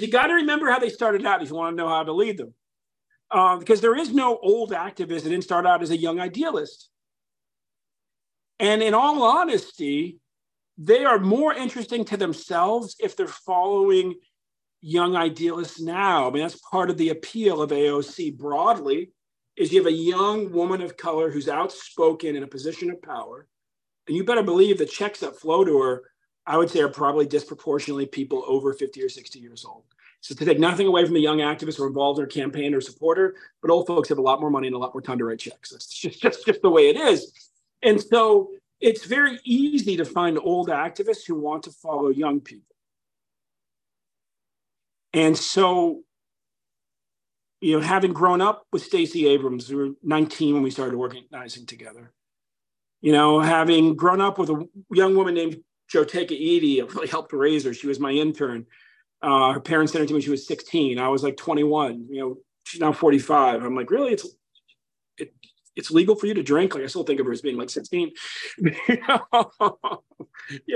you 0.02 0.12
got 0.12 0.28
to 0.28 0.34
remember 0.36 0.70
how 0.70 0.80
they 0.80 0.90
started 0.90 1.26
out 1.26 1.42
if 1.42 1.50
you 1.50 1.56
want 1.56 1.78
to 1.78 1.84
know 1.84 1.90
how 1.90 2.04
to 2.04 2.14
lead 2.14 2.38
them. 2.38 2.54
Uh, 3.30 3.58
because 3.58 3.82
there 3.82 3.96
is 3.96 4.14
no 4.14 4.38
old 4.38 4.72
activist 4.72 5.24
that 5.24 5.30
didn't 5.30 5.44
start 5.44 5.66
out 5.66 5.82
as 5.82 5.90
a 5.90 5.98
young 5.98 6.20
idealist. 6.20 6.90
And 8.60 8.82
in 8.82 8.94
all 8.94 9.22
honesty, 9.24 10.20
they 10.78 11.04
are 11.06 11.20
more 11.20 11.54
interesting 11.54 12.06
to 12.06 12.18
themselves 12.18 12.96
if 13.00 13.16
they're 13.16 13.28
following 13.28 14.16
young 14.82 15.16
idealists 15.16 15.82
now. 15.82 16.28
I 16.28 16.32
mean, 16.32 16.44
that's 16.44 16.60
part 16.60 16.90
of 16.90 16.98
the 16.98 17.10
appeal 17.10 17.62
of 17.62 17.72
AOC 17.72 18.38
broadly 18.38 19.12
is 19.58 19.74
you 19.74 19.80
have 19.80 19.92
a 19.92 19.92
young 19.92 20.52
woman 20.52 20.82
of 20.82 20.98
color 20.98 21.32
who's 21.32 21.50
outspoken 21.50 22.36
in 22.36 22.44
a 22.44 22.48
position 22.48 22.92
of 22.92 23.02
power. 23.02 23.48
And 24.08 24.16
you 24.16 24.24
better 24.24 24.44
believe 24.44 24.78
the 24.78 24.86
checks 24.86 25.20
that 25.22 25.40
flow 25.40 25.66
to 25.66 25.82
her, 25.82 26.04
I 26.46 26.58
would 26.58 26.70
say, 26.70 26.80
are 26.82 26.90
probably 26.90 27.26
disproportionately 27.26 28.06
people 28.06 28.44
over 28.48 28.72
50 28.74 29.02
or 29.04 29.10
60 29.10 29.40
years 29.40 29.66
old. 29.66 29.84
So 30.22 30.36
to 30.36 30.46
take 30.46 30.60
nothing 30.60 30.88
away 30.88 31.06
from 31.06 31.14
the 31.14 31.20
young 31.20 31.40
activists 31.40 31.78
who 31.78 31.84
are 31.84 31.88
involved 31.88 32.20
in 32.20 32.26
her 32.26 32.30
campaign 32.30 32.74
or 32.74 32.82
supporter, 32.82 33.36
but 33.62 33.72
old 33.72 33.88
folks 33.88 34.10
have 34.10 34.18
a 34.18 34.22
lot 34.22 34.40
more 34.40 34.50
money 34.50 34.68
and 34.68 34.76
a 34.76 34.80
lot 34.80 34.94
more 34.94 35.02
time 35.02 35.18
to 35.18 35.26
write 35.26 35.40
checks. 35.40 35.72
That's 35.72 35.88
just, 35.88 36.22
just, 36.22 36.46
just 36.46 36.62
the 36.62 36.70
way 36.70 36.90
it 36.90 36.96
is. 36.96 37.32
And 37.82 38.02
so 38.02 38.52
it's 38.80 39.06
very 39.06 39.40
easy 39.44 39.98
to 39.98 40.06
find 40.06 40.38
old 40.40 40.70
activists 40.70 41.26
who 41.28 41.36
want 41.36 41.64
to 41.64 41.72
follow 41.72 42.10
young 42.10 42.42
people. 42.42 42.76
And 45.14 45.38
so, 45.38 46.04
you 47.60 47.76
know, 47.78 47.86
having 47.86 48.14
grown 48.14 48.42
up 48.42 48.66
with 48.72 48.84
Stacey 48.84 49.28
Abrams, 49.28 49.70
we 49.70 49.76
were 49.76 49.90
19 50.04 50.54
when 50.54 50.64
we 50.64 50.72
started 50.72 50.96
organizing 50.96 51.66
together. 51.66 52.14
You 53.02 53.12
know, 53.12 53.40
having 53.40 53.96
grown 53.96 54.22
up 54.22 54.38
with 54.38 54.50
a 54.50 54.68
young 54.92 55.16
woman 55.16 55.34
named 55.34 55.58
Jotaka 55.92 56.32
Eddy, 56.32 56.80
it 56.80 56.94
really 56.94 57.08
helped 57.08 57.34
raise 57.34 57.64
her. 57.66 57.74
She 57.74 57.88
was 57.88 58.00
my 58.00 58.12
intern. 58.12 58.66
Uh, 59.22 59.54
her 59.54 59.60
parents 59.60 59.92
sent 59.92 60.02
her 60.02 60.08
to 60.08 60.14
me 60.14 60.18
when 60.18 60.22
she 60.22 60.30
was 60.30 60.48
16. 60.48 61.00
I 61.00 61.08
was 61.08 61.24
like 61.24 61.38
21. 61.38 62.08
You 62.10 62.20
know, 62.20 62.38
she's 62.66 62.82
now 62.82 62.92
45. 62.92 63.64
I'm 63.64 63.76
like, 63.76 63.90
really? 63.90 64.14
It's 64.14 64.28
it, 65.18 65.34
it's 65.76 65.90
legal 65.90 66.16
for 66.16 66.28
you 66.28 66.36
to 66.36 66.44
drink. 66.44 66.76
Like 66.76 66.84
I 66.84 66.88
still 66.88 67.04
think 67.04 67.20
of 67.20 67.26
her 67.26 67.32
as 67.32 67.42
being 67.42 67.58
like 67.58 67.72
16. 67.72 68.12
yeah, 68.88 69.18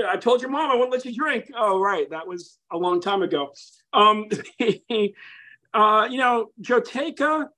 I 0.08 0.16
told 0.16 0.42
your 0.42 0.50
mom 0.50 0.70
I 0.70 0.74
wouldn't 0.74 0.92
let 0.92 1.04
you 1.04 1.14
drink. 1.14 1.50
Oh, 1.56 1.78
right. 1.80 2.10
That 2.10 2.26
was 2.26 2.58
a 2.72 2.76
long 2.76 3.00
time 3.00 3.22
ago. 3.22 3.52
Um, 3.92 4.26
uh, 5.74 6.08
you 6.10 6.18
know, 6.18 6.50
Jotaka, 6.60 7.48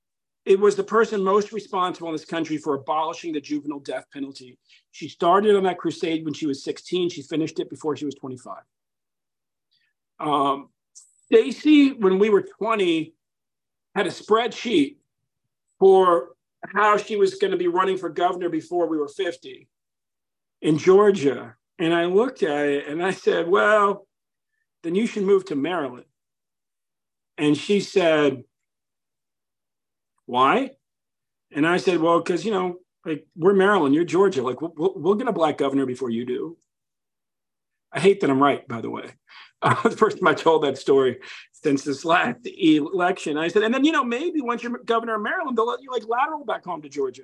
it 0.45 0.61
was 0.61 0.77
the 0.77 0.85
person 0.85 1.23
most 1.23 1.53
responsible 1.53 2.09
in 2.09 2.15
this 2.15 2.25
country 2.25 2.59
for 2.59 2.75
abolishing 2.75 3.33
the 3.33 3.41
juvenile 3.41 3.81
death 3.81 4.05
penalty. 4.13 4.59
She 4.93 5.09
started 5.09 5.57
on 5.57 5.65
that 5.65 5.79
crusade 5.79 6.25
when 6.25 6.35
she 6.35 6.47
was 6.47 6.63
16. 6.63 7.11
She 7.11 7.23
finished 7.23 7.59
it 7.61 7.71
before 7.71 7.97
she 7.97 8.05
was 8.05 8.15
25. 8.15 8.59
Um, 10.21 10.69
Stacey, 11.27 11.93
when 11.93 12.19
we 12.19 12.29
were 12.29 12.43
20, 12.43 13.15
had 13.95 14.07
a 14.07 14.11
spreadsheet 14.11 14.97
for 15.79 16.35
how 16.75 16.97
she 16.97 17.17
was 17.17 17.35
going 17.37 17.51
to 17.51 17.57
be 17.57 17.69
running 17.69 17.97
for 17.97 18.09
governor 18.09 18.49
before 18.49 18.87
we 18.87 18.99
were 18.99 19.09
50 19.09 19.69
in 20.63 20.79
Georgia. 20.79 21.57
And 21.79 21.93
I 21.93 22.05
looked 22.05 22.43
at 22.43 22.67
it 22.67 22.87
and 22.89 23.03
I 23.03 23.11
said, 23.11 23.49
well, 23.49 24.07
then 24.83 24.95
you 24.95 25.07
should 25.07 25.25
move 25.25 25.45
to 25.47 25.57
Maryland. 25.57 26.05
And 27.37 27.57
she 27.57 27.81
said, 27.81 28.45
why? 30.27 30.73
And 31.53 31.67
I 31.67 31.77
said, 31.77 32.01
well, 32.01 32.21
because, 32.21 32.45
you 32.45 32.53
know, 32.53 32.79
like 33.05 33.27
we're 33.37 33.55
Maryland, 33.55 33.95
you're 33.95 34.05
Georgia. 34.05 34.43
Like 34.43 34.61
we'll, 34.61 34.95
we'll, 34.97 35.15
get 35.15 35.29
a 35.29 35.33
black 35.33 35.59
governor 35.59 35.87
before 35.87 36.11
you 36.11 36.25
do. 36.25 36.57
I 37.93 38.01
hate 38.01 38.21
that 38.21 38.31
I'm 38.31 38.43
right, 38.43 38.67
by 38.67 38.81
the 38.81 38.91
way. 38.91 39.11
Uh, 39.63 39.81
the 39.89 39.97
first 39.97 40.19
time 40.19 40.27
I 40.27 40.35
told 40.35 40.65
that 40.65 40.79
story 40.79 41.21
since 41.53 41.85
this 41.85 42.05
last 42.05 42.39
election, 42.45 43.39
I 43.39 43.49
said, 43.49 43.63
and 43.63 43.73
then, 43.73 43.85
you 43.85 43.93
know, 43.93 44.05
maybe 44.05 44.41
once 44.41 44.63
you're 44.63 44.79
governor 44.79 45.15
of 45.15 45.23
Maryland, 45.23 45.57
they'll 45.57 45.67
let 45.67 45.83
you 45.83 45.91
like 45.91 46.07
lateral 46.09 46.45
back 46.45 46.65
home 46.65 46.83
to 46.83 46.89
Georgia. 46.89 47.23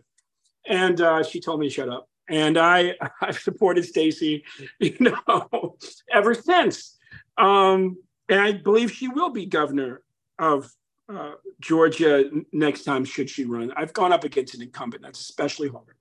And 0.67 1.01
uh, 1.01 1.23
she 1.23 1.41
told 1.41 1.61
me 1.61 1.69
to 1.69 1.75
shut 1.75 1.89
up. 1.89 2.09
And 2.29 2.57
I, 2.57 2.95
I've 3.21 3.39
supported 3.39 3.85
Stacey, 3.85 4.45
you 4.79 4.97
know, 5.01 5.77
ever 6.13 6.35
since. 6.35 6.97
Um, 7.37 7.97
and 8.31 8.41
I 8.41 8.53
believe 8.53 8.93
she 8.93 9.09
will 9.09 9.31
be 9.31 9.45
governor 9.45 10.03
of 10.39 10.73
uh, 11.13 11.33
Georgia 11.61 12.31
next 12.53 12.85
time, 12.85 13.05
should 13.05 13.29
she 13.29 13.45
run. 13.45 13.73
I've 13.77 13.93
gone 13.93 14.13
up 14.13 14.25
against 14.25 14.55
an 14.55 14.63
incumbent. 14.63 15.03
That's 15.03 15.21
especially 15.21 15.69
hard, 15.69 15.97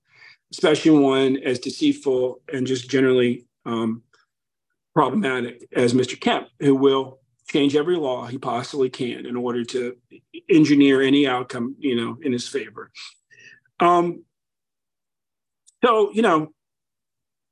especially 0.52 0.92
one 0.92 1.36
as 1.38 1.58
deceitful 1.58 2.40
and 2.52 2.66
just 2.66 2.88
generally 2.88 3.46
um, 3.66 4.02
problematic 4.94 5.66
as 5.74 5.92
Mr. 5.92 6.18
Kemp, 6.18 6.48
who 6.60 6.76
will 6.76 7.18
change 7.50 7.74
every 7.74 7.96
law 7.96 8.26
he 8.26 8.38
possibly 8.38 8.88
can 8.88 9.26
in 9.26 9.36
order 9.36 9.64
to 9.64 9.96
engineer 10.48 11.02
any 11.02 11.26
outcome, 11.26 11.74
you 11.80 11.96
know, 11.96 12.16
in 12.22 12.32
his 12.32 12.46
favor. 12.46 12.92
Um, 13.80 14.24
so, 15.84 16.12
you 16.12 16.22
know, 16.22 16.52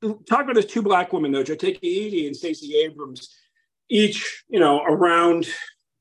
talk 0.03 0.43
about 0.43 0.55
those 0.55 0.67
two 0.67 0.83
black 0.83 1.13
women, 1.13 1.33
though, 1.33 1.43
Jotaka 1.43 1.79
Eddy 1.79 2.29
and 2.29 2.37
Stacey 2.37 2.77
Abrams, 2.77 3.35
each, 3.89 4.45
you 4.49 4.61
know, 4.61 4.83
around, 4.85 5.47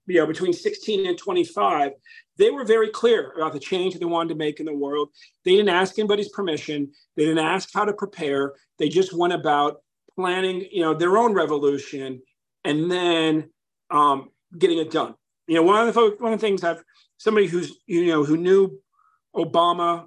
you 0.05 0.19
know, 0.19 0.25
between 0.25 0.53
16 0.53 1.05
and 1.05 1.17
25, 1.17 1.91
they 2.38 2.49
were 2.51 2.63
very 2.63 2.89
clear 2.89 3.33
about 3.35 3.53
the 3.53 3.59
change 3.59 3.97
they 3.97 4.05
wanted 4.05 4.29
to 4.29 4.35
make 4.35 4.59
in 4.59 4.65
the 4.65 4.73
world. 4.73 5.09
They 5.43 5.51
didn't 5.51 5.69
ask 5.69 5.97
anybody's 5.97 6.29
permission. 6.29 6.91
They 7.15 7.25
didn't 7.25 7.45
ask 7.45 7.69
how 7.73 7.85
to 7.85 7.93
prepare. 7.93 8.53
They 8.77 8.89
just 8.89 9.13
went 9.13 9.33
about 9.33 9.81
planning, 10.15 10.67
you 10.71 10.81
know, 10.81 10.93
their 10.93 11.17
own 11.17 11.33
revolution 11.33 12.21
and 12.63 12.91
then 12.91 13.49
um, 13.89 14.29
getting 14.57 14.77
it 14.77 14.91
done. 14.91 15.15
You 15.47 15.55
know, 15.55 15.63
one 15.63 15.88
of 15.88 15.93
the 15.93 16.15
one 16.19 16.33
of 16.33 16.39
the 16.39 16.45
things 16.45 16.63
I've 16.63 16.83
somebody 17.17 17.47
who's 17.47 17.77
you 17.88 18.07
know 18.07 18.23
who 18.23 18.38
knew 18.38 18.79
Obama 19.35 20.05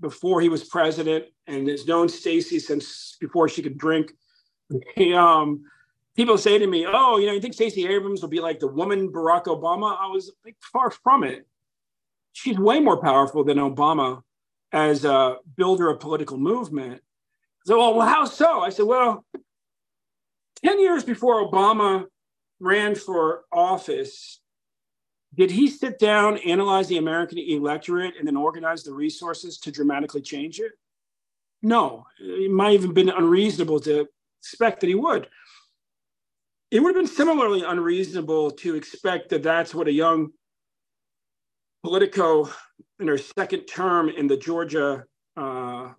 before 0.00 0.40
he 0.40 0.48
was 0.48 0.64
president 0.64 1.24
and 1.46 1.68
has 1.68 1.86
known 1.86 2.08
Stacey 2.08 2.58
since 2.58 3.16
before 3.20 3.48
she 3.48 3.62
could 3.62 3.78
drink. 3.78 4.12
He, 4.94 5.14
um, 5.14 5.64
people 6.16 6.38
say 6.38 6.58
to 6.58 6.66
me, 6.66 6.86
"Oh, 6.86 7.18
you 7.18 7.26
know, 7.26 7.32
you 7.32 7.40
think 7.40 7.54
Stacey 7.54 7.86
Abrams 7.86 8.22
will 8.22 8.28
be 8.28 8.40
like 8.40 8.60
the 8.60 8.68
woman 8.68 9.10
Barack 9.10 9.44
Obama?" 9.44 9.96
I 9.98 10.06
was 10.08 10.32
like, 10.44 10.56
far 10.60 10.90
from 10.90 11.24
it. 11.24 11.46
She's 12.32 12.58
way 12.58 12.80
more 12.80 13.00
powerful 13.00 13.44
than 13.44 13.58
Obama 13.58 14.22
as 14.72 15.04
a 15.04 15.36
builder 15.56 15.88
of 15.88 16.00
political 16.00 16.36
movement. 16.36 17.00
So, 17.64 17.78
well, 17.96 18.06
how 18.06 18.24
so? 18.24 18.60
I 18.60 18.70
said, 18.70 18.86
well, 18.86 19.24
10 20.64 20.80
years 20.80 21.04
before 21.04 21.48
Obama 21.48 22.06
ran 22.60 22.94
for 22.94 23.44
office, 23.52 24.40
did 25.34 25.50
he 25.50 25.68
sit 25.68 25.98
down, 25.98 26.38
analyze 26.38 26.88
the 26.88 26.98
American 26.98 27.38
electorate, 27.38 28.14
and 28.18 28.26
then 28.26 28.36
organize 28.36 28.82
the 28.82 28.92
resources 28.92 29.58
to 29.58 29.70
dramatically 29.70 30.20
change 30.20 30.60
it? 30.60 30.72
No, 31.62 32.06
it 32.18 32.50
might 32.50 32.74
even 32.74 32.92
been 32.92 33.08
unreasonable 33.08 33.80
to 33.80 34.06
expect 34.42 34.80
that 34.80 34.88
he 34.88 34.94
would. 34.94 35.28
It 36.74 36.80
would 36.80 36.96
have 36.96 37.04
been 37.04 37.14
similarly 37.14 37.62
unreasonable 37.62 38.50
to 38.50 38.74
expect 38.74 39.28
that 39.28 39.44
that's 39.44 39.72
what 39.72 39.86
a 39.86 39.92
young 39.92 40.30
Politico 41.84 42.50
in 42.98 43.06
her 43.06 43.16
second 43.16 43.66
term 43.66 44.08
in 44.08 44.26
the 44.26 44.36
Georgia 44.36 45.04
uh, 45.36 45.92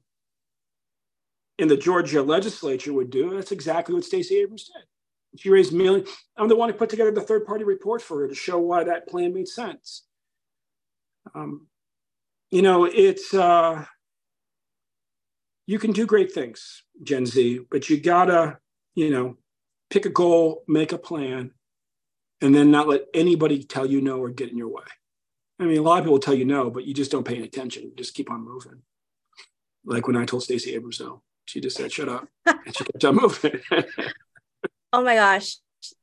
in 1.59 1.69
the 1.69 1.77
Georgia 1.77 2.21
legislature 2.21 2.91
would 2.91 3.09
do. 3.09 3.37
That's 3.37 3.53
exactly 3.53 3.95
what 3.95 4.03
Stacey 4.03 4.39
Abrams 4.39 4.65
did. 4.65 5.39
She 5.39 5.49
raised 5.49 5.71
millions. 5.71 6.09
I'm 6.35 6.49
the 6.49 6.57
one 6.57 6.69
who 6.69 6.75
put 6.75 6.89
together 6.89 7.11
the 7.11 7.21
third 7.21 7.45
party 7.45 7.63
report 7.63 8.01
for 8.01 8.19
her 8.19 8.27
to 8.27 8.35
show 8.35 8.59
why 8.59 8.83
that 8.83 9.07
plan 9.07 9.33
made 9.33 9.47
sense. 9.47 10.03
Um, 11.33 11.67
you 12.51 12.61
know, 12.61 12.83
it's, 12.83 13.33
uh, 13.33 13.85
you 15.67 15.79
can 15.79 15.93
do 15.93 16.05
great 16.05 16.33
things, 16.33 16.83
Gen 17.01 17.25
Z, 17.25 17.61
but 17.71 17.89
you 17.89 18.01
gotta, 18.01 18.57
you 18.93 19.09
know, 19.09 19.37
pick 19.89 20.05
a 20.05 20.09
goal, 20.09 20.63
make 20.67 20.91
a 20.91 20.97
plan, 20.97 21.51
and 22.41 22.53
then 22.53 22.71
not 22.71 22.87
let 22.87 23.03
anybody 23.13 23.63
tell 23.63 23.85
you 23.85 24.01
no 24.01 24.19
or 24.19 24.29
get 24.29 24.49
in 24.49 24.57
your 24.57 24.69
way. 24.69 24.83
I 25.59 25.63
mean, 25.63 25.77
a 25.77 25.81
lot 25.81 25.99
of 25.99 26.05
people 26.05 26.19
tell 26.19 26.33
you 26.33 26.45
no, 26.45 26.69
but 26.69 26.85
you 26.85 26.93
just 26.93 27.11
don't 27.11 27.25
pay 27.25 27.35
any 27.35 27.45
attention. 27.45 27.83
You 27.83 27.93
just 27.95 28.13
keep 28.13 28.29
on 28.29 28.43
moving. 28.43 28.81
Like 29.85 30.07
when 30.07 30.17
I 30.17 30.25
told 30.25 30.43
Stacey 30.43 30.73
Abrams 30.73 30.99
no, 30.99 31.21
she 31.45 31.61
just 31.61 31.77
said, 31.77 31.91
shut 31.91 32.09
up. 32.09 32.27
And 32.45 32.75
she 32.75 32.83
kept 32.83 33.05
on 33.05 33.15
moving. 33.21 33.61
oh 34.91 35.03
my 35.03 35.15
gosh. 35.15 35.57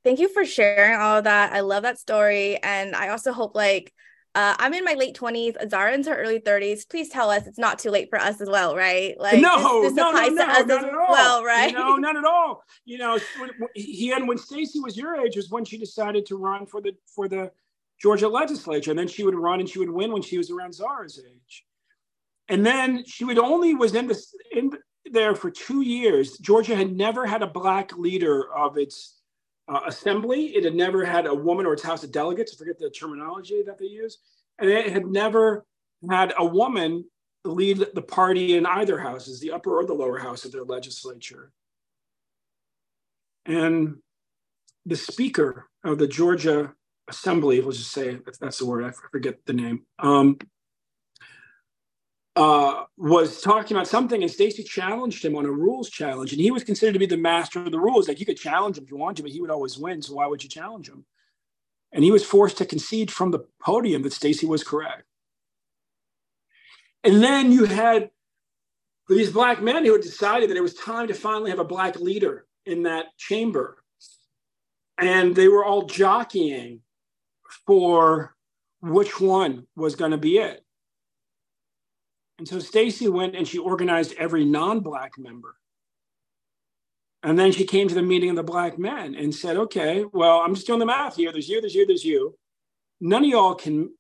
Thank 0.05 0.21
you 0.21 0.29
for 0.29 0.45
sharing 0.45 0.99
all 0.99 1.19
of 1.19 1.25
that. 1.25 1.53
I 1.53 1.61
love 1.61 1.83
that 1.83 1.99
story. 1.99 2.57
And 2.63 2.95
I 2.95 3.09
also 3.09 3.33
hope 3.33 3.55
like 3.55 3.93
uh, 4.35 4.55
I'm 4.59 4.73
in 4.73 4.85
my 4.85 4.95
late 4.95 5.15
20s. 5.15 5.57
Azara 5.63 5.93
in 5.93 6.05
her 6.05 6.17
early 6.17 6.41
30s. 6.41 6.89
Please 6.89 7.11
tell 7.11 7.31
us 7.31 7.47
it's 7.47 7.59
not 7.59 7.79
too 7.79 7.91
late 7.91 8.09
for 8.09 8.19
us 8.19 8.41
as 8.41 8.49
well, 8.49 8.75
right? 8.75 9.19
Like 9.21 9.41
no, 9.41 9.83
this, 9.83 9.91
this 9.91 9.97
no, 9.97 10.11
no, 10.11 10.27
no, 10.27 10.35
not 10.35 10.71
at 10.71 10.95
all. 10.95 11.11
Well, 11.11 11.45
right? 11.45 11.73
No, 11.73 11.97
not 11.97 12.17
at 12.17 12.25
all. 12.25 12.65
You 12.87 12.99
know, 12.99 13.19
he 13.75 14.13
and 14.13 14.27
when 14.27 14.39
Stacey 14.39 14.81
was 14.81 14.97
your 14.97 15.17
age 15.17 15.37
was 15.37 15.51
when 15.51 15.65
she 15.65 15.77
decided 15.77 16.25
to 16.27 16.37
run 16.37 16.65
for 16.65 16.81
the 16.81 16.93
for 17.15 17.29
the 17.29 17.53
Georgia 18.01 18.29
legislature, 18.29 18.91
and 18.91 18.99
then 18.99 19.09
she 19.09 19.23
would 19.23 19.35
run 19.35 19.61
and 19.61 19.69
she 19.69 19.79
would 19.79 19.91
win 19.91 20.13
when 20.13 20.23
she 20.23 20.39
was 20.39 20.51
around 20.51 20.75
Zara's 20.75 21.23
age. 21.25 21.65
And 22.49 22.65
then 22.65 23.05
she 23.07 23.25
would 23.25 23.39
only 23.39 23.75
was 23.75 23.95
in 23.95 24.07
the 24.07 24.21
in 24.51 24.71
there 25.11 25.35
for 25.35 25.51
two 25.51 25.83
years. 25.83 26.39
Georgia 26.39 26.75
had 26.75 26.97
never 26.97 27.27
had 27.27 27.43
a 27.43 27.47
black 27.47 27.97
leader 27.99 28.53
of 28.55 28.79
its 28.79 29.22
uh, 29.69 29.81
assembly. 29.87 30.57
It 30.57 30.65
had 30.65 30.75
never 30.75 31.05
had 31.05 31.27
a 31.27 31.35
woman 31.35 31.67
or 31.67 31.73
its 31.73 31.83
House 31.83 32.05
of 32.05 32.13
Delegates. 32.13 32.55
I 32.55 32.59
forget 32.59 32.79
the 32.79 32.91
terminology 32.91 33.63
that 33.67 33.79
they 33.79 33.87
use. 33.87 34.19
And 34.59 34.71
it 34.71 34.93
had 34.93 35.07
never 35.07 35.65
had 36.09 36.35
a 36.37 36.45
woman 36.45 37.05
lead 37.45 37.85
the 37.95 38.03
party 38.03 38.57
in 38.57 38.67
either 38.67 38.99
houses, 38.99 39.41
the 39.41 39.53
upper 39.53 39.77
or 39.79 39.85
the 39.85 39.95
lower 39.95 40.19
house 40.19 40.45
of 40.45 40.53
their 40.53 40.65
legislature. 40.65 41.53
And 43.47 43.97
the 44.87 44.97
speaker 44.97 45.67
of 45.85 45.99
the 45.99 46.07
Georgia 46.07 46.75
Assembly, 47.09 47.61
let's 47.61 47.79
just 47.79 47.91
say 47.91 48.19
that's 48.41 48.59
the 48.59 48.67
word, 48.67 48.85
I 48.85 48.93
forget 49.11 49.39
the 49.45 49.53
name, 49.53 49.85
um, 49.99 50.39
uh, 52.35 52.85
was 52.97 53.43
talking 53.43 53.77
about 53.77 53.89
something, 53.89 54.23
and 54.23 54.31
Stacey 54.31 54.63
challenged 54.63 55.25
him 55.25 55.37
on 55.37 55.45
a 55.45 55.51
rules 55.51 55.91
challenge, 55.91 56.33
and 56.33 56.41
he 56.41 56.51
was 56.51 56.65
considered 56.65 56.95
to 56.95 56.99
be 56.99 57.07
the 57.07 57.17
master 57.17 57.61
of 57.61 57.71
the 57.71 57.79
rules. 57.79 58.09
Like 58.09 58.21
you 58.21 58.27
could 58.27 58.39
challenge 58.39 58.79
him 58.79 58.85
if 58.85 58.91
you 58.91 58.97
wanted 58.97 59.17
to, 59.17 59.23
but 59.25 59.33
he 59.33 59.41
would 59.41 59.51
always 59.51 59.79
win. 59.79 60.01
So 60.01 60.15
why 60.15 60.27
would 60.27 60.43
you 60.43 60.49
challenge 60.49 60.89
him? 60.89 61.05
And 61.93 62.03
he 62.03 62.11
was 62.11 62.25
forced 62.25 62.57
to 62.59 62.65
concede 62.65 63.11
from 63.11 63.33
the 63.33 63.45
podium 63.61 64.03
that 64.03 64.15
Stacey 64.15 64.47
was 64.47 64.65
correct. 64.65 65.05
And 67.05 67.23
then 67.23 67.53
you 67.53 67.65
had 67.65 68.11
these 69.09 69.31
black 69.31 69.61
men 69.61 69.85
who 69.85 69.93
had 69.93 70.01
decided 70.01 70.49
that 70.49 70.57
it 70.57 70.63
was 70.63 70.75
time 70.75 71.09
to 71.09 71.15
finally 71.15 71.51
have 71.51 71.59
a 71.59 71.65
black 71.65 72.01
leader 72.01 72.47
in 72.65 72.85
that 72.85 73.07
chamber. 73.19 73.83
And 74.97 75.35
they 75.35 75.49
were 75.49 75.65
all 75.65 75.83
jockeying 75.83 76.81
for 77.67 78.35
which 78.81 79.21
one 79.21 79.67
was 79.77 79.97
going 79.97 80.13
to 80.13 80.19
be 80.19 80.39
it. 80.39 80.62
And 82.43 82.49
so 82.49 82.59
Stacey 82.59 83.07
went 83.07 83.37
and 83.37 83.47
she 83.47 83.59
organized 83.59 84.15
every 84.19 84.45
non-black 84.45 85.17
member. 85.17 85.55
And 87.23 87.39
then 87.39 87.53
she 87.53 87.65
came 87.65 87.87
to 87.87 87.95
the 87.95 88.03
meeting 88.03 88.31
of 88.31 88.35
the 88.35 88.43
black 88.43 88.81
men 88.81 89.15
and 89.15 89.33
said, 89.33 89.57
okay, 89.57 90.05
well, 90.13 90.41
I'm 90.41 90.57
just 90.57 90.67
doing 90.67 90.81
the 90.81 90.87
math 90.87 91.15
here. 91.15 91.31
There's 91.31 91.49
you, 91.49 91.61
there's 91.61 91.77
you, 91.77 91.87
there's 91.87 92.05
you. 92.05 92.37
None 93.01 93.23
of 93.23 93.31
y'all 93.31 93.55
can 93.55 93.95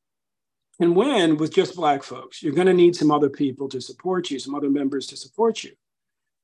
can 0.81 0.97
win 0.97 1.37
with 1.37 1.55
just 1.55 1.77
black 1.77 2.03
folks. 2.03 2.43
You're 2.43 2.53
going 2.53 2.67
to 2.67 2.75
need 2.75 2.97
some 2.97 3.13
other 3.13 3.31
people 3.31 3.69
to 3.69 3.81
support 3.81 4.29
you, 4.29 4.41
some 4.41 4.57
other 4.57 4.71
members 4.71 5.07
to 5.07 5.17
support 5.17 5.63
you. 5.63 5.71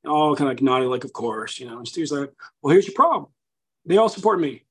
All 0.07 0.37
kind 0.37 0.49
of 0.49 0.55
like 0.55 0.63
nodding, 0.63 0.91
like, 0.91 1.03
of 1.03 1.13
course, 1.13 1.59
you 1.59 1.67
know. 1.67 1.79
And 1.79 1.89
Steve's 1.89 2.13
like, 2.13 2.31
well, 2.63 2.71
here's 2.71 2.87
your 2.87 2.95
problem. 2.95 3.27
They 3.87 3.97
all 3.97 4.09
support 4.09 4.39
me. 4.39 4.63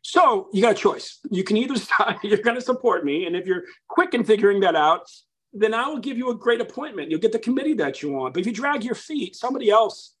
So 0.00 0.48
you 0.54 0.62
got 0.62 0.72
a 0.72 0.74
choice. 0.74 1.18
You 1.30 1.44
can 1.44 1.58
either 1.58 1.74
decide 1.74 2.16
you're 2.22 2.38
going 2.38 2.56
to 2.56 2.62
support 2.62 3.04
me. 3.04 3.26
And 3.26 3.36
if 3.36 3.44
you're 3.44 3.64
quick 3.86 4.14
in 4.14 4.24
figuring 4.24 4.60
that 4.60 4.76
out, 4.76 5.10
then 5.52 5.74
I 5.74 5.88
will 5.88 5.98
give 5.98 6.18
you 6.18 6.30
a 6.30 6.34
great 6.34 6.60
appointment. 6.60 7.10
You'll 7.10 7.20
get 7.20 7.32
the 7.32 7.38
committee 7.38 7.74
that 7.74 8.02
you 8.02 8.12
want. 8.12 8.34
But 8.34 8.40
if 8.40 8.46
you 8.46 8.52
drag 8.52 8.84
your 8.84 8.94
feet, 8.94 9.34
somebody 9.34 9.70
else 9.70 10.14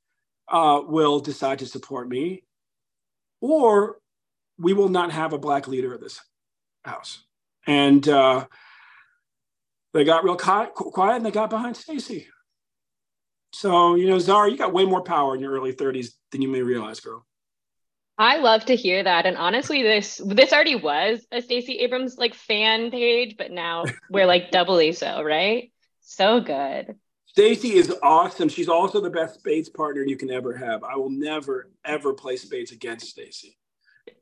uh, 0.48 0.80
will 0.86 1.20
decide 1.20 1.58
to 1.60 1.66
support 1.66 2.08
me, 2.08 2.44
or 3.40 3.98
we 4.58 4.72
will 4.72 4.88
not 4.88 5.12
have 5.12 5.32
a 5.32 5.38
black 5.38 5.68
leader 5.68 5.94
of 5.94 6.00
this 6.00 6.20
house. 6.84 7.22
And 7.66 8.08
uh, 8.08 8.46
they 9.92 10.04
got 10.04 10.24
real 10.24 10.36
quiet, 10.36 10.72
and 11.16 11.26
they 11.26 11.30
got 11.30 11.50
behind 11.50 11.76
Stacey. 11.76 12.26
So, 13.52 13.94
you 13.94 14.06
know, 14.06 14.18
Zara, 14.18 14.50
you 14.50 14.56
got 14.56 14.72
way 14.72 14.84
more 14.84 15.02
power 15.02 15.34
in 15.34 15.40
your 15.40 15.52
early 15.52 15.72
30s 15.72 16.12
than 16.32 16.42
you 16.42 16.48
may 16.48 16.62
realize, 16.62 17.00
girl. 17.00 17.26
I 18.18 18.38
love 18.38 18.64
to 18.64 18.74
hear 18.74 19.04
that. 19.04 19.26
And 19.26 19.36
honestly, 19.36 19.82
this 19.82 20.20
this 20.24 20.52
already 20.52 20.74
was 20.74 21.24
a 21.30 21.40
Stacey 21.40 21.78
Abrams 21.78 22.18
like 22.18 22.34
fan 22.34 22.90
page, 22.90 23.36
but 23.38 23.52
now 23.52 23.84
we're 24.10 24.26
like 24.26 24.50
doubly 24.50 24.92
so, 24.92 25.22
right? 25.22 25.70
So 26.00 26.40
good. 26.40 26.96
Stacey 27.26 27.74
is 27.74 27.94
awesome. 28.02 28.48
She's 28.48 28.68
also 28.68 29.00
the 29.00 29.10
best 29.10 29.34
spades 29.34 29.68
partner 29.68 30.02
you 30.02 30.16
can 30.16 30.30
ever 30.30 30.56
have. 30.56 30.82
I 30.82 30.96
will 30.96 31.10
never 31.10 31.70
ever 31.84 32.12
play 32.12 32.36
spades 32.36 32.72
against 32.72 33.06
Stacey. 33.06 33.56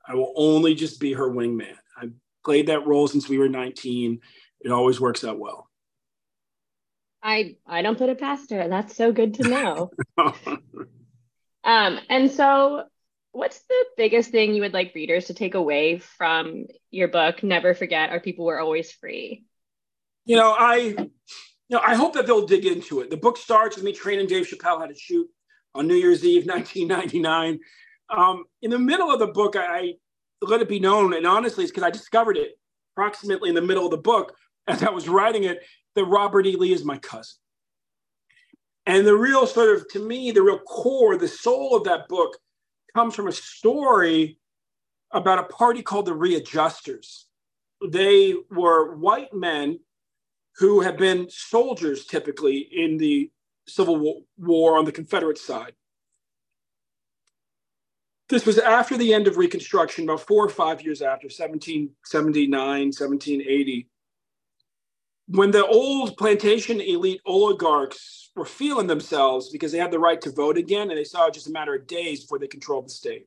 I 0.06 0.14
will 0.14 0.34
only 0.36 0.74
just 0.74 1.00
be 1.00 1.14
her 1.14 1.30
wingman. 1.30 1.76
I've 1.96 2.12
played 2.44 2.66
that 2.66 2.86
role 2.86 3.08
since 3.08 3.28
we 3.28 3.38
were 3.38 3.48
19. 3.48 4.20
It 4.60 4.72
always 4.72 5.00
works 5.00 5.24
out 5.24 5.38
well. 5.38 5.70
I 7.22 7.56
I 7.66 7.80
don't 7.80 7.96
put 7.96 8.10
it 8.10 8.20
past 8.20 8.50
her. 8.50 8.68
That's 8.68 8.94
so 8.94 9.10
good 9.10 9.34
to 9.34 9.48
know. 9.48 9.90
um, 11.64 11.98
and 12.10 12.30
so 12.30 12.84
what's 13.36 13.60
the 13.68 13.84
biggest 13.96 14.30
thing 14.30 14.54
you 14.54 14.62
would 14.62 14.72
like 14.72 14.94
readers 14.94 15.26
to 15.26 15.34
take 15.34 15.54
away 15.54 15.98
from 15.98 16.64
your 16.90 17.08
book, 17.08 17.42
Never 17.42 17.74
Forget 17.74 18.10
Our 18.10 18.20
People 18.20 18.46
Were 18.46 18.58
Always 18.58 18.90
Free? 18.90 19.44
You 20.24 20.36
know, 20.36 20.54
I 20.58 20.76
you 21.68 21.76
know, 21.76 21.80
I 21.84 21.94
hope 21.94 22.14
that 22.14 22.26
they'll 22.26 22.46
dig 22.46 22.64
into 22.64 23.00
it. 23.00 23.10
The 23.10 23.16
book 23.16 23.36
starts 23.36 23.76
with 23.76 23.84
me 23.84 23.92
training 23.92 24.26
Dave 24.26 24.46
Chappelle 24.46 24.78
how 24.78 24.86
to 24.86 24.94
shoot 24.94 25.28
on 25.74 25.86
New 25.86 25.94
Year's 25.94 26.24
Eve, 26.24 26.46
1999. 26.46 27.60
Um, 28.08 28.44
in 28.62 28.70
the 28.70 28.78
middle 28.78 29.12
of 29.12 29.18
the 29.18 29.26
book, 29.26 29.54
I, 29.56 29.94
let 30.40 30.62
it 30.62 30.68
be 30.68 30.80
known, 30.80 31.12
and 31.14 31.26
honestly, 31.26 31.64
it's 31.64 31.72
because 31.72 31.86
I 31.86 31.90
discovered 31.90 32.36
it 32.36 32.52
approximately 32.94 33.50
in 33.50 33.54
the 33.54 33.62
middle 33.62 33.84
of 33.84 33.90
the 33.90 33.98
book 33.98 34.34
as 34.66 34.82
I 34.82 34.90
was 34.90 35.08
writing 35.08 35.44
it 35.44 35.58
that 35.94 36.04
Robert 36.04 36.46
E. 36.46 36.56
Lee 36.56 36.72
is 36.72 36.84
my 36.84 36.98
cousin. 36.98 37.36
And 38.86 39.06
the 39.06 39.16
real 39.16 39.46
sort 39.46 39.76
of, 39.76 39.88
to 39.90 39.98
me, 39.98 40.30
the 40.30 40.42
real 40.42 40.60
core, 40.60 41.16
the 41.18 41.26
soul 41.26 41.76
of 41.76 41.84
that 41.84 42.06
book 42.06 42.38
comes 42.96 43.14
from 43.14 43.28
a 43.28 43.32
story 43.32 44.38
about 45.10 45.38
a 45.38 45.42
party 45.42 45.82
called 45.82 46.06
the 46.06 46.14
Readjusters. 46.14 47.26
They 47.86 48.34
were 48.50 48.96
white 48.96 49.34
men 49.34 49.80
who 50.56 50.80
had 50.80 50.96
been 50.96 51.28
soldiers 51.28 52.06
typically 52.06 52.56
in 52.56 52.96
the 52.96 53.30
Civil 53.68 54.22
War 54.38 54.78
on 54.78 54.86
the 54.86 54.92
Confederate 54.92 55.36
side. 55.36 55.74
This 58.30 58.46
was 58.46 58.58
after 58.58 58.96
the 58.96 59.12
end 59.12 59.26
of 59.28 59.36
Reconstruction, 59.36 60.04
about 60.04 60.26
four 60.26 60.46
or 60.46 60.48
five 60.48 60.80
years 60.80 61.02
after, 61.02 61.26
1779, 61.26 62.50
1780, 62.58 63.88
when 65.28 65.50
the 65.50 65.66
old 65.66 66.16
plantation 66.16 66.80
elite 66.80 67.20
oligarchs 67.26 68.30
were 68.36 68.44
feeling 68.44 68.86
themselves 68.86 69.50
because 69.50 69.72
they 69.72 69.78
had 69.78 69.90
the 69.90 69.98
right 69.98 70.20
to 70.20 70.30
vote 70.30 70.56
again, 70.56 70.90
and 70.90 70.98
they 70.98 71.04
saw 71.04 71.26
it 71.26 71.34
just 71.34 71.48
a 71.48 71.52
matter 71.52 71.74
of 71.74 71.86
days 71.86 72.22
before 72.22 72.38
they 72.38 72.46
controlled 72.46 72.86
the 72.86 72.90
state. 72.90 73.26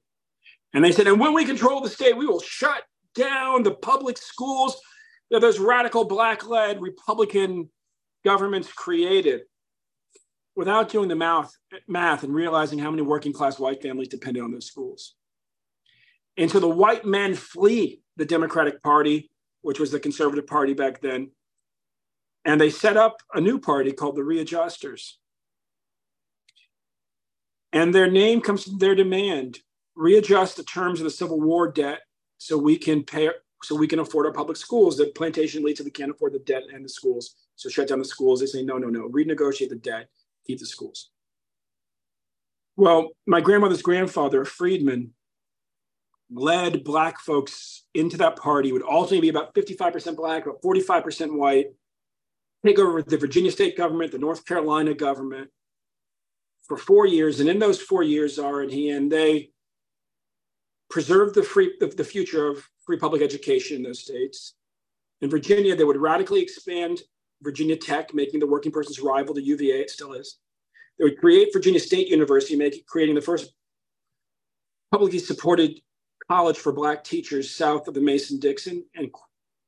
And 0.74 0.84
they 0.84 0.92
said, 0.92 1.08
and 1.08 1.20
when 1.20 1.34
we 1.34 1.46
control 1.46 1.82
the 1.82 1.90
state, 1.90 2.16
we 2.16 2.28
will 2.28 2.40
shut 2.40 2.84
down 3.16 3.64
the 3.64 3.72
public 3.72 4.18
schools 4.18 4.80
that 5.32 5.42
those 5.42 5.60
radical 5.60 6.06
black 6.06 6.48
led 6.48 6.82
Republican 6.82 7.70
governments 8.24 8.72
created 8.72 9.42
without 10.56 10.90
doing 10.90 11.08
the 11.08 11.16
math, 11.16 11.52
math 11.88 12.24
and 12.24 12.34
realizing 12.34 12.80
how 12.80 12.92
many 12.92 13.02
working 13.02 13.34
class 13.34 13.60
white 13.60 13.82
families 13.82 14.08
depended 14.08 14.44
on 14.44 14.52
those 14.52 14.66
schools. 14.66 15.16
And 16.38 16.50
so 16.50 16.60
the 16.60 16.70
white 16.70 17.06
men 17.06 17.34
flee 17.34 18.02
the 18.16 18.26
Democratic 18.26 18.82
Party, 18.84 19.32
which 19.62 19.80
was 19.80 19.92
the 19.92 20.00
conservative 20.00 20.48
party 20.48 20.74
back 20.74 21.02
then, 21.02 21.32
and 22.50 22.60
they 22.60 22.72
set 22.72 22.98
up 22.98 23.22
a 23.36 23.40
new 23.40 23.60
party 23.60 23.92
called 23.92 24.16
the 24.16 24.24
Readjusters. 24.24 25.20
And 27.72 27.94
their 27.94 28.10
name 28.10 28.42
comes 28.42 28.64
from 28.64 28.80
their 28.80 28.96
demand 28.96 29.60
readjust 29.96 30.58
the 30.58 30.64
terms 30.64 31.00
of 31.00 31.04
the 31.04 31.12
Civil 31.12 31.40
War 31.40 31.72
debt 31.72 32.00
so 32.40 32.58
we 32.58 32.76
can 32.76 33.04
pay 33.04 33.30
so 33.62 33.76
we 33.76 33.88
can 33.88 34.00
afford 34.00 34.26
our 34.26 34.32
public 34.32 34.58
schools. 34.58 34.98
The 34.98 35.12
plantation 35.14 35.62
elites, 35.62 35.80
we 35.84 35.92
can't 35.92 36.10
afford 36.10 36.34
the 36.34 36.40
debt 36.40 36.64
and 36.74 36.84
the 36.84 36.90
schools, 36.90 37.36
so 37.56 37.70
shut 37.70 37.90
down 37.90 38.00
the 38.00 38.06
schools. 38.06 38.40
They 38.40 38.48
say 38.48 38.64
no, 38.64 38.80
no, 38.80 38.88
no, 38.88 39.08
renegotiate 39.10 39.70
the 39.70 39.76
debt 39.76 40.10
keep 40.48 40.58
the 40.58 40.66
schools. 40.66 41.12
Well, 42.78 43.10
my 43.28 43.42
grandmother's 43.42 43.84
grandfather, 43.84 44.42
a 44.42 44.46
Freedman, 44.46 45.14
led 46.32 46.84
black 46.84 47.20
folks 47.20 47.84
into 47.94 48.18
that 48.18 48.38
party, 48.38 48.72
would 48.72 48.82
ultimately 48.82 49.22
be 49.22 49.30
about 49.30 49.54
55% 49.54 50.16
black, 50.16 50.48
about 50.48 50.64
45% 50.64 51.38
white, 51.38 51.68
take 52.66 52.80
over 52.80 53.02
the 53.02 53.18
Virginia 53.18 53.52
state 53.52 53.78
government, 53.78 54.12
the 54.12 54.18
North 54.18 54.46
Carolina 54.46 54.94
government 54.94 55.50
for 56.68 56.78
four 56.78 57.06
years. 57.06 57.40
And 57.40 57.50
in 57.50 57.60
those 57.60 57.82
four 57.82 58.04
years, 58.04 58.36
Zara 58.36 58.64
and 58.64 58.72
he 58.72 58.90
and 58.90 59.12
they 59.12 59.52
preserved 60.90 61.36
the 61.36 61.44
free 61.44 61.76
the, 61.80 62.04
future 62.04 62.48
of 62.48 62.64
free 62.86 62.98
public 62.98 63.22
education 63.22 63.78
in 63.78 63.84
those 63.84 64.00
states. 64.00 64.56
In 65.22 65.30
Virginia, 65.30 65.76
they 65.76 65.84
would 65.84 65.98
radically 65.98 66.42
expand 66.42 67.02
Virginia 67.42 67.76
Tech, 67.76 68.14
making 68.14 68.40
the 68.40 68.48
working 68.48 68.72
person's 68.72 69.00
rival 69.00 69.36
to 69.36 69.42
UVA. 69.42 69.82
It 69.82 69.90
still 69.90 70.14
is. 70.14 70.40
They 70.98 71.06
would 71.06 71.20
create 71.20 71.54
Virginia 71.54 71.80
State 71.80 72.08
University, 72.08 72.56
making 72.56 72.84
creating 72.88 73.16
the 73.16 73.22
first 73.22 73.54
publicly 74.92 75.20
supported 75.20 75.80
college 76.30 76.58
for 76.58 76.72
Black 76.72 77.04
teachers 77.04 77.56
south 77.56 77.88
of 77.88 77.94
the 77.94 78.02
Mason 78.02 78.40
Dixon, 78.40 78.84
and 78.96 79.10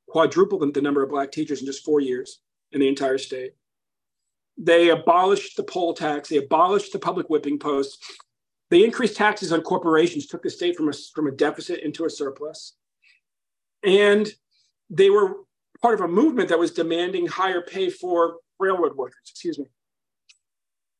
quadrupled 0.08 0.74
the 0.74 0.82
number 0.82 1.02
of 1.02 1.10
Black 1.10 1.32
teachers 1.32 1.60
in 1.60 1.66
just 1.66 1.84
four 1.84 2.00
years 2.00 2.40
in 2.72 2.80
the 2.80 2.88
entire 2.88 3.18
state. 3.18 3.54
They 4.58 4.90
abolished 4.90 5.56
the 5.56 5.62
poll 5.62 5.94
tax. 5.94 6.28
They 6.28 6.36
abolished 6.36 6.92
the 6.92 6.98
public 6.98 7.28
whipping 7.30 7.58
post. 7.58 8.04
They 8.70 8.84
increased 8.84 9.16
taxes 9.16 9.52
on 9.52 9.62
corporations, 9.62 10.26
took 10.26 10.42
the 10.42 10.50
state 10.50 10.76
from 10.76 10.88
a, 10.88 10.92
from 11.14 11.26
a 11.26 11.30
deficit 11.32 11.80
into 11.80 12.04
a 12.04 12.10
surplus. 12.10 12.74
And 13.82 14.28
they 14.88 15.10
were 15.10 15.36
part 15.80 15.94
of 15.94 16.00
a 16.00 16.08
movement 16.08 16.48
that 16.48 16.58
was 16.58 16.70
demanding 16.70 17.26
higher 17.26 17.62
pay 17.62 17.90
for 17.90 18.36
railroad 18.58 18.96
workers, 18.96 19.28
excuse 19.28 19.58
me. 19.58 19.66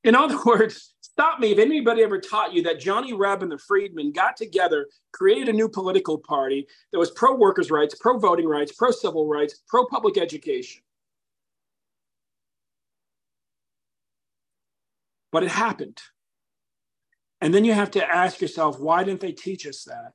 In 0.05 0.14
other 0.14 0.39
words, 0.47 0.95
stop 1.01 1.39
me 1.39 1.53
if 1.53 1.59
anybody 1.59 2.03
ever 2.03 2.18
taught 2.18 2.53
you 2.53 2.62
that 2.64 2.81
Johnny 2.81 3.12
Reb 3.12 3.43
and 3.43 3.53
the 3.53 3.59
Freedmen 3.59 4.12
got 4.12 4.37
together, 4.37 4.89
created 5.12 5.49
a 5.49 5.53
new 5.53 5.68
political 5.68 6.18
party 6.18 6.66
that 6.91 6.99
was 6.99 7.11
pro 7.11 7.35
workers' 7.35 7.70
rights, 7.70 7.95
pro 7.95 8.18
voting 8.18 8.47
rights, 8.47 8.73
pro 8.73 8.91
civil 8.91 9.27
rights, 9.27 9.62
pro 9.68 9.87
public 9.87 10.18
education. 10.18 10.83
But 15.33 15.43
it 15.43 15.51
happened. 15.51 16.01
And 17.41 17.53
then 17.53 17.64
you 17.64 17.72
have 17.72 17.91
to 17.93 18.07
ask 18.07 18.41
yourself, 18.41 18.78
why 18.78 19.03
didn't 19.03 19.20
they 19.20 19.33
teach 19.33 19.66
us 19.66 19.83
that? 19.85 20.12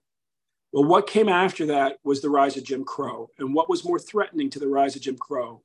Well, 0.72 0.86
what 0.86 1.08
came 1.08 1.28
after 1.28 1.66
that 1.66 1.98
was 2.04 2.22
the 2.22 2.30
rise 2.30 2.56
of 2.56 2.64
Jim 2.64 2.86
Crow. 2.86 3.30
And 3.40 3.54
what 3.54 3.70
was 3.70 3.84
more 3.84 4.00
threatening 4.00 4.50
to 4.52 4.60
the 4.60 4.68
rise 4.68 4.96
of 4.96 5.02
Jim 5.02 5.18
Crow 5.18 5.64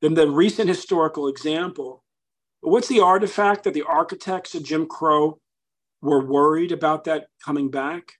than 0.00 0.14
the 0.14 0.28
recent 0.28 0.68
historical 0.68 1.28
example? 1.28 2.02
What's 2.60 2.88
the 2.88 3.00
artifact 3.00 3.64
that 3.64 3.74
the 3.74 3.82
architects 3.82 4.54
of 4.54 4.64
Jim 4.64 4.86
Crow 4.86 5.38
were 6.00 6.24
worried 6.24 6.72
about 6.72 7.04
that 7.04 7.26
coming 7.44 7.70
back? 7.70 8.14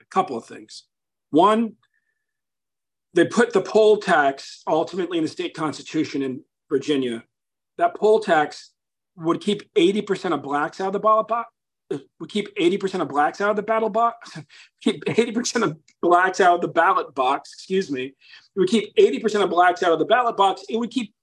A 0.00 0.04
couple 0.06 0.36
of 0.36 0.44
things. 0.44 0.84
One, 1.30 1.74
they 3.14 3.24
put 3.24 3.52
the 3.52 3.62
poll 3.62 3.98
tax 3.98 4.62
ultimately 4.66 5.18
in 5.18 5.24
the 5.24 5.30
state 5.30 5.54
constitution 5.54 6.22
in 6.22 6.42
Virginia. 6.68 7.24
That 7.78 7.94
poll 7.96 8.20
tax 8.20 8.72
would 9.16 9.40
keep 9.40 9.72
80% 9.74 10.34
of 10.34 10.42
blacks 10.42 10.80
out 10.80 10.88
of 10.88 10.92
the 10.92 11.00
ballot 11.00 11.28
box. 11.28 11.50
Would 11.90 12.28
keep 12.28 12.54
80% 12.56 13.00
of 13.00 13.08
blacks 13.08 13.40
out 13.40 13.50
of 13.50 13.56
the 13.56 13.62
battle 13.62 13.88
box. 13.88 14.38
keep 14.82 15.04
80% 15.06 15.62
of 15.62 15.76
blacks 16.02 16.40
out 16.40 16.56
of 16.56 16.60
the 16.60 16.68
ballot 16.68 17.14
box. 17.14 17.52
Excuse 17.54 17.90
me. 17.90 18.04
It 18.04 18.14
would 18.56 18.68
keep 18.68 18.94
80% 18.96 19.42
of 19.42 19.50
blacks 19.50 19.82
out 19.82 19.92
of 19.92 19.98
the 19.98 20.04
ballot 20.04 20.36
box. 20.36 20.64
It 20.68 20.76
would 20.76 20.90
keep 20.90 21.14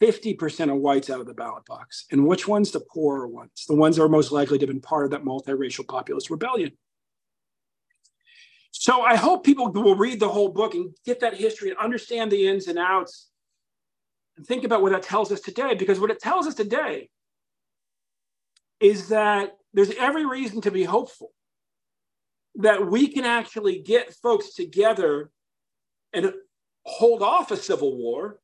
50% 0.00 0.72
of 0.72 0.78
whites 0.78 1.10
out 1.10 1.20
of 1.20 1.26
the 1.26 1.34
ballot 1.34 1.66
box. 1.66 2.06
And 2.10 2.26
which 2.26 2.48
ones? 2.48 2.70
The 2.70 2.80
poorer 2.80 3.26
ones, 3.26 3.66
the 3.68 3.74
ones 3.74 3.96
that 3.96 4.02
are 4.02 4.08
most 4.08 4.32
likely 4.32 4.58
to 4.58 4.62
have 4.62 4.72
been 4.72 4.80
part 4.80 5.04
of 5.04 5.10
that 5.10 5.24
multiracial 5.24 5.86
populist 5.86 6.30
rebellion. 6.30 6.72
So 8.70 9.02
I 9.02 9.16
hope 9.16 9.44
people 9.44 9.70
will 9.70 9.96
read 9.96 10.20
the 10.20 10.28
whole 10.28 10.48
book 10.48 10.74
and 10.74 10.94
get 11.04 11.20
that 11.20 11.34
history 11.34 11.68
and 11.68 11.78
understand 11.78 12.30
the 12.32 12.48
ins 12.48 12.68
and 12.68 12.78
outs 12.78 13.29
and 14.40 14.46
think 14.46 14.64
about 14.64 14.80
what 14.80 14.92
that 14.92 15.02
tells 15.02 15.30
us 15.30 15.40
today. 15.40 15.74
Because 15.74 16.00
what 16.00 16.10
it 16.10 16.18
tells 16.18 16.46
us 16.46 16.54
today 16.54 17.10
is 18.80 19.08
that 19.08 19.58
there's 19.74 19.90
every 19.98 20.24
reason 20.24 20.62
to 20.62 20.70
be 20.70 20.82
hopeful 20.82 21.30
that 22.54 22.90
we 22.90 23.06
can 23.08 23.26
actually 23.26 23.82
get 23.82 24.14
folks 24.14 24.54
together 24.54 25.30
and 26.14 26.32
hold 26.86 27.22
off 27.22 27.50
a 27.50 27.56
civil 27.56 27.98
war 27.98 28.40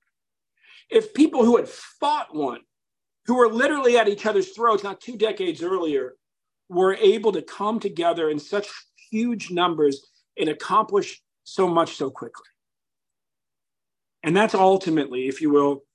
if 0.91 1.15
people 1.15 1.47
who 1.47 1.57
had 1.57 1.67
fought 1.67 2.35
one, 2.35 2.61
who 3.25 3.37
were 3.37 3.49
literally 3.49 3.97
at 3.97 4.07
each 4.07 4.27
other's 4.27 4.51
throats 4.51 4.85
not 4.85 5.01
two 5.01 5.17
decades 5.17 5.63
earlier, 5.63 6.15
were 6.69 6.95
able 6.97 7.33
to 7.33 7.41
come 7.41 7.81
together 7.81 8.29
in 8.29 8.39
such 8.39 8.69
huge 9.11 9.51
numbers 9.51 10.07
and 10.39 10.51
accomplish 10.51 11.23
so 11.45 11.67
much 11.67 11.97
so 11.97 12.11
quickly. 12.11 12.45
And 14.23 14.37
that's 14.37 14.55
ultimately, 14.55 15.27
if 15.27 15.41
you 15.41 15.51
will, 15.51 15.86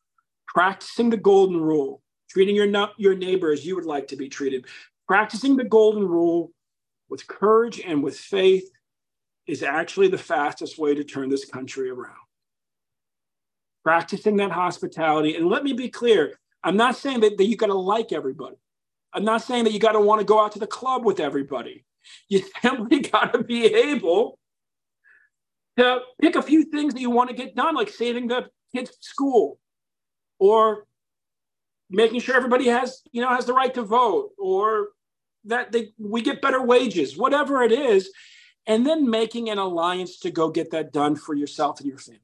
practicing 0.48 1.10
the 1.10 1.18
golden 1.18 1.60
rule, 1.60 2.02
treating 2.30 2.56
your, 2.56 2.68
your 2.98 3.16
neighbor 3.16 3.52
as 3.52 3.66
you 3.66 3.76
would 3.76 3.86
like 3.86 4.08
to 4.10 4.16
be 4.16 4.30
treated. 4.30 4.66
Practicing 5.08 5.56
the 5.56 5.64
golden 5.64 6.08
rule 6.08 6.52
with 7.10 7.28
courage 7.28 7.82
and 7.86 8.02
with 8.04 8.18
faith 8.18 8.70
is 9.48 9.64
actually 9.64 10.08
the 10.08 10.18
fastest 10.18 10.78
way 10.78 10.96
to 10.96 11.04
turn 11.04 11.30
this 11.30 11.46
country 11.46 11.90
around 11.90 12.16
practicing 13.84 14.38
that 14.38 14.52
hospitality. 14.52 15.36
And 15.36 15.48
let 15.48 15.64
me 15.64 15.74
be 15.74 15.90
clear 15.90 16.40
I'm 16.64 16.78
not 16.78 16.96
saying 16.96 17.22
that, 17.22 17.38
that 17.38 17.46
you 17.46 17.58
got 17.58 17.68
to 17.68 17.74
like 17.74 18.12
everybody. 18.12 18.56
I'm 19.14 19.26
not 19.26 19.42
saying 19.42 19.64
that 19.64 19.74
you 19.74 19.80
got 19.80 19.94
to 19.94 20.00
want 20.00 20.20
to 20.20 20.26
go 20.26 20.40
out 20.40 20.52
to 20.54 20.60
the 20.60 20.68
club 20.68 21.04
with 21.04 21.20
everybody. 21.20 21.86
You 22.30 22.44
simply 22.62 23.00
got 23.00 23.34
to 23.34 23.44
be 23.44 23.66
able 23.66 24.38
to 25.78 26.02
pick 26.22 26.36
a 26.36 26.42
few 26.42 26.66
things 26.66 26.94
that 26.94 27.02
you 27.02 27.10
want 27.10 27.30
to 27.30 27.36
get 27.36 27.56
done, 27.56 27.76
like 27.76 27.90
saving 27.90 28.28
the 28.28 28.48
kids' 28.76 28.96
school 29.02 29.58
or 30.42 30.88
making 31.88 32.20
sure 32.20 32.36
everybody 32.36 32.68
has, 32.68 33.04
you 33.12 33.22
know, 33.22 33.30
has 33.30 33.46
the 33.46 33.54
right 33.54 33.74
to 33.76 33.84
vote 33.84 34.32
or 34.40 34.88
that 35.46 35.72
they, 35.72 35.94
we 36.00 36.24
get 36.24 36.42
better 36.42 36.62
wages, 36.64 37.16
whatever 37.16 37.62
it 37.62 37.72
is, 37.72 38.12
and 38.66 38.84
then 38.84 39.08
making 39.08 39.52
an 39.52 39.60
alliance 39.60 40.18
to 40.20 40.32
go 40.32 40.50
get 40.50 40.72
that 40.72 40.92
done 40.92 41.16
for 41.16 41.36
yourself 41.36 41.80
and 41.80 41.88
your 41.88 42.00
families 42.00 42.22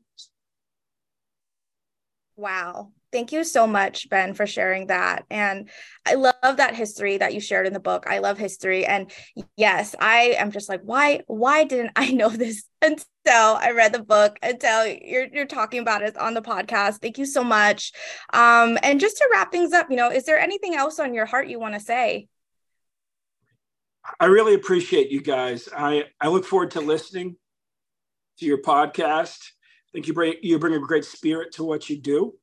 Wow. 2.36 2.92
Thank 3.12 3.32
you 3.32 3.44
so 3.44 3.68
much, 3.68 4.10
Ben, 4.10 4.34
for 4.34 4.46
sharing 4.46 4.88
that. 4.88 5.26
And 5.30 5.70
I 6.06 6.16
love 6.16 6.34
that 6.58 6.76
history 6.76 7.18
that 7.18 7.34
you 7.34 7.40
shared 7.40 7.66
in 7.66 7.74
the 7.74 7.80
book. 7.80 8.06
I 8.08 8.20
love 8.20 8.38
history. 8.38 8.86
And 8.86 9.12
yes, 9.56 9.96
I 10.00 10.36
am 10.38 10.52
just 10.52 10.68
like, 10.68 10.82
why, 10.84 11.22
why 11.28 11.64
didn't 11.64 11.92
I 11.96 12.12
know 12.12 12.30
this 12.30 12.66
until 12.82 13.06
I 13.28 13.72
read 13.72 13.94
the 13.94 14.04
book, 14.04 14.38
until 14.42 14.86
you're 14.86 15.28
you're 15.32 15.46
talking 15.46 15.80
about 15.80 16.02
it 16.02 16.18
on 16.18 16.34
the 16.34 16.42
podcast? 16.42 17.00
Thank 17.02 17.18
you 17.18 17.26
so 17.26 17.44
much. 17.44 17.94
Um, 18.34 18.78
and 18.84 19.00
just 19.00 19.18
to 19.18 19.30
wrap 19.32 19.52
things 19.52 19.74
up, 19.74 19.88
you 19.90 19.96
know, 19.96 20.12
is 20.12 20.26
there 20.26 20.40
anything 20.40 20.76
else 20.76 21.00
on 21.00 21.14
your 21.14 21.26
heart 21.26 21.48
you 21.48 21.60
want 21.60 21.76
to 21.76 21.80
say? 21.80 22.28
I 24.20 24.26
really 24.26 24.54
appreciate 24.54 25.12
you 25.12 25.22
guys. 25.22 25.68
I, 25.76 26.06
I 26.20 26.30
look 26.30 26.46
forward 26.46 26.72
to 26.72 26.82
listening 26.82 27.36
to 28.40 28.46
your 28.46 28.62
podcast 28.62 29.40
I 29.88 29.92
think 29.94 30.08
you 30.08 30.14
bring 30.14 30.36
you 30.42 30.60
bring 30.60 30.74
a 30.74 30.80
great 30.80 31.06
spirit 31.06 31.54
to 31.54 31.64
what 31.64 31.90
you 31.90 31.98
do, 31.98 32.34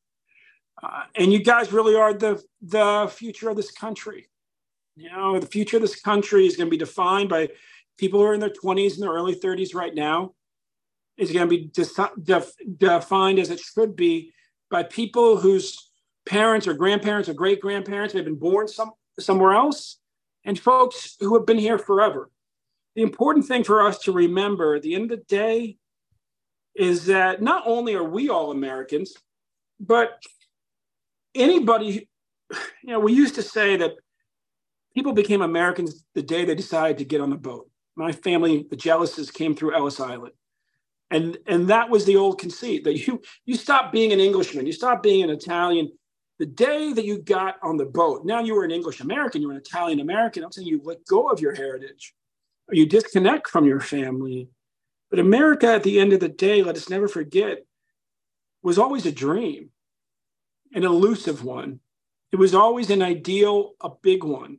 uh, 0.82 1.04
and 1.14 1.32
you 1.32 1.42
guys 1.42 1.72
really 1.72 1.94
are 1.94 2.12
the 2.12 2.42
the 2.62 3.10
future 3.12 3.48
of 3.48 3.56
this 3.56 3.70
country. 3.70 4.28
You 4.96 5.10
know, 5.10 5.38
the 5.38 5.46
future 5.46 5.76
of 5.76 5.82
this 5.82 6.00
country 6.00 6.46
is 6.46 6.56
going 6.56 6.66
to 6.66 6.70
be 6.70 6.76
defined 6.76 7.28
by 7.28 7.50
people 7.98 8.20
who 8.20 8.26
are 8.26 8.34
in 8.34 8.40
their 8.40 8.50
20s 8.50 8.94
and 8.94 9.02
their 9.02 9.12
early 9.12 9.34
30s 9.34 9.74
right 9.74 9.94
now. 9.94 10.34
Is 11.16 11.30
going 11.30 11.48
to 11.48 11.56
be 11.56 11.70
def, 12.22 12.52
defined 12.76 13.38
as 13.38 13.50
it 13.50 13.60
should 13.60 13.94
be 13.94 14.32
by 14.68 14.82
people 14.82 15.36
whose 15.36 15.90
parents 16.26 16.66
or 16.66 16.74
grandparents 16.74 17.28
or 17.28 17.34
great 17.34 17.60
grandparents 17.60 18.14
may 18.14 18.18
have 18.18 18.24
been 18.24 18.34
born 18.34 18.66
some, 18.66 18.90
somewhere 19.20 19.52
else, 19.52 19.98
and 20.44 20.58
folks 20.58 21.16
who 21.20 21.34
have 21.36 21.46
been 21.46 21.58
here 21.58 21.78
forever. 21.78 22.30
The 22.96 23.02
important 23.02 23.46
thing 23.46 23.62
for 23.62 23.86
us 23.86 23.98
to 24.00 24.12
remember 24.12 24.74
at 24.74 24.82
the 24.82 24.94
end 24.94 25.12
of 25.12 25.18
the 25.18 25.24
day 25.24 25.76
is 26.74 27.06
that 27.06 27.40
not 27.40 27.62
only 27.66 27.94
are 27.94 28.04
we 28.04 28.28
all 28.28 28.50
Americans, 28.50 29.14
but 29.78 30.20
anybody, 31.34 32.08
you 32.82 32.92
know, 32.92 33.00
we 33.00 33.12
used 33.12 33.34
to 33.36 33.42
say 33.42 33.76
that 33.76 33.92
people 34.94 35.12
became 35.12 35.42
Americans 35.42 36.04
the 36.14 36.22
day 36.22 36.44
they 36.44 36.54
decided 36.54 36.98
to 36.98 37.04
get 37.04 37.20
on 37.20 37.30
the 37.30 37.36
boat. 37.36 37.68
My 37.96 38.12
family, 38.12 38.66
the 38.68 38.76
Jealouses, 38.76 39.30
came 39.30 39.54
through 39.54 39.74
Ellis 39.74 40.00
Island. 40.00 40.32
And, 41.10 41.38
and 41.46 41.68
that 41.68 41.90
was 41.90 42.04
the 42.04 42.16
old 42.16 42.38
conceit 42.38 42.84
that 42.84 43.06
you, 43.06 43.20
you 43.44 43.54
stop 43.54 43.92
being 43.92 44.12
an 44.12 44.20
Englishman, 44.20 44.66
you 44.66 44.72
stop 44.72 45.02
being 45.02 45.22
an 45.22 45.30
Italian. 45.30 45.90
The 46.40 46.46
day 46.46 46.92
that 46.92 47.04
you 47.04 47.18
got 47.18 47.56
on 47.62 47.76
the 47.76 47.84
boat, 47.84 48.24
now 48.24 48.40
you 48.40 48.56
were 48.56 48.64
an 48.64 48.72
English 48.72 49.00
American, 49.00 49.40
you 49.40 49.48
were 49.48 49.54
an 49.54 49.60
Italian 49.60 50.00
American. 50.00 50.42
I'm 50.42 50.50
saying 50.50 50.66
you 50.66 50.80
let 50.82 51.06
go 51.06 51.28
of 51.28 51.40
your 51.40 51.54
heritage, 51.54 52.12
or 52.68 52.74
you 52.74 52.86
disconnect 52.86 53.48
from 53.48 53.66
your 53.66 53.80
family, 53.80 54.48
but 55.10 55.20
America, 55.20 55.68
at 55.68 55.84
the 55.84 56.00
end 56.00 56.12
of 56.12 56.18
the 56.18 56.28
day, 56.28 56.64
let 56.64 56.74
us 56.74 56.88
never 56.88 57.06
forget, 57.06 57.64
was 58.64 58.78
always 58.78 59.06
a 59.06 59.12
dream, 59.12 59.70
an 60.74 60.84
elusive 60.84 61.44
one. 61.44 61.80
It 62.32 62.36
was 62.36 62.54
always 62.54 62.90
an 62.90 63.00
ideal, 63.00 63.72
a 63.80 63.90
big 64.02 64.24
one. 64.24 64.58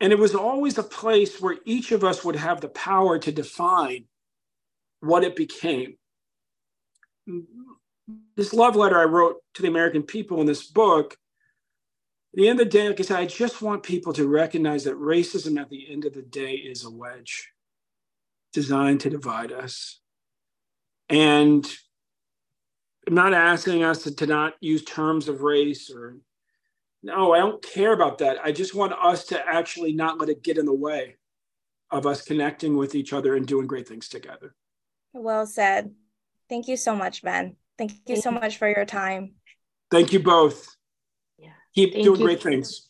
And 0.00 0.12
it 0.12 0.18
was 0.18 0.34
always 0.34 0.78
a 0.78 0.82
place 0.82 1.40
where 1.40 1.58
each 1.64 1.92
of 1.92 2.02
us 2.02 2.24
would 2.24 2.36
have 2.36 2.60
the 2.60 2.68
power 2.68 3.18
to 3.18 3.32
define 3.32 4.04
what 5.00 5.24
it 5.24 5.36
became. 5.36 5.96
This 8.36 8.52
love 8.52 8.76
letter 8.76 8.98
I 8.98 9.04
wrote 9.04 9.36
to 9.54 9.62
the 9.62 9.68
American 9.68 10.02
people 10.02 10.40
in 10.40 10.46
this 10.46 10.66
book, 10.66 11.16
at 12.32 12.38
the 12.42 12.48
end 12.48 12.60
of 12.60 12.66
the 12.66 12.70
day, 12.70 12.88
like 12.88 13.00
I 13.00 13.02
said, 13.02 13.18
I 13.18 13.26
just 13.26 13.62
want 13.62 13.82
people 13.82 14.12
to 14.12 14.28
recognize 14.28 14.84
that 14.84 14.96
racism 14.96 15.58
at 15.58 15.70
the 15.70 15.90
end 15.90 16.04
of 16.04 16.12
the 16.12 16.22
day 16.22 16.52
is 16.52 16.84
a 16.84 16.90
wedge 16.90 17.50
designed 18.52 19.00
to 19.00 19.10
divide 19.10 19.52
us. 19.52 20.00
And 21.08 21.66
I'm 23.06 23.14
not 23.14 23.34
asking 23.34 23.84
us 23.84 24.02
to, 24.02 24.14
to 24.16 24.26
not 24.26 24.54
use 24.60 24.84
terms 24.84 25.28
of 25.28 25.42
race 25.42 25.90
or 25.90 26.16
no, 27.02 27.32
I 27.32 27.38
don't 27.38 27.62
care 27.62 27.92
about 27.92 28.18
that. 28.18 28.38
I 28.42 28.50
just 28.50 28.74
want 28.74 28.92
us 28.92 29.26
to 29.26 29.48
actually 29.48 29.92
not 29.92 30.18
let 30.18 30.28
it 30.28 30.42
get 30.42 30.58
in 30.58 30.66
the 30.66 30.74
way 30.74 31.16
of 31.90 32.04
us 32.04 32.22
connecting 32.22 32.76
with 32.76 32.96
each 32.96 33.12
other 33.12 33.36
and 33.36 33.46
doing 33.46 33.68
great 33.68 33.86
things 33.86 34.08
together. 34.08 34.56
Well 35.12 35.46
said. 35.46 35.94
Thank 36.48 36.66
you 36.66 36.76
so 36.76 36.96
much, 36.96 37.22
Ben. 37.22 37.56
Thank 37.78 37.92
you 38.06 38.16
so 38.16 38.30
much 38.30 38.56
for 38.56 38.68
your 38.68 38.84
time. 38.84 39.34
Thank 39.90 40.12
you 40.12 40.18
both. 40.18 40.76
Yeah. 41.38 41.50
Keep 41.74 41.92
Thank 41.92 42.04
doing 42.04 42.20
you. 42.20 42.26
great 42.26 42.42
things. 42.42 42.88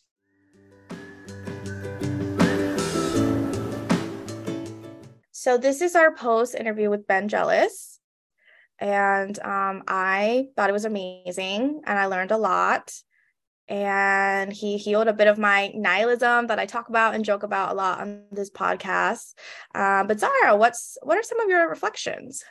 So 5.31 5.57
this 5.57 5.81
is 5.81 5.95
our 5.95 6.15
post 6.15 6.55
interview 6.55 6.89
with 6.89 7.05
Ben 7.05 7.27
Jealous. 7.27 7.96
And 8.79 9.37
um, 9.39 9.83
I 9.87 10.47
thought 10.55 10.69
it 10.69 10.73
was 10.73 10.85
amazing 10.85 11.81
and 11.85 11.99
I 11.99 12.05
learned 12.05 12.31
a 12.31 12.37
lot. 12.37 12.93
And 13.67 14.53
he 14.53 14.77
healed 14.77 15.07
a 15.07 15.13
bit 15.13 15.27
of 15.27 15.37
my 15.37 15.71
nihilism 15.75 16.47
that 16.47 16.59
I 16.59 16.65
talk 16.65 16.87
about 16.89 17.15
and 17.15 17.25
joke 17.25 17.43
about 17.43 17.71
a 17.71 17.75
lot 17.75 17.99
on 17.99 18.23
this 18.31 18.49
podcast. 18.49 19.33
Uh, 19.75 20.03
but 20.05 20.19
Zara, 20.19 20.55
what's 20.55 20.97
what 21.03 21.17
are 21.17 21.23
some 21.23 21.39
of 21.41 21.49
your 21.49 21.69
reflections? 21.69 22.43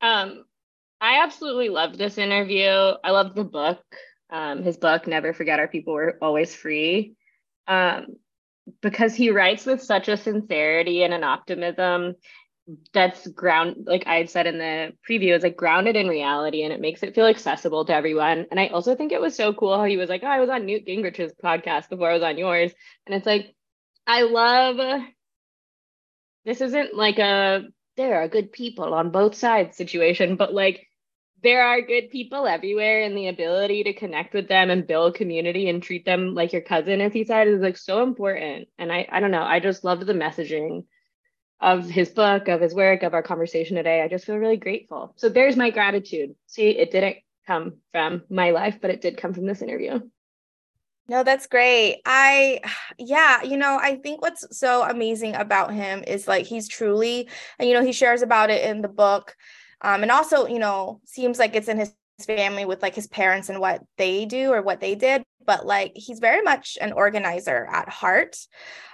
Um, 0.00 0.44
I 1.00 1.22
absolutely 1.22 1.68
loved 1.68 1.98
this 1.98 2.18
interview. 2.18 2.68
I 2.68 3.10
loved 3.10 3.36
the 3.36 3.44
book. 3.44 3.84
um, 4.30 4.62
his 4.62 4.76
book, 4.76 5.06
Never 5.06 5.32
Forget 5.32 5.60
Our 5.60 5.68
People 5.68 5.94
Were 5.94 6.18
Always 6.20 6.54
Free, 6.54 7.14
um, 7.68 8.16
because 8.82 9.14
he 9.14 9.30
writes 9.30 9.64
with 9.64 9.82
such 9.82 10.08
a 10.08 10.16
sincerity 10.16 11.04
and 11.04 11.14
an 11.14 11.22
optimism 11.22 12.14
that's 12.94 13.26
ground 13.28 13.84
like 13.86 14.06
I 14.06 14.24
said 14.24 14.46
in 14.46 14.56
the 14.58 14.92
preview 15.08 15.36
is 15.36 15.42
like 15.42 15.56
grounded 15.56 15.96
in 15.96 16.08
reality 16.08 16.62
and 16.62 16.72
it 16.72 16.80
makes 16.80 17.02
it 17.02 17.14
feel 17.14 17.26
accessible 17.26 17.84
to 17.84 17.94
everyone. 17.94 18.46
And 18.50 18.58
I 18.58 18.68
also 18.68 18.94
think 18.94 19.12
it 19.12 19.20
was 19.20 19.36
so 19.36 19.52
cool 19.52 19.76
how 19.76 19.84
he 19.84 19.98
was 19.98 20.08
like, 20.08 20.22
oh, 20.24 20.28
I 20.28 20.40
was 20.40 20.48
on 20.48 20.64
Newt 20.64 20.86
Gingrich's 20.86 21.34
podcast 21.42 21.90
before 21.90 22.10
I 22.10 22.14
was 22.14 22.22
on 22.22 22.38
yours. 22.38 22.72
And 23.06 23.14
it's 23.14 23.26
like, 23.26 23.54
I 24.06 24.22
love 24.22 25.02
this 26.44 26.60
isn't 26.60 26.94
like 26.94 27.18
a 27.18 27.64
there 27.96 28.22
are 28.22 28.28
good 28.28 28.50
people 28.50 28.94
on 28.94 29.10
both 29.10 29.34
sides 29.34 29.76
situation, 29.76 30.36
but 30.36 30.54
like 30.54 30.86
there 31.42 31.62
are 31.62 31.82
good 31.82 32.08
people 32.08 32.46
everywhere 32.46 33.02
and 33.02 33.14
the 33.16 33.28
ability 33.28 33.84
to 33.84 33.92
connect 33.92 34.32
with 34.32 34.48
them 34.48 34.70
and 34.70 34.86
build 34.86 35.14
community 35.14 35.68
and 35.68 35.82
treat 35.82 36.06
them 36.06 36.34
like 36.34 36.54
your 36.54 36.62
cousin 36.62 37.02
as 37.02 37.12
he 37.12 37.24
said 37.24 37.46
is 37.46 37.60
like 37.60 37.76
so 37.76 38.02
important 38.02 38.66
and 38.78 38.90
i 38.90 39.06
i 39.12 39.20
don't 39.20 39.30
know 39.30 39.42
i 39.42 39.60
just 39.60 39.84
loved 39.84 40.06
the 40.06 40.14
messaging 40.14 40.84
of 41.60 41.88
his 41.88 42.10
book 42.10 42.48
of 42.48 42.60
his 42.60 42.74
work 42.74 43.02
of 43.02 43.14
our 43.14 43.22
conversation 43.22 43.76
today. 43.76 44.02
I 44.02 44.08
just 44.08 44.24
feel 44.24 44.36
really 44.36 44.56
grateful. 44.56 45.12
So 45.16 45.28
there's 45.28 45.56
my 45.56 45.70
gratitude. 45.70 46.34
See 46.46 46.70
it 46.70 46.90
didn't 46.90 47.16
come 47.46 47.74
from 47.92 48.22
my 48.30 48.50
life 48.50 48.78
but 48.80 48.90
it 48.90 49.00
did 49.00 49.16
come 49.16 49.34
from 49.34 49.46
this 49.46 49.62
interview. 49.62 50.00
No, 51.06 51.22
that's 51.22 51.46
great. 51.46 52.00
I, 52.06 52.60
yeah, 52.98 53.42
you 53.42 53.58
know, 53.58 53.78
I 53.80 53.96
think 53.96 54.22
what's 54.22 54.56
so 54.56 54.88
amazing 54.88 55.34
about 55.34 55.72
him 55.72 56.02
is 56.06 56.26
like 56.26 56.46
he's 56.46 56.66
truly, 56.66 57.28
and 57.58 57.68
you 57.68 57.74
know, 57.74 57.84
he 57.84 57.92
shares 57.92 58.22
about 58.22 58.48
it 58.48 58.64
in 58.64 58.80
the 58.80 58.88
book. 58.88 59.36
Um, 59.82 60.02
and 60.02 60.10
also, 60.10 60.46
you 60.46 60.58
know, 60.58 61.00
seems 61.04 61.38
like 61.38 61.54
it's 61.54 61.68
in 61.68 61.78
his 61.78 61.94
family 62.22 62.64
with 62.64 62.80
like 62.80 62.94
his 62.94 63.06
parents 63.06 63.50
and 63.50 63.60
what 63.60 63.82
they 63.98 64.24
do 64.24 64.50
or 64.52 64.62
what 64.62 64.80
they 64.80 64.94
did, 64.94 65.22
but 65.46 65.66
like 65.66 65.92
he's 65.94 66.18
very 66.18 66.42
much 66.42 66.78
an 66.80 66.92
organizer 66.92 67.68
at 67.70 67.88
heart. 67.88 68.36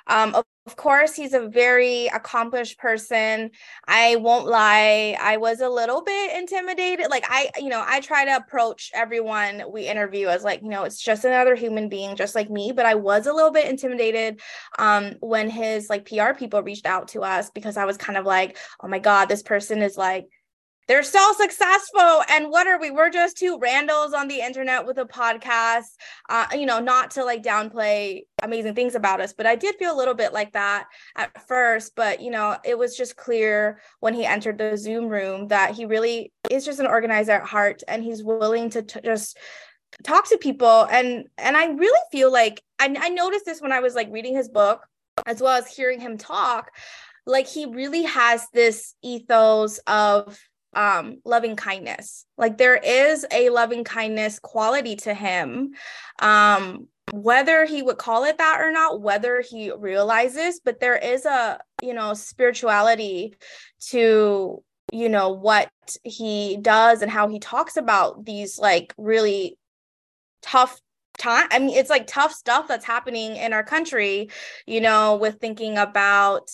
Um, 0.07 0.35
of, 0.35 0.45
of 0.67 0.77
course, 0.77 1.15
he's 1.15 1.35
a 1.35 1.49
very 1.49 2.07
accomplished 2.09 2.79
person. 2.79 3.51
I 3.87 4.17
won't 4.17 4.47
lie, 4.47 5.17
I 5.21 5.37
was 5.37 5.61
a 5.61 5.69
little 5.69 6.03
bit 6.03 6.37
intimidated. 6.37 7.07
Like, 7.11 7.25
I, 7.29 7.51
you 7.59 7.69
know, 7.69 7.83
I 7.87 8.01
try 8.01 8.25
to 8.25 8.37
approach 8.37 8.91
everyone 8.95 9.65
we 9.73 9.87
interview 9.87 10.29
as 10.29 10.45
like, 10.45 10.63
you 10.63 10.69
know, 10.69 10.85
it's 10.85 11.01
just 11.01 11.25
another 11.25 11.55
human 11.55 11.89
being 11.89 12.17
just 12.17 12.35
like 12.35 12.51
me, 12.51 12.73
but 12.73 12.87
I 12.87 12.95
was 12.95 13.27
a 13.27 13.33
little 13.33 13.53
bit 13.53 13.69
intimidated 13.69 14.41
um, 14.79 15.15
when 15.21 15.49
his 15.49 15.89
like 15.89 16.09
PR 16.09 16.35
people 16.37 16.63
reached 16.63 16.87
out 16.87 17.09
to 17.09 17.23
us 17.23 17.51
because 17.51 17.77
I 17.77 17.85
was 17.85 17.97
kind 17.97 18.19
of 18.19 18.25
like, 18.25 18.59
oh 18.83 18.89
my 18.89 18.99
God, 18.99 19.27
this 19.27 19.43
person 19.43 19.81
is 19.81 19.97
like, 19.97 20.27
they're 20.91 21.05
so 21.05 21.33
successful. 21.39 22.23
And 22.29 22.51
what 22.51 22.67
are 22.67 22.81
we? 22.81 22.91
We're 22.91 23.11
just 23.11 23.37
two 23.37 23.59
randals 23.61 24.13
on 24.13 24.27
the 24.27 24.41
internet 24.41 24.85
with 24.85 24.99
a 24.99 25.05
podcast 25.05 25.85
uh, 26.29 26.47
you 26.53 26.67
know 26.67 26.81
not 26.81 27.11
to 27.13 27.25
like 27.25 27.43
downplay 27.43 28.23
amazing 28.43 28.75
things 28.75 28.95
about 28.95 29.21
us 29.21 29.33
but 29.33 29.47
i 29.47 29.55
did 29.55 29.75
feel 29.77 29.95
a 29.95 29.97
little 29.97 30.15
bit 30.15 30.33
like 30.33 30.53
that 30.53 30.87
at 31.17 31.47
first 31.47 31.95
but 31.95 32.21
you 32.21 32.31
know 32.31 32.57
it 32.65 32.79
was 32.79 32.97
just 32.97 33.17
clear 33.17 33.81
when 34.01 34.15
he 34.15 34.25
entered 34.25 34.59
the 34.59 34.77
zoom 34.77 35.07
room 35.07 35.49
that 35.49 35.75
he 35.75 35.85
really 35.85 36.33
is 36.51 36.65
just 36.65 36.81
an 36.81 36.87
organizer 36.87 37.33
at 37.33 37.47
heart 37.47 37.83
and 37.89 38.03
he's 38.03 38.23
willing 38.23 38.71
to 38.71 38.83
t- 38.83 39.01
just 39.05 39.37
talk 40.05 40.29
to 40.29 40.39
people. 40.39 40.87
And 40.91 41.27
and 41.37 41.57
i 41.57 41.67
really 41.67 42.01
feel 42.11 42.33
like 42.33 42.63
I, 42.79 42.95
I 42.99 43.09
noticed 43.11 43.45
this 43.45 43.61
when 43.61 43.73
i 43.73 43.81
was 43.81 43.95
like 43.95 44.09
reading 44.11 44.35
his 44.35 44.49
book 44.49 44.87
as 45.27 45.41
well 45.41 45.57
as 45.57 45.69
hearing 45.69 46.01
him 46.01 46.17
talk 46.17 46.71
like 47.27 47.47
he 47.47 47.67
really 47.67 48.05
has 48.05 48.47
this 48.53 48.95
ethos 49.03 49.79
of 49.87 50.39
um 50.75 51.19
loving 51.25 51.57
kindness. 51.57 52.27
Like 52.39 52.59
there 52.59 52.77
is 52.77 53.27
a 53.33 53.51
loving 53.51 53.85
kindness 53.85 54.39
quality 54.39 54.97
to 54.97 55.15
him. 55.15 55.73
Um 56.21 56.89
whether 57.13 57.65
he 57.65 57.83
would 57.83 57.99
call 57.99 58.25
it 58.25 58.39
that 58.39 58.61
or 58.61 58.71
not 58.71 59.01
whether 59.01 59.41
he 59.41 59.73
realizes 59.73 60.61
but 60.65 60.81
there 60.81 60.97
is 60.97 61.25
a 61.25 61.59
you 61.83 61.93
know 61.93 62.15
spirituality 62.15 63.35
to 63.81 64.63
you 64.93 65.09
know 65.09 65.31
what 65.31 65.71
he 66.05 66.57
does 66.61 67.03
and 67.03 67.11
how 67.11 67.29
he 67.29 67.39
talks 67.39 67.77
about 67.77 68.25
these 68.25 68.59
like 68.59 68.95
really 68.97 69.59
tough 70.43 70.81
time 71.19 71.47
i 71.51 71.59
mean 71.59 71.71
it's 71.77 71.91
like 71.91 72.07
tough 72.07 72.33
stuff 72.33 72.69
that's 72.69 72.85
happening 72.85 73.37
in 73.37 73.53
our 73.53 73.65
country 73.65 74.31
you 74.67 74.81
know 74.81 75.17
with 75.17 75.39
thinking 75.41 75.77
about 75.79 76.51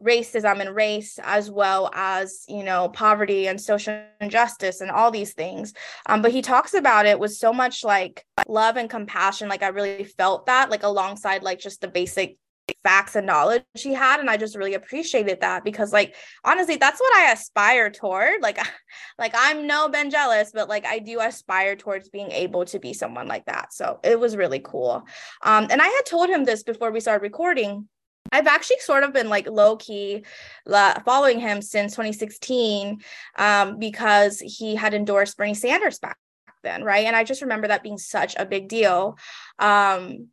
racism 0.00 0.60
and 0.60 0.74
race 0.74 1.18
as 1.22 1.50
well 1.50 1.90
as 1.94 2.44
you 2.48 2.62
know 2.62 2.88
poverty 2.88 3.48
and 3.48 3.60
social 3.60 3.98
injustice 4.20 4.80
and 4.80 4.90
all 4.90 5.10
these 5.10 5.32
things. 5.32 5.72
Um, 6.06 6.22
but 6.22 6.32
he 6.32 6.42
talks 6.42 6.74
about 6.74 7.06
it 7.06 7.18
with 7.18 7.32
so 7.32 7.52
much 7.52 7.82
like 7.82 8.24
love 8.46 8.76
and 8.76 8.90
compassion. 8.90 9.48
Like 9.48 9.62
i 9.62 9.68
really 9.68 10.04
felt 10.04 10.46
that 10.46 10.70
like 10.70 10.82
alongside 10.82 11.42
like 11.42 11.60
just 11.60 11.80
the 11.80 11.88
basic 11.88 12.36
facts 12.82 13.14
and 13.14 13.26
knowledge 13.26 13.62
he 13.74 13.94
had. 13.94 14.20
And 14.20 14.28
i 14.28 14.36
just 14.36 14.56
really 14.56 14.74
appreciated 14.74 15.40
that 15.40 15.64
because 15.64 15.92
like 15.92 16.14
honestly 16.44 16.76
that's 16.76 17.00
what 17.00 17.16
i 17.16 17.32
aspire 17.32 17.90
toward. 17.90 18.40
Like 18.42 18.58
like 19.18 19.32
i'm 19.34 19.66
no 19.66 19.88
ben 19.88 20.10
jealous 20.10 20.52
but 20.52 20.68
like 20.68 20.84
i 20.84 20.98
do 20.98 21.20
aspire 21.20 21.74
towards 21.74 22.10
being 22.10 22.30
able 22.32 22.64
to 22.66 22.78
be 22.78 22.92
someone 22.92 23.28
like 23.28 23.46
that. 23.46 23.72
So 23.72 23.98
it 24.04 24.20
was 24.20 24.36
really 24.36 24.60
cool. 24.60 25.06
Um 25.42 25.68
and 25.70 25.80
i 25.80 25.88
had 25.88 26.04
told 26.04 26.28
him 26.28 26.44
this 26.44 26.62
before 26.64 26.90
we 26.90 27.00
started 27.00 27.22
recording 27.22 27.88
I've 28.32 28.46
actually 28.46 28.78
sort 28.80 29.04
of 29.04 29.12
been 29.12 29.28
like 29.28 29.48
low 29.48 29.76
key 29.76 30.24
following 31.04 31.40
him 31.40 31.62
since 31.62 31.92
2016 31.92 33.00
um, 33.36 33.78
because 33.78 34.40
he 34.40 34.74
had 34.74 34.94
endorsed 34.94 35.36
Bernie 35.36 35.54
Sanders 35.54 35.98
back 35.98 36.18
then, 36.62 36.84
right? 36.84 37.06
And 37.06 37.16
I 37.16 37.24
just 37.24 37.42
remember 37.42 37.68
that 37.68 37.82
being 37.82 37.98
such 37.98 38.34
a 38.36 38.46
big 38.46 38.68
deal. 38.68 39.16
Um, 39.58 40.28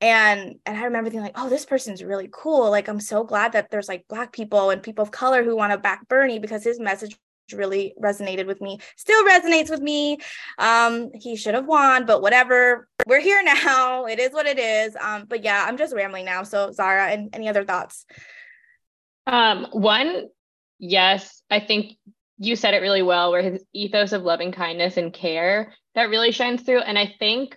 and 0.00 0.56
and 0.66 0.76
I 0.76 0.84
remember 0.84 1.08
thinking 1.08 1.22
like, 1.22 1.38
oh, 1.38 1.48
this 1.48 1.64
person's 1.64 2.04
really 2.04 2.28
cool. 2.30 2.70
Like, 2.70 2.88
I'm 2.88 3.00
so 3.00 3.24
glad 3.24 3.52
that 3.52 3.70
there's 3.70 3.88
like 3.88 4.06
black 4.08 4.32
people 4.32 4.68
and 4.70 4.82
people 4.82 5.02
of 5.02 5.10
color 5.10 5.42
who 5.42 5.56
want 5.56 5.72
to 5.72 5.78
back 5.78 6.06
Bernie 6.08 6.38
because 6.38 6.62
his 6.62 6.78
message 6.78 7.16
really 7.52 7.94
resonated 8.02 8.46
with 8.46 8.60
me 8.60 8.78
still 8.96 9.24
resonates 9.24 9.70
with 9.70 9.80
me. 9.80 10.18
Um 10.58 11.10
he 11.14 11.36
should 11.36 11.54
have 11.54 11.66
won 11.66 12.06
but 12.06 12.22
whatever. 12.22 12.88
We're 13.06 13.20
here 13.20 13.42
now. 13.42 14.06
It 14.16 14.18
is 14.18 14.32
what 14.32 14.46
it 14.46 14.58
is. 14.58 14.96
Um 15.00 15.26
but 15.28 15.44
yeah 15.44 15.64
i'm 15.66 15.76
just 15.76 15.94
rambling 15.94 16.24
now. 16.24 16.42
So 16.42 16.72
zara 16.72 17.08
and 17.08 17.30
any 17.34 17.48
other 17.48 17.64
thoughts? 17.64 18.06
Um 19.26 19.66
one 19.72 20.26
yes 20.78 21.42
i 21.50 21.58
think 21.58 21.96
you 22.38 22.54
said 22.54 22.74
it 22.74 22.82
really 22.82 23.02
well 23.02 23.30
where 23.30 23.42
his 23.42 23.64
ethos 23.72 24.12
of 24.12 24.22
loving 24.22 24.52
kindness 24.52 24.98
and 24.98 25.12
care 25.12 25.72
that 25.94 26.10
really 26.10 26.32
shines 26.32 26.62
through. 26.62 26.80
And 26.80 26.98
i 26.98 27.14
think 27.18 27.56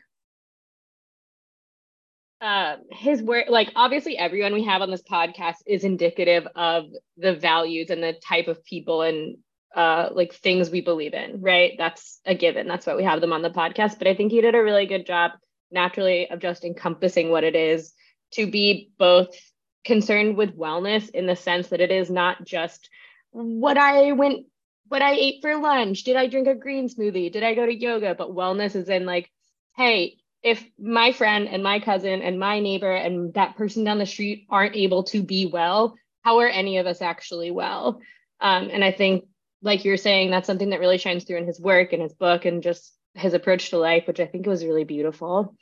uh, 2.41 2.77
his 2.91 3.21
work, 3.21 3.45
like 3.49 3.71
obviously 3.75 4.17
everyone 4.17 4.53
we 4.53 4.63
have 4.63 4.81
on 4.81 4.89
this 4.89 5.03
podcast 5.03 5.55
is 5.65 5.83
indicative 5.83 6.47
of 6.55 6.85
the 7.17 7.35
values 7.35 7.89
and 7.89 8.01
the 8.01 8.13
type 8.25 8.47
of 8.47 8.63
people 8.63 9.01
and 9.01 9.37
uh 9.76 10.09
like 10.11 10.34
things 10.34 10.70
we 10.70 10.82
believe 10.82 11.13
in 11.13 11.41
right? 11.41 11.74
That's 11.78 12.20
a 12.26 12.36
given. 12.36 12.67
That's 12.67 12.86
why 12.86 12.95
we 12.95 13.03
have 13.03 13.22
them 13.22 13.34
on 13.34 13.41
the 13.41 13.49
podcast. 13.49 13.97
But 13.97 14.07
i 14.07 14.15
think 14.15 14.32
he 14.32 14.41
did 14.41 14.55
a 14.55 14.63
really 14.63 14.86
good 14.86 15.05
job 15.05 15.32
naturally 15.72 16.30
of 16.30 16.39
just 16.39 16.63
encompassing 16.63 17.30
what 17.30 17.43
it 17.43 17.55
is 17.55 17.93
to 18.34 18.49
be 18.49 18.91
both 18.97 19.36
concerned 19.84 20.36
with 20.36 20.57
wellness 20.57 21.09
in 21.09 21.26
the 21.26 21.36
sense 21.36 21.70
that 21.70 21.82
it 21.82 21.91
is 21.91 22.09
not 22.09 22.43
just 22.45 22.89
what 23.32 23.78
i 23.78 24.11
went 24.11 24.45
what 24.89 25.01
i 25.01 25.13
ate 25.13 25.41
for 25.41 25.55
lunch 25.57 26.03
did 26.03 26.15
i 26.15 26.28
drink 26.28 26.47
a 26.47 26.55
green 26.55 26.89
smoothie 26.89 27.32
did 27.32 27.43
i 27.43 27.55
go 27.55 27.65
to 27.65 27.74
yoga 27.74 28.13
but 28.13 28.36
wellness 28.36 28.76
is 28.76 28.89
in 28.89 29.05
like 29.05 29.32
hey 29.78 30.17
if 30.43 30.65
my 30.78 31.11
friend 31.11 31.47
and 31.47 31.63
my 31.63 31.80
cousin 31.80 32.22
and 32.22 32.39
my 32.39 32.59
neighbor 32.59 32.93
and 32.93 33.34
that 33.34 33.55
person 33.55 33.84
down 33.84 33.99
the 33.99 34.05
street 34.05 34.45
aren't 34.49 34.76
able 34.76 35.03
to 35.03 35.24
be 35.24 35.45
well 35.45 35.95
how 36.24 36.39
are 36.39 36.47
any 36.47 36.78
of 36.78 36.86
us 36.86 37.01
actually 37.01 37.49
well? 37.49 38.01
Um, 38.41 38.70
and 38.72 38.84
i 38.84 38.91
think 38.91 39.26
like 39.62 39.86
you're 39.86 39.97
saying, 39.97 40.32
that's 40.32 40.47
something 40.47 40.70
that 40.70 40.80
really 40.80 40.97
shines 40.97 41.24
through 41.24 41.38
in 41.38 41.47
his 41.47 41.60
work 41.60 41.93
and 41.93 42.01
his 42.01 42.14
book 42.14 42.45
and 42.45 42.64
just 42.64 42.93
his 43.14 43.34
approach 43.34 43.70
to 43.70 43.78
life, 43.78 44.05
which 44.07 44.20
I 44.20 44.26
think 44.26 44.45
was 44.45 44.64
really 44.64 44.84
beautiful. 44.84 45.55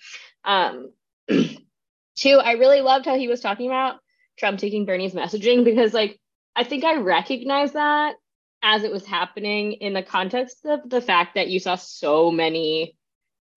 Um, 0.43 0.91
two, 1.29 2.37
I 2.37 2.53
really 2.53 2.81
loved 2.81 3.05
how 3.05 3.17
he 3.17 3.27
was 3.27 3.41
talking 3.41 3.67
about 3.67 3.99
Trump 4.37 4.59
taking 4.59 4.85
Bernie's 4.85 5.13
messaging 5.13 5.63
because, 5.63 5.93
like, 5.93 6.19
I 6.55 6.63
think 6.63 6.83
I 6.83 6.97
recognize 6.97 7.73
that 7.73 8.15
as 8.63 8.83
it 8.83 8.91
was 8.91 9.05
happening 9.05 9.73
in 9.73 9.93
the 9.93 10.03
context 10.03 10.65
of 10.65 10.89
the 10.89 11.01
fact 11.01 11.35
that 11.35 11.47
you 11.47 11.59
saw 11.59 11.75
so 11.75 12.31
many 12.31 12.95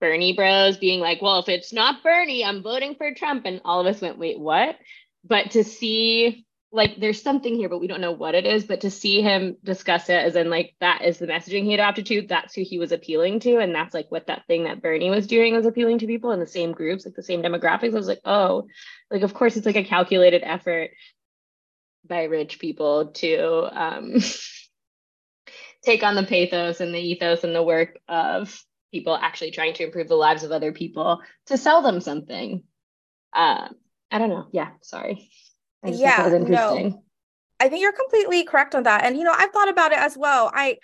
Bernie 0.00 0.34
bros 0.34 0.78
being 0.78 1.00
like, 1.00 1.20
well, 1.20 1.40
if 1.40 1.48
it's 1.48 1.72
not 1.72 2.02
Bernie, 2.02 2.44
I'm 2.44 2.62
voting 2.62 2.94
for 2.94 3.12
Trump. 3.14 3.44
And 3.44 3.60
all 3.64 3.80
of 3.80 3.86
us 3.86 4.00
went, 4.00 4.18
wait, 4.18 4.38
what? 4.38 4.76
But 5.24 5.52
to 5.52 5.64
see 5.64 6.46
like 6.72 7.00
there's 7.00 7.20
something 7.20 7.56
here, 7.56 7.68
but 7.68 7.80
we 7.80 7.88
don't 7.88 8.00
know 8.00 8.12
what 8.12 8.34
it 8.34 8.46
is. 8.46 8.64
But 8.64 8.82
to 8.82 8.90
see 8.90 9.22
him 9.22 9.56
discuss 9.64 10.08
it 10.08 10.14
as 10.14 10.36
in 10.36 10.50
like 10.50 10.74
that 10.80 11.02
is 11.02 11.18
the 11.18 11.26
messaging 11.26 11.64
he 11.64 11.74
adopted 11.74 12.06
to, 12.06 12.22
that's 12.22 12.54
who 12.54 12.62
he 12.62 12.78
was 12.78 12.92
appealing 12.92 13.40
to. 13.40 13.58
And 13.58 13.74
that's 13.74 13.92
like 13.94 14.10
what 14.10 14.28
that 14.28 14.46
thing 14.46 14.64
that 14.64 14.80
Bernie 14.80 15.10
was 15.10 15.26
doing 15.26 15.54
was 15.54 15.66
appealing 15.66 15.98
to 15.98 16.06
people 16.06 16.30
in 16.32 16.40
the 16.40 16.46
same 16.46 16.72
groups, 16.72 17.04
like 17.04 17.14
the 17.14 17.22
same 17.22 17.42
demographics. 17.42 17.92
I 17.92 17.96
was 17.96 18.06
like, 18.06 18.20
oh, 18.24 18.68
like 19.10 19.22
of 19.22 19.34
course 19.34 19.56
it's 19.56 19.66
like 19.66 19.76
a 19.76 19.84
calculated 19.84 20.42
effort 20.44 20.90
by 22.06 22.24
rich 22.24 22.58
people 22.58 23.08
to 23.08 23.80
um 23.80 24.14
take 25.82 26.02
on 26.02 26.14
the 26.14 26.22
pathos 26.22 26.80
and 26.80 26.94
the 26.94 26.98
ethos 27.00 27.44
and 27.44 27.54
the 27.54 27.62
work 27.62 27.98
of 28.08 28.62
people 28.92 29.16
actually 29.16 29.50
trying 29.50 29.74
to 29.74 29.84
improve 29.84 30.08
the 30.08 30.14
lives 30.14 30.42
of 30.42 30.52
other 30.52 30.72
people 30.72 31.20
to 31.46 31.56
sell 31.56 31.82
them 31.82 32.00
something. 32.00 32.62
Uh, 33.32 33.68
I 34.10 34.18
don't 34.18 34.30
know. 34.30 34.48
Yeah, 34.52 34.70
sorry. 34.82 35.30
Yeah, 35.84 36.28
no. 36.28 37.02
I 37.58 37.68
think 37.68 37.82
you're 37.82 37.92
completely 37.92 38.44
correct 38.44 38.74
on 38.74 38.84
that. 38.84 39.04
And 39.04 39.16
you 39.16 39.24
know, 39.24 39.34
I've 39.36 39.50
thought 39.50 39.68
about 39.68 39.92
it 39.92 39.98
as 39.98 40.16
well. 40.16 40.50
I 40.54 40.78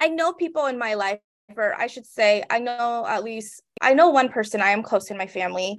I 0.00 0.08
know 0.08 0.32
people 0.32 0.66
in 0.66 0.78
my 0.78 0.94
life, 0.94 1.20
or 1.56 1.74
I 1.74 1.86
should 1.86 2.06
say, 2.06 2.44
I 2.50 2.58
know 2.58 3.06
at 3.06 3.24
least 3.24 3.62
I 3.80 3.94
know 3.94 4.08
one 4.08 4.28
person 4.28 4.60
I 4.60 4.70
am 4.70 4.82
close 4.82 5.06
to 5.06 5.14
in 5.14 5.18
my 5.18 5.26
family 5.26 5.78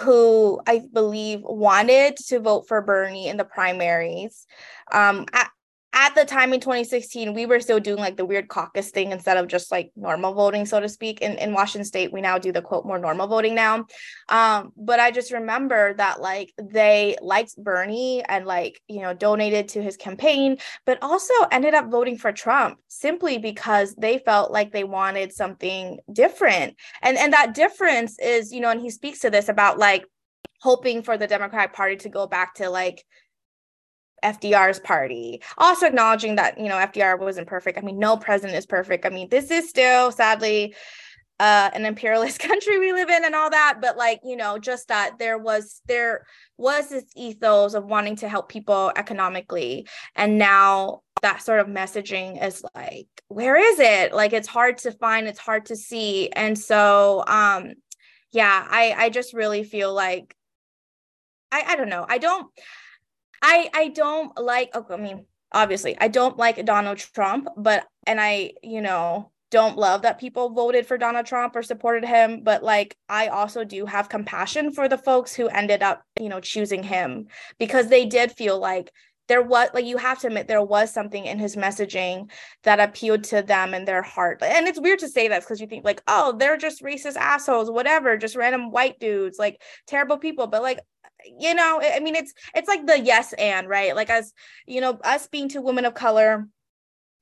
who 0.00 0.60
I 0.66 0.80
believe 0.92 1.40
wanted 1.42 2.16
to 2.28 2.40
vote 2.40 2.66
for 2.66 2.80
Bernie 2.80 3.28
in 3.28 3.36
the 3.36 3.44
primaries. 3.44 4.46
Um, 4.90 5.26
at, 5.32 5.50
at 5.94 6.14
the 6.14 6.24
time 6.24 6.54
in 6.54 6.60
2016, 6.60 7.34
we 7.34 7.44
were 7.44 7.60
still 7.60 7.78
doing 7.78 7.98
like 7.98 8.16
the 8.16 8.24
weird 8.24 8.48
caucus 8.48 8.90
thing 8.90 9.12
instead 9.12 9.36
of 9.36 9.46
just 9.46 9.70
like 9.70 9.90
normal 9.94 10.32
voting, 10.32 10.64
so 10.64 10.80
to 10.80 10.88
speak. 10.88 11.20
In, 11.20 11.32
in 11.38 11.52
Washington 11.52 11.84
state, 11.84 12.12
we 12.12 12.22
now 12.22 12.38
do 12.38 12.50
the 12.50 12.62
quote 12.62 12.86
more 12.86 12.98
normal 12.98 13.26
voting 13.26 13.54
now. 13.54 13.86
Um, 14.30 14.72
but 14.76 15.00
I 15.00 15.10
just 15.10 15.32
remember 15.32 15.92
that 15.94 16.20
like 16.20 16.52
they 16.60 17.16
liked 17.20 17.56
Bernie 17.56 18.24
and 18.26 18.46
like, 18.46 18.80
you 18.88 19.02
know, 19.02 19.12
donated 19.12 19.68
to 19.68 19.82
his 19.82 19.96
campaign, 19.98 20.56
but 20.86 20.98
also 21.02 21.34
ended 21.50 21.74
up 21.74 21.90
voting 21.90 22.16
for 22.16 22.32
Trump 22.32 22.78
simply 22.88 23.36
because 23.36 23.94
they 23.96 24.18
felt 24.18 24.50
like 24.50 24.72
they 24.72 24.84
wanted 24.84 25.32
something 25.32 25.98
different. 26.10 26.74
And 27.02 27.18
and 27.18 27.34
that 27.34 27.54
difference 27.54 28.18
is, 28.18 28.50
you 28.50 28.60
know, 28.60 28.70
and 28.70 28.80
he 28.80 28.90
speaks 28.90 29.20
to 29.20 29.30
this 29.30 29.50
about 29.50 29.78
like 29.78 30.06
hoping 30.62 31.02
for 31.02 31.18
the 31.18 31.26
Democratic 31.26 31.74
Party 31.74 31.96
to 31.96 32.08
go 32.08 32.26
back 32.26 32.54
to 32.54 32.70
like 32.70 33.04
FDR's 34.22 34.78
party. 34.78 35.42
Also 35.58 35.86
acknowledging 35.86 36.36
that, 36.36 36.58
you 36.58 36.68
know, 36.68 36.76
FDR 36.76 37.18
wasn't 37.18 37.46
perfect. 37.46 37.78
I 37.78 37.82
mean, 37.82 37.98
no 37.98 38.16
president 38.16 38.56
is 38.56 38.66
perfect. 38.66 39.04
I 39.06 39.10
mean, 39.10 39.28
this 39.28 39.50
is 39.50 39.68
still 39.68 40.12
sadly 40.12 40.74
uh, 41.40 41.70
an 41.74 41.84
imperialist 41.84 42.38
country 42.38 42.78
we 42.78 42.92
live 42.92 43.10
in 43.10 43.24
and 43.24 43.34
all 43.34 43.50
that, 43.50 43.78
but 43.80 43.96
like, 43.96 44.20
you 44.24 44.36
know, 44.36 44.58
just 44.58 44.88
that 44.88 45.18
there 45.18 45.38
was 45.38 45.80
there 45.86 46.24
was 46.56 46.88
this 46.88 47.04
ethos 47.16 47.74
of 47.74 47.84
wanting 47.84 48.16
to 48.16 48.28
help 48.28 48.48
people 48.48 48.92
economically. 48.96 49.86
And 50.14 50.38
now 50.38 51.00
that 51.22 51.42
sort 51.42 51.60
of 51.60 51.66
messaging 51.66 52.42
is 52.44 52.62
like, 52.74 53.08
where 53.28 53.56
is 53.56 53.80
it? 53.80 54.14
Like 54.14 54.32
it's 54.32 54.48
hard 54.48 54.78
to 54.78 54.92
find, 54.92 55.26
it's 55.26 55.38
hard 55.40 55.66
to 55.66 55.76
see. 55.76 56.30
And 56.30 56.56
so 56.56 57.24
um 57.26 57.72
yeah, 58.30 58.66
I 58.70 58.94
I 58.96 59.10
just 59.10 59.34
really 59.34 59.64
feel 59.64 59.92
like 59.92 60.36
I 61.50 61.64
I 61.68 61.76
don't 61.76 61.88
know. 61.88 62.06
I 62.08 62.18
don't 62.18 62.46
I 63.42 63.68
I 63.74 63.88
don't 63.88 64.36
like 64.38 64.70
oh, 64.74 64.86
I 64.90 64.96
mean 64.96 65.26
obviously 65.52 65.96
I 66.00 66.08
don't 66.08 66.38
like 66.38 66.64
Donald 66.64 66.98
Trump 66.98 67.48
but 67.56 67.86
and 68.06 68.20
I 68.20 68.52
you 68.62 68.80
know 68.80 69.30
don't 69.50 69.76
love 69.76 70.02
that 70.02 70.18
people 70.18 70.48
voted 70.50 70.86
for 70.86 70.96
Donald 70.96 71.26
Trump 71.26 71.54
or 71.54 71.62
supported 71.62 72.06
him 72.08 72.40
but 72.42 72.62
like 72.62 72.96
I 73.08 73.26
also 73.26 73.64
do 73.64 73.84
have 73.84 74.08
compassion 74.08 74.72
for 74.72 74.88
the 74.88 74.96
folks 74.96 75.34
who 75.34 75.48
ended 75.48 75.82
up 75.82 76.02
you 76.18 76.28
know 76.28 76.40
choosing 76.40 76.82
him 76.82 77.26
because 77.58 77.88
they 77.88 78.06
did 78.06 78.32
feel 78.32 78.58
like 78.58 78.90
there 79.28 79.42
was 79.42 79.68
like 79.72 79.84
you 79.84 79.96
have 79.96 80.18
to 80.20 80.26
admit 80.26 80.48
there 80.48 80.62
was 80.62 80.92
something 80.92 81.24
in 81.24 81.38
his 81.38 81.56
messaging 81.56 82.30
that 82.64 82.80
appealed 82.80 83.24
to 83.24 83.42
them 83.42 83.74
in 83.74 83.84
their 83.84 84.02
heart. 84.02 84.42
And 84.42 84.66
it's 84.66 84.80
weird 84.80 84.98
to 85.00 85.08
say 85.08 85.28
that 85.28 85.40
because 85.42 85.60
you 85.60 85.66
think 85.66 85.84
like 85.84 86.02
oh 86.08 86.34
they're 86.38 86.56
just 86.56 86.82
racist 86.82 87.16
assholes 87.16 87.70
whatever 87.70 88.16
just 88.16 88.36
random 88.36 88.70
white 88.70 88.98
dudes 88.98 89.38
like 89.38 89.62
terrible 89.86 90.18
people. 90.18 90.46
But 90.46 90.62
like 90.62 90.80
you 91.38 91.54
know 91.54 91.80
i 91.80 92.00
mean 92.00 92.16
it's 92.16 92.34
it's 92.52 92.66
like 92.66 92.86
the 92.86 92.98
yes 92.98 93.32
and 93.34 93.68
right? 93.68 93.94
Like 93.94 94.10
as 94.10 94.32
you 94.66 94.80
know 94.80 94.98
us 95.04 95.28
being 95.28 95.48
two 95.48 95.62
women 95.62 95.84
of 95.84 95.94
color 95.94 96.48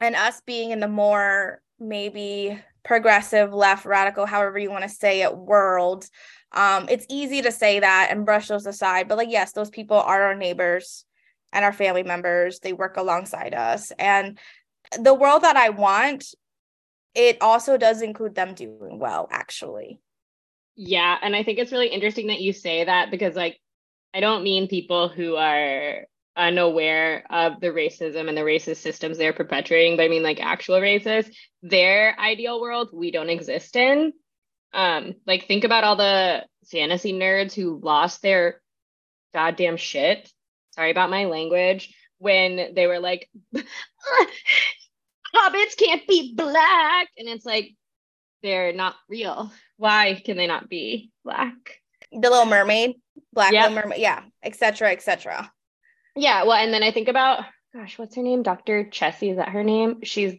and 0.01 0.17
us 0.17 0.41
being 0.47 0.71
in 0.71 0.81
the 0.81 0.89
more 0.89 1.61
maybe 1.79 2.59
progressive 2.83 3.53
left 3.53 3.85
radical 3.85 4.25
however 4.25 4.59
you 4.59 4.71
want 4.71 4.85
to 4.85 4.89
say 4.89 5.21
it 5.21 5.37
world 5.37 6.07
um 6.53 6.89
it's 6.89 7.05
easy 7.11 7.43
to 7.43 7.53
say 7.53 7.79
that 7.79 8.09
and 8.11 8.25
brush 8.25 8.49
those 8.49 8.67
aside. 8.67 9.07
But 9.07 9.19
like 9.19 9.31
yes 9.31 9.53
those 9.53 9.71
people 9.71 9.99
are 9.99 10.23
our 10.23 10.35
neighbors 10.35 11.05
and 11.53 11.65
our 11.65 11.73
family 11.73 12.03
members 12.03 12.61
they 12.61 12.73
work 12.73 12.97
alongside 12.97 13.55
us 13.55 13.93
and 13.99 14.39
the 14.99 15.15
world 15.15 15.43
that 15.43 15.57
i 15.57 15.69
want 15.71 16.25
it 17.15 17.37
also 17.41 17.77
does 17.77 18.03
include 18.03 18.35
them 18.35 18.55
doing 18.55 18.99
well 18.99 19.29
actually 19.31 20.01
yeah 20.77 21.17
and 21.23 21.35
i 21.35 21.43
think 21.43 21.59
it's 21.59 21.73
really 21.73 21.89
interesting 21.89 22.29
that 22.29 22.41
you 22.41 22.53
say 22.53 22.85
that 22.85 23.11
because 23.11 23.35
like 23.35 23.59
I 24.13 24.21
don't 24.21 24.43
mean 24.43 24.69
people 24.69 25.09
who 25.09 25.37
are 25.37 26.07
unaware 26.37 27.25
of 27.31 27.61
the 27.61 27.69
racism 27.69 28.29
and 28.29 28.37
the 28.37 28.43
racist 28.43 28.79
systems 28.79 29.19
they're 29.19 29.33
perpetuating, 29.33 29.97
but 29.97 30.05
I 30.05 30.09
mean 30.09 30.23
like 30.23 30.41
actual 30.41 30.81
racists. 30.81 31.33
Their 31.63 32.19
ideal 32.19 32.61
world 32.61 32.91
we 32.93 33.11
don't 33.11 33.31
exist 33.31 33.77
in. 33.77 34.13
Um, 34.73 35.15
like 35.27 35.47
think 35.47 35.65
about 35.65 35.85
all 35.85 35.97
the 35.97 36.45
fantasy 36.71 37.13
nerds 37.13 37.53
who 37.53 37.81
lost 37.83 38.23
their 38.23 38.61
goddamn 39.35 39.77
shit. 39.77 40.31
Sorry 40.81 40.93
about 40.93 41.11
my 41.11 41.27
language. 41.27 41.95
When 42.17 42.73
they 42.75 42.87
were 42.87 43.01
like, 43.01 43.29
hobbits 43.55 43.67
can't 45.79 46.07
be 46.09 46.33
black. 46.35 47.09
And 47.19 47.29
it's 47.29 47.45
like, 47.45 47.75
they're 48.43 48.73
not 48.73 48.95
real. 49.07 49.53
Why 49.77 50.23
can 50.25 50.39
they 50.39 50.47
not 50.47 50.71
be 50.71 51.11
black? 51.23 51.53
The 52.11 52.31
Little 52.31 52.47
Mermaid. 52.47 52.95
Black 53.35 53.53
yep. 53.53 53.73
Mermaid, 53.73 54.01
yeah, 54.01 54.23
etc., 54.43 54.93
etc. 54.93 55.53
Yeah, 56.17 56.45
well, 56.45 56.55
and 56.55 56.73
then 56.73 56.83
I 56.83 56.93
think 56.93 57.09
about, 57.09 57.45
gosh, 57.75 57.99
what's 57.99 58.17
her 58.17 58.23
name? 58.23 58.43
Dr. 58.43 58.85
Chessie, 58.85 59.33
is 59.33 59.37
that 59.37 59.51
her 59.51 59.63
name? 59.63 60.03
She's 60.03 60.33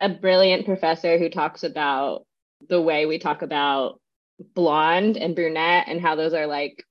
a 0.00 0.08
brilliant 0.08 0.66
professor 0.66 1.18
who 1.18 1.30
talks 1.30 1.64
about 1.64 2.24
the 2.68 2.80
way 2.80 3.06
we 3.06 3.18
talk 3.18 3.42
about 3.42 4.00
blonde 4.54 5.16
and 5.16 5.34
brunette 5.34 5.88
and 5.88 6.00
how 6.00 6.14
those 6.14 6.32
are 6.32 6.46
like 6.46 6.84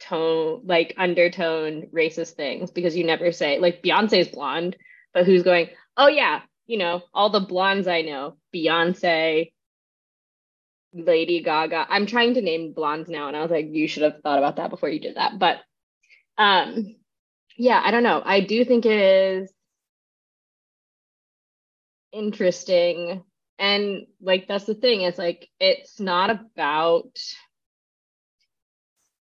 tone, 0.00 0.62
like 0.64 0.94
undertone 0.96 1.88
racist 1.94 2.32
things 2.34 2.70
because 2.70 2.96
you 2.96 3.04
never 3.04 3.32
say, 3.32 3.58
like, 3.58 3.82
Beyonce's 3.82 4.28
blonde, 4.28 4.76
but 5.14 5.26
who's 5.26 5.42
going, 5.42 5.68
oh, 5.96 6.08
yeah, 6.08 6.40
you 6.66 6.78
know, 6.78 7.02
all 7.12 7.30
the 7.30 7.40
blondes 7.40 7.88
I 7.88 8.02
know, 8.02 8.36
Beyonce, 8.54 9.52
Lady 10.92 11.42
Gaga. 11.42 11.86
I'm 11.88 12.06
trying 12.06 12.34
to 12.34 12.42
name 12.42 12.72
blondes 12.72 13.08
now, 13.08 13.28
and 13.28 13.36
I 13.36 13.42
was 13.42 13.50
like, 13.50 13.68
you 13.70 13.86
should 13.86 14.02
have 14.02 14.20
thought 14.22 14.38
about 14.38 14.56
that 14.56 14.70
before 14.70 14.88
you 14.88 15.00
did 15.00 15.16
that. 15.16 15.38
But 15.38 15.58
um, 16.38 16.96
yeah, 17.56 17.80
I 17.84 17.90
don't 17.90 18.02
know. 18.02 18.22
I 18.24 18.40
do 18.40 18.64
think 18.64 18.86
it 18.86 18.98
is 18.98 19.52
interesting. 22.12 23.22
And 23.58 24.06
like 24.20 24.48
that's 24.48 24.64
the 24.64 24.74
thing, 24.74 25.02
is 25.02 25.18
like 25.18 25.48
it's 25.60 26.00
not 26.00 26.30
about 26.30 27.18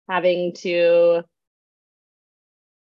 having 0.09 0.53
to 0.59 1.23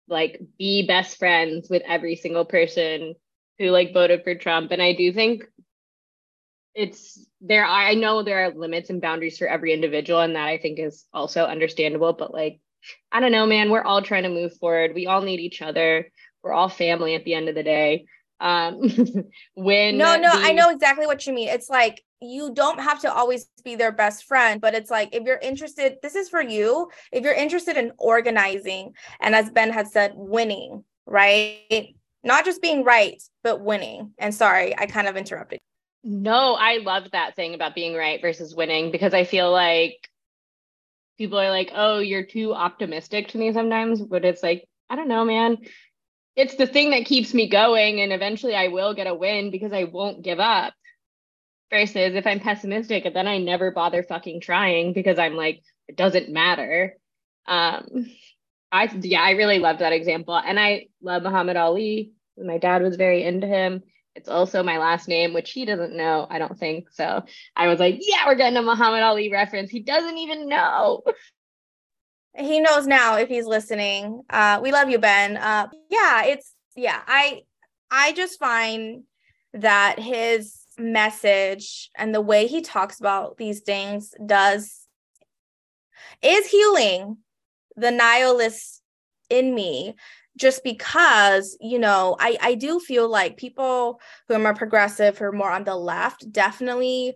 like 0.07 0.39
be 0.57 0.85
best 0.85 1.17
friends 1.17 1.69
with 1.69 1.81
every 1.85 2.15
single 2.15 2.45
person 2.45 3.15
who 3.57 3.69
like 3.69 3.93
voted 3.93 4.23
for 4.23 4.35
Trump. 4.35 4.71
And 4.71 4.81
I 4.81 4.93
do 4.93 5.13
think 5.13 5.43
it's 6.75 7.23
there 7.39 7.65
are, 7.65 7.83
i 7.83 7.93
know 7.93 8.23
there 8.23 8.45
are 8.45 8.49
limits 8.49 8.89
and 8.89 8.99
boundaries 8.99 9.37
for 9.37 9.47
every 9.47 9.73
individual 9.73 10.21
and 10.21 10.35
that 10.35 10.47
i 10.47 10.57
think 10.57 10.79
is 10.79 11.05
also 11.13 11.43
understandable. 11.43 12.13
But 12.13 12.33
like 12.33 12.59
i 13.11 13.19
don't 13.19 13.31
know 13.31 13.45
man 13.45 13.69
we're 13.69 13.83
all 13.83 14.01
trying 14.01 14.23
to 14.23 14.29
move 14.29 14.57
forward. 14.57 14.93
We 14.95 15.07
all 15.07 15.21
need 15.21 15.39
each 15.39 15.61
other. 15.61 16.11
We're 16.41 16.53
all 16.53 16.69
family 16.69 17.15
at 17.15 17.23
the 17.25 17.35
end 17.35 17.47
of 17.47 17.55
the 17.55 17.63
day. 17.63 18.05
Um 18.39 18.81
when 19.55 19.97
no 19.97 20.15
no 20.15 20.31
the- 20.31 20.45
i 20.45 20.51
know 20.53 20.69
exactly 20.69 21.05
what 21.05 21.25
you 21.27 21.33
mean. 21.33 21.49
It's 21.49 21.69
like 21.69 22.01
you 22.23 22.53
don't 22.53 22.79
have 22.79 22.99
to 22.99 23.11
always 23.11 23.47
be 23.63 23.75
their 23.75 23.91
best 23.91 24.25
friend 24.25 24.61
but 24.61 24.73
it's 24.73 24.89
like 24.89 25.09
if 25.13 25.23
you're 25.23 25.37
interested 25.37 25.97
this 26.01 26.15
is 26.15 26.29
for 26.29 26.41
you 26.41 26.89
if 27.11 27.23
you're 27.23 27.33
interested 27.33 27.77
in 27.77 27.91
organizing 27.97 28.93
and 29.19 29.35
as 29.35 29.49
ben 29.49 29.69
had 29.69 29.87
said 29.87 30.13
winning 30.15 30.83
right 31.05 31.95
not 32.23 32.45
just 32.45 32.61
being 32.61 32.83
right 32.83 33.21
but 33.43 33.61
winning 33.61 34.11
and 34.17 34.33
sorry 34.33 34.77
i 34.77 34.85
kind 34.85 35.07
of 35.07 35.17
interrupted 35.17 35.59
no, 36.03 36.55
I 36.55 36.77
love 36.77 37.11
that 37.11 37.35
thing 37.35 37.53
about 37.53 37.75
being 37.75 37.95
right 37.95 38.21
versus 38.21 38.53
winning 38.53 38.91
because 38.91 39.13
I 39.13 39.23
feel 39.23 39.51
like 39.51 40.09
people 41.17 41.39
are 41.39 41.49
like, 41.49 41.71
oh, 41.73 41.99
you're 41.99 42.25
too 42.25 42.53
optimistic 42.53 43.29
to 43.29 43.37
me 43.37 43.53
sometimes. 43.53 44.01
But 44.01 44.25
it's 44.25 44.43
like, 44.43 44.67
I 44.89 44.97
don't 44.97 45.07
know, 45.07 45.23
man. 45.23 45.57
It's 46.35 46.55
the 46.55 46.67
thing 46.67 46.89
that 46.89 47.05
keeps 47.05 47.33
me 47.33 47.47
going. 47.47 48.01
And 48.01 48.11
eventually 48.11 48.55
I 48.55 48.67
will 48.67 48.93
get 48.93 49.07
a 49.07 49.15
win 49.15 49.49
because 49.49 49.71
I 49.71 49.85
won't 49.85 50.23
give 50.23 50.41
up. 50.41 50.73
Versus 51.73 52.13
if 52.15 52.27
I'm 52.27 52.39
pessimistic 52.39 53.11
then 53.13 53.27
I 53.27 53.39
never 53.39 53.71
bother 53.71 54.03
fucking 54.03 54.41
trying 54.41 54.93
because 54.93 55.17
I'm 55.17 55.35
like, 55.35 55.63
it 55.87 55.97
doesn't 55.97 56.29
matter. 56.29 56.97
Um, 57.47 58.05
I, 58.71 58.85
yeah, 59.01 59.21
I 59.21 59.31
really 59.31 59.59
love 59.59 59.79
that 59.79 59.91
example. 59.91 60.35
And 60.35 60.59
I 60.59 60.87
love 61.01 61.23
Muhammad 61.23 61.57
Ali. 61.57 62.13
My 62.37 62.59
dad 62.59 62.81
was 62.81 62.95
very 62.95 63.23
into 63.23 63.47
him 63.47 63.83
it's 64.15 64.29
also 64.29 64.61
my 64.61 64.77
last 64.77 65.07
name, 65.07 65.33
which 65.33 65.51
he 65.51 65.65
doesn't 65.65 65.95
know, 65.95 66.27
I 66.29 66.37
don't 66.37 66.57
think. 66.57 66.91
So 66.91 67.23
I 67.55 67.67
was 67.67 67.79
like, 67.79 67.99
yeah, 68.01 68.27
we're 68.27 68.35
getting 68.35 68.57
a 68.57 68.61
Muhammad 68.61 69.01
Ali 69.01 69.31
reference. 69.31 69.71
He 69.71 69.79
doesn't 69.79 70.17
even 70.17 70.47
know. 70.47 71.03
He 72.35 72.61
knows 72.61 72.87
now 72.87 73.17
if 73.17 73.29
he's 73.29 73.45
listening. 73.45 74.23
Uh, 74.27 74.59
we 74.59 74.71
love 74.71 74.89
you, 74.89 74.97
Ben. 74.97 75.37
Uh, 75.37 75.67
yeah, 75.91 76.25
it's 76.25 76.55
yeah, 76.75 76.99
I 77.05 77.43
I 77.91 78.11
just 78.13 78.39
find 78.39 79.03
that 79.53 79.99
his 79.99 80.62
message 80.77 81.89
and 81.97 82.13
the 82.13 82.21
way 82.21 82.47
he 82.47 82.61
talks 82.61 82.99
about 82.99 83.37
these 83.37 83.61
things 83.61 84.13
does 84.25 84.87
is 86.21 86.47
healing 86.47 87.17
the 87.75 87.91
nihilist 87.91 88.81
in 89.29 89.53
me 89.53 89.95
just 90.35 90.63
because 90.63 91.57
you 91.61 91.77
know 91.77 92.15
i 92.19 92.37
i 92.41 92.55
do 92.55 92.79
feel 92.79 93.07
like 93.07 93.37
people 93.37 93.99
who 94.27 94.33
are 94.33 94.39
more 94.39 94.53
progressive 94.53 95.17
who 95.17 95.25
are 95.25 95.31
more 95.31 95.51
on 95.51 95.63
the 95.63 95.75
left 95.75 96.31
definitely 96.31 97.15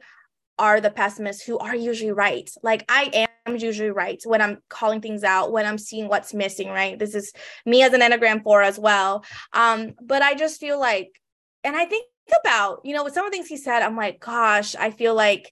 are 0.59 0.81
the 0.81 0.89
pessimists 0.89 1.43
who 1.43 1.57
are 1.59 1.75
usually 1.75 2.11
right. 2.11 2.49
Like 2.63 2.83
i 2.89 3.27
am 3.45 3.57
usually 3.57 3.91
right 3.91 4.19
when 4.25 4.41
i'm 4.41 4.59
calling 4.69 5.01
things 5.01 5.23
out 5.23 5.51
when 5.51 5.65
i'm 5.65 5.77
seeing 5.77 6.07
what's 6.07 6.33
missing 6.33 6.69
right? 6.69 6.97
This 6.97 7.15
is 7.15 7.31
me 7.65 7.83
as 7.83 7.93
an 7.93 8.01
enneagram 8.01 8.43
4 8.43 8.61
as 8.61 8.79
well. 8.79 9.23
Um 9.53 9.93
but 10.01 10.21
i 10.21 10.33
just 10.33 10.59
feel 10.59 10.79
like 10.79 11.09
and 11.63 11.75
i 11.75 11.85
think 11.85 12.05
about 12.41 12.81
you 12.83 12.93
know 12.93 13.03
with 13.03 13.13
some 13.13 13.25
of 13.25 13.31
the 13.31 13.37
things 13.37 13.47
he 13.47 13.57
said 13.57 13.81
i'm 13.81 13.95
like 13.95 14.19
gosh 14.19 14.75
i 14.75 14.91
feel 14.91 15.15
like 15.15 15.51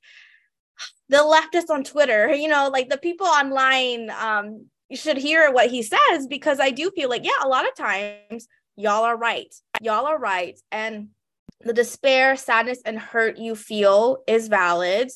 the 1.09 1.17
leftists 1.17 1.69
on 1.69 1.83
twitter 1.83 2.29
you 2.33 2.47
know 2.47 2.69
like 2.69 2.89
the 2.89 2.97
people 2.97 3.27
online 3.27 4.09
um 4.09 4.65
you 4.89 4.97
should 4.97 5.17
hear 5.17 5.51
what 5.51 5.69
he 5.69 5.81
says 5.81 6.27
because 6.29 6.59
I 6.59 6.71
do 6.71 6.91
feel 6.91 7.09
like, 7.09 7.25
yeah, 7.25 7.43
a 7.43 7.47
lot 7.47 7.67
of 7.67 7.75
times 7.75 8.47
y'all 8.75 9.03
are 9.03 9.17
right. 9.17 9.53
Y'all 9.81 10.05
are 10.05 10.19
right. 10.19 10.59
And 10.71 11.09
the 11.61 11.73
despair, 11.73 12.35
sadness, 12.35 12.81
and 12.85 12.99
hurt 12.99 13.37
you 13.37 13.55
feel 13.55 14.17
is 14.27 14.47
valid. 14.47 15.09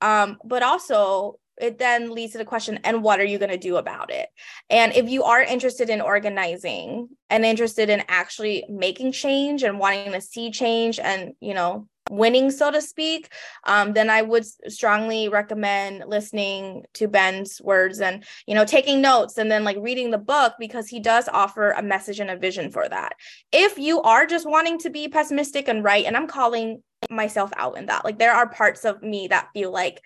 Um, 0.00 0.38
but 0.44 0.62
also 0.62 1.40
it 1.60 1.78
then 1.78 2.10
leads 2.12 2.32
to 2.32 2.38
the 2.38 2.44
question 2.44 2.78
and 2.84 3.02
what 3.02 3.20
are 3.20 3.24
you 3.24 3.38
going 3.38 3.50
to 3.50 3.58
do 3.58 3.76
about 3.76 4.10
it 4.10 4.28
and 4.70 4.92
if 4.94 5.08
you 5.08 5.24
are 5.24 5.42
interested 5.42 5.90
in 5.90 6.00
organizing 6.00 7.08
and 7.30 7.44
interested 7.44 7.90
in 7.90 8.02
actually 8.08 8.64
making 8.68 9.12
change 9.12 9.62
and 9.62 9.78
wanting 9.78 10.12
to 10.12 10.20
see 10.20 10.50
change 10.50 10.98
and 10.98 11.32
you 11.40 11.54
know 11.54 11.86
winning, 12.10 12.50
so 12.50 12.70
to 12.70 12.80
speak, 12.80 13.32
um, 13.64 13.92
then 13.92 14.10
I 14.10 14.22
would 14.22 14.46
strongly 14.70 15.28
recommend 15.28 16.04
listening 16.06 16.84
to 16.94 17.08
Ben's 17.08 17.60
words 17.62 18.00
and, 18.00 18.24
you 18.46 18.54
know, 18.54 18.64
taking 18.64 19.00
notes 19.00 19.38
and 19.38 19.50
then 19.50 19.64
like 19.64 19.76
reading 19.80 20.10
the 20.10 20.18
book 20.18 20.54
because 20.58 20.88
he 20.88 21.00
does 21.00 21.28
offer 21.28 21.70
a 21.70 21.82
message 21.82 22.20
and 22.20 22.30
a 22.30 22.36
vision 22.36 22.70
for 22.70 22.88
that. 22.88 23.14
If 23.52 23.78
you 23.78 24.02
are 24.02 24.26
just 24.26 24.48
wanting 24.48 24.78
to 24.80 24.90
be 24.90 25.08
pessimistic 25.08 25.68
and 25.68 25.84
right, 25.84 26.04
and 26.04 26.16
I'm 26.16 26.28
calling 26.28 26.82
myself 27.10 27.50
out 27.56 27.78
in 27.78 27.86
that, 27.86 28.04
like 28.04 28.18
there 28.18 28.34
are 28.34 28.48
parts 28.48 28.84
of 28.84 29.02
me 29.02 29.28
that 29.28 29.48
feel 29.52 29.70
like, 29.70 30.00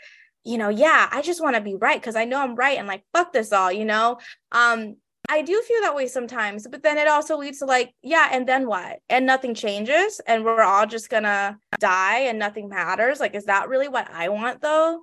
you 0.44 0.58
know, 0.58 0.68
yeah, 0.68 1.08
I 1.10 1.22
just 1.22 1.42
want 1.42 1.56
to 1.56 1.62
be 1.62 1.74
right 1.74 2.00
because 2.00 2.16
I 2.16 2.24
know 2.24 2.40
I'm 2.40 2.54
right 2.54 2.78
and 2.78 2.88
like, 2.88 3.04
fuck 3.12 3.32
this 3.32 3.52
all, 3.52 3.70
you 3.70 3.84
know? 3.84 4.18
Um, 4.50 4.96
I 5.28 5.42
do 5.42 5.62
feel 5.62 5.80
that 5.82 5.94
way 5.94 6.08
sometimes, 6.08 6.66
but 6.68 6.82
then 6.82 6.98
it 6.98 7.06
also 7.06 7.36
leads 7.38 7.60
to 7.60 7.64
like, 7.64 7.94
yeah, 8.02 8.28
and 8.32 8.46
then 8.46 8.66
what? 8.66 8.98
And 9.08 9.24
nothing 9.24 9.54
changes 9.54 10.20
and 10.26 10.44
we're 10.44 10.62
all 10.62 10.86
just 10.86 11.10
gonna 11.10 11.58
die 11.78 12.20
and 12.20 12.38
nothing 12.38 12.68
matters. 12.68 13.20
Like, 13.20 13.34
is 13.34 13.44
that 13.44 13.68
really 13.68 13.88
what 13.88 14.10
I 14.10 14.28
want 14.30 14.60
though? 14.60 15.02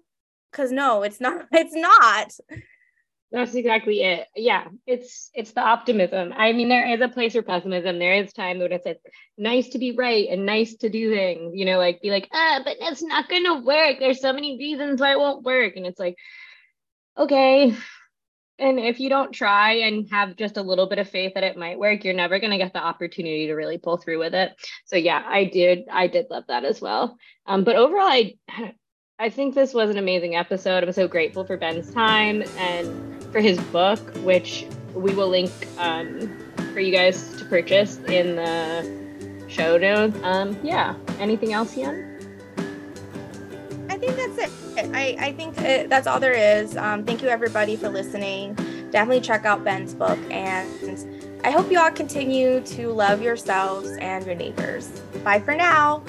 Cause 0.52 0.72
no, 0.72 1.04
it's 1.04 1.22
not, 1.22 1.46
it's 1.52 1.76
not. 1.76 2.32
That's 3.32 3.53
exactly 3.53 4.01
it. 4.01 4.27
Yeah, 4.36 4.67
it's 4.88 5.30
it's 5.36 5.51
the 5.51 5.61
optimism. 5.61 6.34
I 6.36 6.51
mean, 6.51 6.67
there 6.67 6.93
is 6.93 7.01
a 7.01 7.07
place 7.07 7.34
for 7.34 7.43
pessimism. 7.43 7.99
There 7.99 8.15
is 8.15 8.34
time 8.34 8.57
when 8.57 8.71
it's 8.71 8.86
like 8.86 8.99
nice 9.38 9.69
to 9.69 9.77
be 9.77 9.91
right 9.91 10.27
and 10.30 10.47
nice 10.47 10.75
to 10.77 10.89
do 10.89 11.13
things, 11.13 11.53
you 11.55 11.65
know, 11.65 11.77
like 11.77 12.01
be 12.01 12.09
like, 12.09 12.27
ah, 12.34 12.61
but 12.63 12.77
it's 12.80 13.03
not 13.03 13.30
gonna 13.30 13.61
work. 13.61 13.97
There's 13.99 14.19
so 14.19 14.34
many 14.34 14.57
reasons 14.57 14.99
why 14.99 15.11
it 15.11 15.19
won't 15.19 15.43
work. 15.43 15.75
And 15.75 15.86
it's 15.86 15.99
like, 15.99 16.15
okay, 17.17 17.75
and 18.59 18.77
if 18.80 18.99
you 18.99 19.09
don't 19.09 19.32
try 19.32 19.73
and 19.73 20.07
have 20.11 20.36
just 20.36 20.57
a 20.57 20.61
little 20.61 20.88
bit 20.88 20.99
of 20.99 21.09
faith 21.09 21.34
that 21.36 21.43
it 21.43 21.57
might 21.57 21.80
work, 21.80 22.03
you're 22.03 22.13
never 22.13 22.39
to 22.39 22.57
get 22.57 22.73
the 22.73 22.84
opportunity 22.84 23.47
to 23.47 23.53
really 23.53 23.77
pull 23.77 23.97
through 23.97 24.19
with 24.19 24.34
it. 24.34 24.53
So 24.86 24.97
yeah, 24.97 25.23
I 25.25 25.45
did 25.45 25.88
I 25.89 26.07
did 26.07 26.27
love 26.30 26.43
that 26.47 26.65
as 26.65 26.82
well. 26.82 27.17
Um, 27.45 27.63
but 27.63 27.75
overall, 27.75 28.07
I 28.07 28.36
I 29.17 29.30
think 29.30 29.55
this 29.55 29.73
was 29.73 29.89
an 29.89 29.97
amazing 29.97 30.36
episode. 30.36 30.84
I'm 30.84 30.91
so 30.91 31.07
grateful 31.07 31.45
for 31.45 31.57
Ben's 31.57 31.93
time 31.93 32.43
and 32.57 33.18
for 33.32 33.39
his 33.39 33.59
book, 33.65 33.99
which 34.17 34.65
we 34.93 35.13
will 35.13 35.30
link 35.30 35.51
um, 35.77 36.38
for 36.73 36.80
you 36.80 36.91
guys 36.91 37.36
to 37.38 37.45
purchase 37.45 37.97
in 38.07 38.36
the 38.36 39.45
show 39.47 39.77
notes. 39.77 40.17
Um, 40.23 40.57
yeah. 40.63 40.95
Anything 41.19 41.53
else, 41.53 41.77
Ian? 41.77 42.05
I 43.89 43.97
think 43.97 44.15
that's 44.15 44.38
it. 44.38 44.51
I, 44.93 45.17
I 45.19 45.34
think 45.34 45.57
it, 45.59 45.89
that's 45.89 46.07
all 46.07 46.19
there 46.19 46.34
is. 46.34 46.77
Um, 46.77 47.03
thank 47.03 47.21
you, 47.21 47.27
everybody, 47.27 47.75
for 47.75 47.89
listening. 47.89 48.53
Definitely 48.91 49.21
check 49.21 49.45
out 49.45 49.63
Ben's 49.63 49.93
book. 49.93 50.19
And 50.32 51.39
I 51.43 51.51
hope 51.51 51.71
you 51.71 51.80
all 51.80 51.91
continue 51.91 52.61
to 52.61 52.89
love 52.89 53.21
yourselves 53.21 53.91
and 53.99 54.25
your 54.25 54.36
neighbors. 54.36 54.88
Bye 55.23 55.39
for 55.39 55.55
now. 55.55 56.03